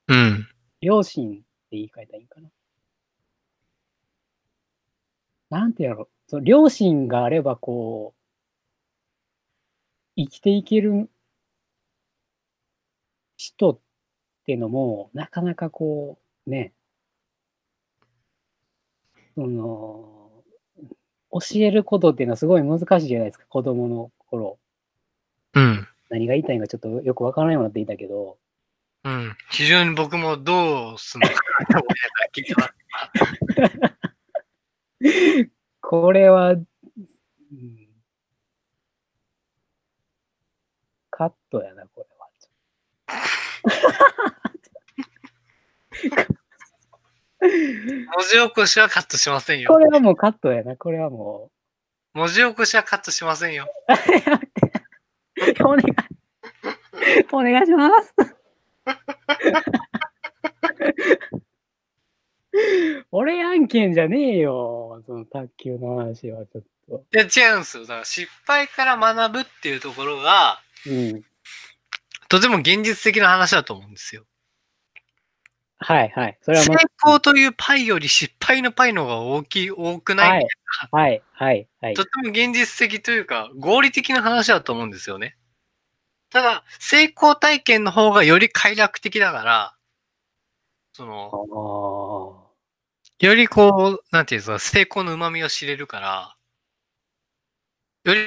[0.08, 0.48] うん。
[0.82, 2.50] 良心って言い換えたらいいかな。
[5.50, 6.10] なんてやろう。
[6.28, 8.19] その良心があれば、こう、
[10.20, 11.10] 生きていける
[13.38, 13.80] 人っ
[14.46, 16.74] てのも、なかなかこう、ね、
[19.36, 20.44] その、
[21.32, 24.60] 教えることっていうのはすごい難しいじゃないですか、子供の頃。
[25.54, 25.88] うん。
[26.10, 28.38] 何が言いたいのかちょっとよくわからないようになっていたけど、
[29.06, 29.38] うん。
[29.52, 31.34] 非常に僕もどうすんのか
[32.60, 32.74] な。
[35.80, 37.90] これは、うん
[41.20, 42.30] カットやな、これは。
[47.82, 49.70] 文字起こしはカットしませんよ。
[49.70, 51.52] これはもうカットやな、これはも
[52.14, 53.68] 文字起こしはカットしませんよ。
[55.60, 55.84] お願い。
[57.34, 58.16] お願いします。
[63.12, 65.04] 俺案件じゃねえよ。
[65.06, 67.04] その卓球の話はちょっと。
[67.14, 67.84] いや、違うんですよ。
[67.84, 71.24] だから失敗から学ぶっていうところが、うん。
[72.30, 74.26] とても現実的な話だと思うんですよ。
[75.80, 76.38] はいはい。
[76.42, 76.74] それは成。
[77.04, 80.48] 功というパイより失敗のパイの方が大きい、多くない、はい
[80.92, 82.04] はいはいはいと。
[82.04, 85.38] ても現実的というか、合理的な話だと思うんですよね。
[86.30, 89.76] ただ、成功体験の方がより快楽的だから、
[90.94, 93.26] そあの、あ。
[93.26, 96.36] よりこう、なんていうんですか、成功の旨味を知れるから、
[98.04, 98.22] より、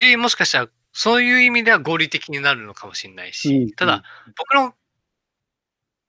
[0.00, 4.02] よりもしかしたら、そういう意味では合理的になるのかもしれないし、うんただ、
[4.36, 4.74] 僕の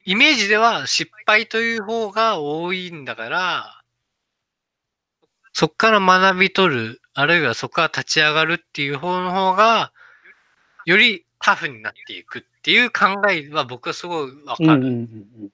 [0.06, 3.82] イメージでは失敗という方が多いんだから、
[5.54, 9.92] そこから学び取る、あるいはそこから立ち上がるっていう方の方が、
[10.86, 14.74] よりタフになっていくっていう考えは僕はすごいわかる。
[14.74, 14.90] うんうん
[15.42, 15.50] うん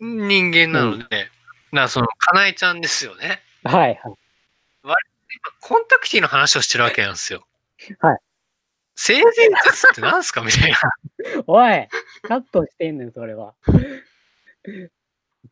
[0.00, 1.28] 人間なので、だか
[1.72, 3.42] らその、かなえちゃんですよね。
[3.64, 3.72] うん。
[3.72, 4.27] はいはい。
[5.60, 7.46] コンタクティの話をしてるわけなんですよ。
[8.00, 8.18] はい。
[8.96, 9.24] 性善
[9.64, 10.78] 説って何すかみたいな。
[11.46, 11.88] おい
[12.22, 13.54] カットしてんねん、それは。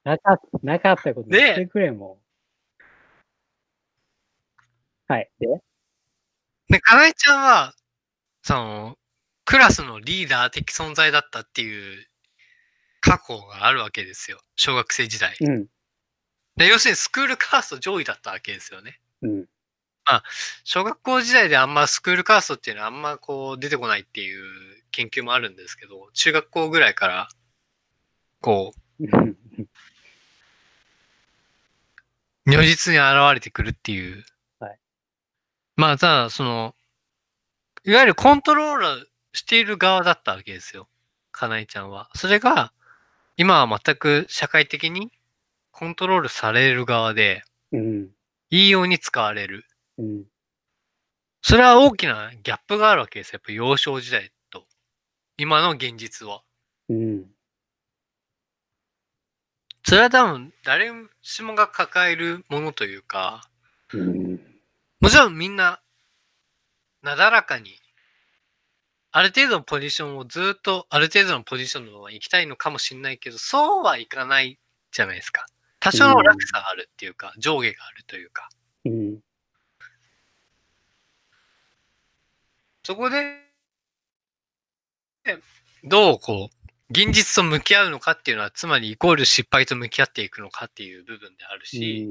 [0.05, 2.27] なかった、なかったことで言ってくれ、もう。
[5.09, 5.31] はい。
[5.39, 5.47] で？
[6.69, 7.75] で、かなえちゃんは、
[8.43, 8.99] その、
[9.45, 12.07] クラスのリーダー的存在だったっていう
[13.01, 14.41] 過去があるわけですよ。
[14.57, 15.37] 小学生時代。
[15.41, 15.67] うん。
[16.57, 18.99] で要するにスクールカースト上位だったわけですよね。
[19.23, 19.47] うん。
[20.65, 24.45] 小学校時代であんまスクールカーストっていうのはあんまこう出てこないっていう
[24.93, 27.29] 研究もあるんですけど、中学校ぐらいから、
[28.41, 29.05] こう、
[32.47, 34.25] 如実に現れてくるっていう。
[34.61, 34.79] はい
[35.75, 36.75] まあ、ただ、その、
[37.85, 40.89] いわゆるコントロールしている側だったわけですよ。
[41.33, 42.09] かなえちゃんは。
[42.15, 42.73] それが、
[43.37, 45.13] 今は全く社会的に
[45.73, 48.09] コントロールされる側で、うん。
[48.49, 49.67] いいように使われる。
[49.99, 50.25] うん。
[51.43, 53.35] それは大きなギャップがあるわけですよ。
[53.35, 54.67] やっぱ幼少時代と、
[55.37, 56.43] 今の現実は。
[56.89, 57.27] うん。
[59.85, 60.91] それは多分、誰
[61.23, 63.49] しもが抱えるものというか、
[63.93, 64.41] うん。
[65.01, 65.81] もちろんみんな、
[67.03, 67.79] なだらかに、
[69.13, 74.59] ある程度のポジションをずっと、ある程度のポジションのまま行きたいのかもしれないけど、そうはいかない
[74.91, 75.47] じゃないですか。
[75.79, 78.49] 多少の落差があるっていうか、上下があるというか。
[78.85, 79.21] うん。
[82.87, 83.19] そこで、
[85.83, 92.09] どうこう、現実と向き合うのかっていうのは、つまりイコール失敗と向き合っていくのかっていう部分であるし、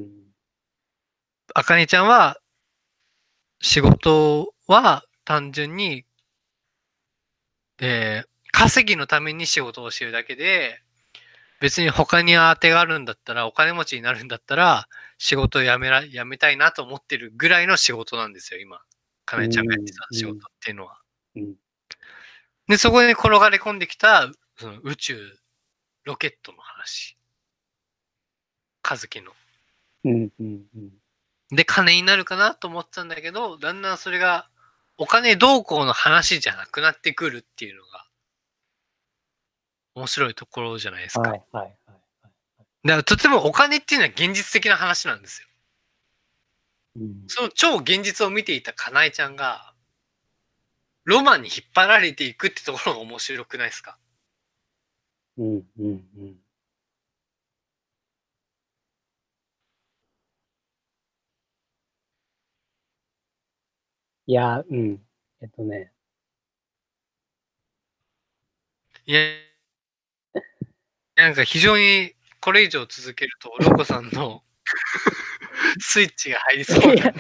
[1.54, 2.42] あかねちゃんは、
[3.62, 6.04] 仕事は単純に、
[7.80, 10.82] えー稼ぎのために仕事をしてるだけで、
[11.62, 18.82] 別に他に当てがあるんだったら、お金持ちになるんだったら、仕事を辞めら、辞めたいなと思ってるぐらいの仕事なんですよ、今。
[19.26, 20.98] かなえちゃんがやってた仕事っていうのは。
[21.36, 21.56] うん
[22.68, 25.40] で、そこで転がり込んできた、その宇宙、
[26.04, 27.18] ロケットの話。
[28.88, 29.32] 和樹の。
[30.04, 30.90] うんうんうん
[31.52, 34.50] で、金になるかなと思ってたんだけど、だんだんそれが、
[34.98, 38.08] お金どうこうの話じゃなくなってくるっていうのが、
[39.94, 41.22] 面白いところじゃないですか。
[41.22, 41.96] はいはいはいはい。
[42.84, 45.48] だからとてもお金っていうのは現実的な話なんですよ。
[46.98, 49.74] うんその超現実を見ていたかなえちゃんが、
[51.04, 53.98] ロマンに引っ張られていくってところが面白くないですか？
[55.38, 56.40] うんうんうん。
[64.28, 65.04] いや、うん。
[65.42, 65.92] えっとね、
[69.08, 69.20] いや、
[71.16, 74.44] なんか非常にこれ以上続けると、ロコさんの
[75.80, 77.12] スイッチが入りそうなんで。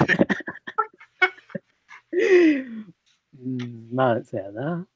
[3.37, 4.87] うん、まあ、そうやな。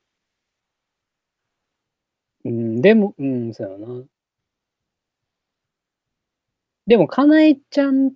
[2.45, 4.03] うん、でも、うん、そうやな。
[6.87, 8.13] でも、かなえちゃん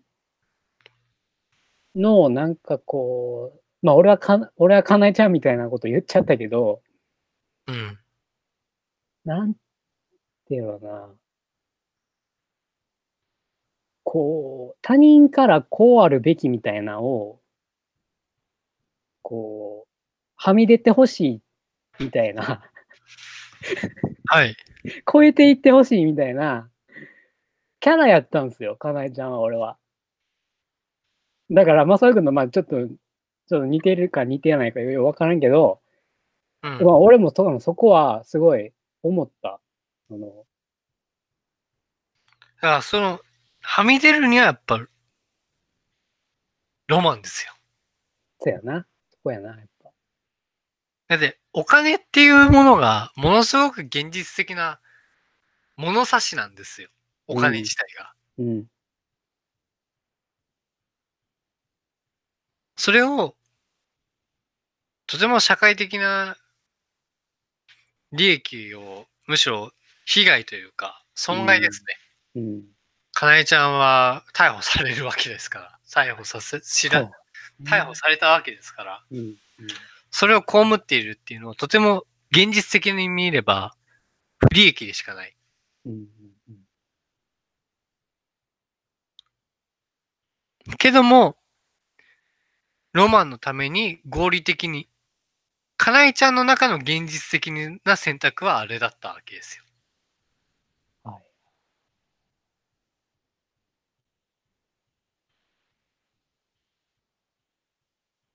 [1.95, 6.81] の、なんかこう、まあ、俺はか、俺はかなえちゃんみたいなこと言っちゃったけど、
[7.67, 7.99] うん。
[9.25, 9.53] なん
[10.47, 11.09] ていうのかな。
[14.13, 17.39] こう、他人からこうあるべきみたいなのを、
[19.23, 19.89] こう、
[20.35, 21.41] はみ出てほしい
[21.99, 22.61] みたいな、
[24.27, 24.55] はい。
[25.11, 26.69] 超えていってほしいみたいな、
[27.79, 29.79] キャラやったんですよ、かなえちゃんは、俺は。
[31.49, 32.89] だから、まさくんの、まあちょっと、ちょっ
[33.47, 35.81] と似てるか似てないかよくわからんけど、
[36.61, 36.85] うん。
[36.85, 39.59] まあ俺もそそこはすごい思った。
[40.07, 40.33] その、だ
[42.61, 43.19] からその、
[43.63, 44.85] はみ出るにはやっぱ、
[46.87, 47.53] ロマンですよ。
[48.39, 48.85] そうやな。
[49.09, 49.89] そこやな、やっぱ。
[51.07, 54.79] だって、お金っていうものが、ものすごく現実的な
[55.77, 56.89] 物差しなんですよ。
[57.27, 58.13] お金自体が。
[58.39, 58.65] うん。
[62.75, 63.35] それを、
[65.07, 66.37] とても社会的な
[68.11, 69.71] 利益を、むしろ
[70.05, 71.83] 被害というか、損害です
[72.35, 72.41] ね。
[72.41, 72.63] うん。
[73.13, 75.79] かなえちゃんは逮捕されるわけですから。
[75.89, 77.09] 逮捕させ、知ら、
[77.65, 79.03] 逮捕されたわけですから。
[79.11, 79.17] うん。
[79.19, 79.35] うん。
[80.11, 83.75] それを被っているっていうのは、とても現実的に見れば、
[84.39, 85.35] 不利益でしかない。
[85.85, 85.93] うん。
[85.93, 86.07] うん
[90.77, 91.35] けども、
[92.93, 94.87] ロマンのために合理的に、
[95.77, 97.51] かなえちゃんの中の現実的
[97.85, 99.62] な選択はあれだったわけですよ。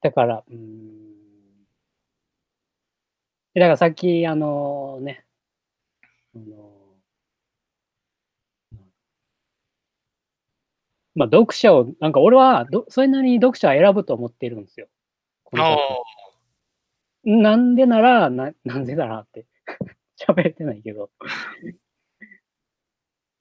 [0.03, 1.09] だから、うーん。
[3.55, 5.25] だからさっき、あのね、
[6.35, 6.79] あの
[11.15, 14.87] まあ、読者を、なんか俺はど、それなりに読者は選ぶと思ってるんですよ。
[17.25, 19.47] なんでなら、な、なんでならって
[20.17, 21.11] 喋れてないけど。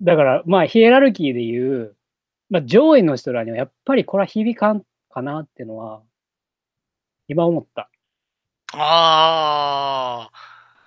[0.02, 1.98] だから、まあ、ヒエラルキーで言う、
[2.50, 6.02] まあ、上位の人らにはやっぱりこれは響かんかなっていうのは、
[7.28, 7.90] 今思った。
[8.74, 10.34] ああ、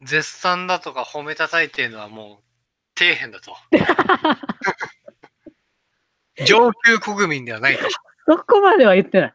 [0.03, 2.43] 絶賛だとか褒めたたいてるのはも
[2.97, 3.57] う、底辺だと。
[6.47, 7.83] 上級国民ではないと。
[8.27, 9.35] そこまでは言ってない。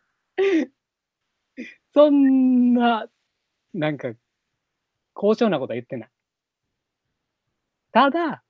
[1.94, 3.08] そんな、
[3.74, 4.12] なんか、
[5.14, 6.10] 高尚なことは言ってない。
[7.92, 8.44] ただ、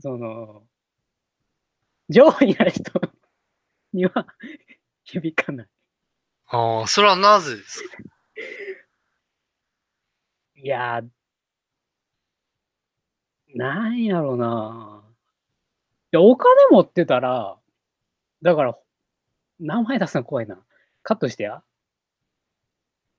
[0.00, 0.66] その、
[2.10, 3.00] 上位な人
[3.92, 4.26] には
[5.04, 5.68] 響かない。
[6.56, 7.96] ああ、それはなぜですか？
[10.56, 11.08] いやー、
[13.56, 15.02] なんやろな。
[16.12, 17.58] いや、お金持ってたら、
[18.42, 18.78] だから、
[19.58, 20.58] 名前出すの怖いな。
[21.02, 21.64] カットしてや。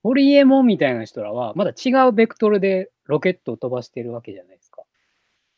[0.01, 4.83] ホリエモンみたいな人らは、まだ違うベクトルでロケットを飛ばしてるわけじゃないですか。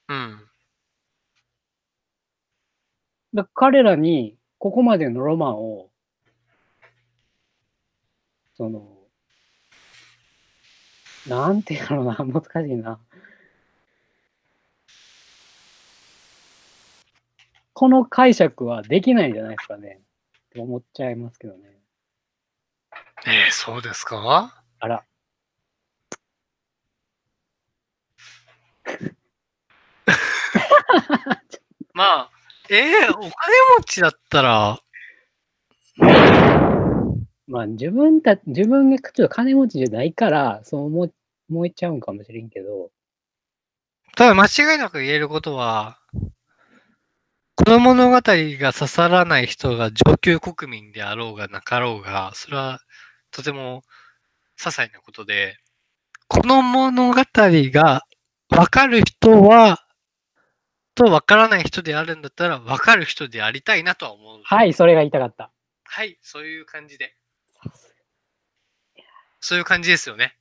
[0.09, 0.49] うん。
[3.35, 5.86] だ彼らに、ここまでのロマンを
[8.57, 8.97] その、
[11.27, 12.99] なんていうのな、 難しいな。
[17.73, 20.01] この解釈はできないんじゃないですかね。
[20.47, 21.77] って思っちゃいますけどね。
[23.27, 24.63] えー、そうですか？
[24.79, 25.05] あら。
[31.93, 32.31] まあ、
[32.69, 33.29] えー、お金
[33.79, 34.81] 持ちだったら、
[37.47, 41.11] まあ自分た、自分がちょっと金持ちじゃないから、そう思い
[41.49, 42.91] 思えちゃうんかもしれんけど、
[44.15, 45.99] ただ間違いなく言えることは、
[47.55, 48.21] この物語が
[48.73, 52.79] 刺さらない人が上級国民であろうがなかろうが、それは
[53.31, 53.83] とても
[54.59, 55.57] 些細なことで、
[56.27, 58.01] この物語が
[58.49, 59.85] わかる人は、
[60.95, 64.41] とわからない人であるんだったら、わかる人でありたいなとは思う。
[64.43, 65.51] はい、それが言いたかった。
[65.83, 67.15] はい、そういう感じで。
[69.39, 70.35] そういう感じですよね。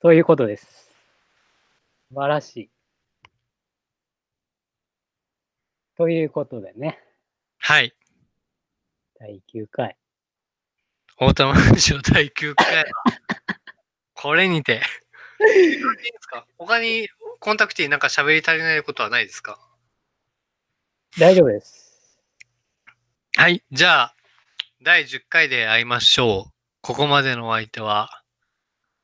[0.00, 0.66] そういうことです。
[2.08, 2.70] 素晴らしい。
[5.96, 6.98] ということでね、
[7.58, 7.94] はい。
[9.20, 9.96] 第9回。
[11.18, 12.84] 大玉ラジオ第9回。
[14.14, 14.82] これにて。
[15.40, 15.80] いいで
[16.20, 16.46] すか？
[16.58, 17.08] 他に
[17.40, 19.58] コンタクティなんか喋り足りないことはないですか？
[21.18, 22.18] 大丈夫です。
[23.36, 23.62] はい。
[23.70, 24.16] じゃあ、
[24.82, 26.52] 第10回で会いましょう。
[26.80, 28.21] ここまでのお相手は、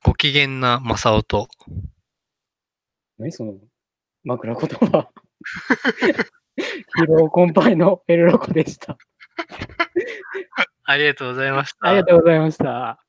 [0.05, 1.49] ご機嫌な正雄と、
[3.19, 3.55] 何その
[4.25, 5.11] 枕言葉。
[6.99, 8.97] 疲労困憊のエルロコでした。
[10.85, 11.89] ありがとうございました。
[11.89, 13.08] ありがとうございました。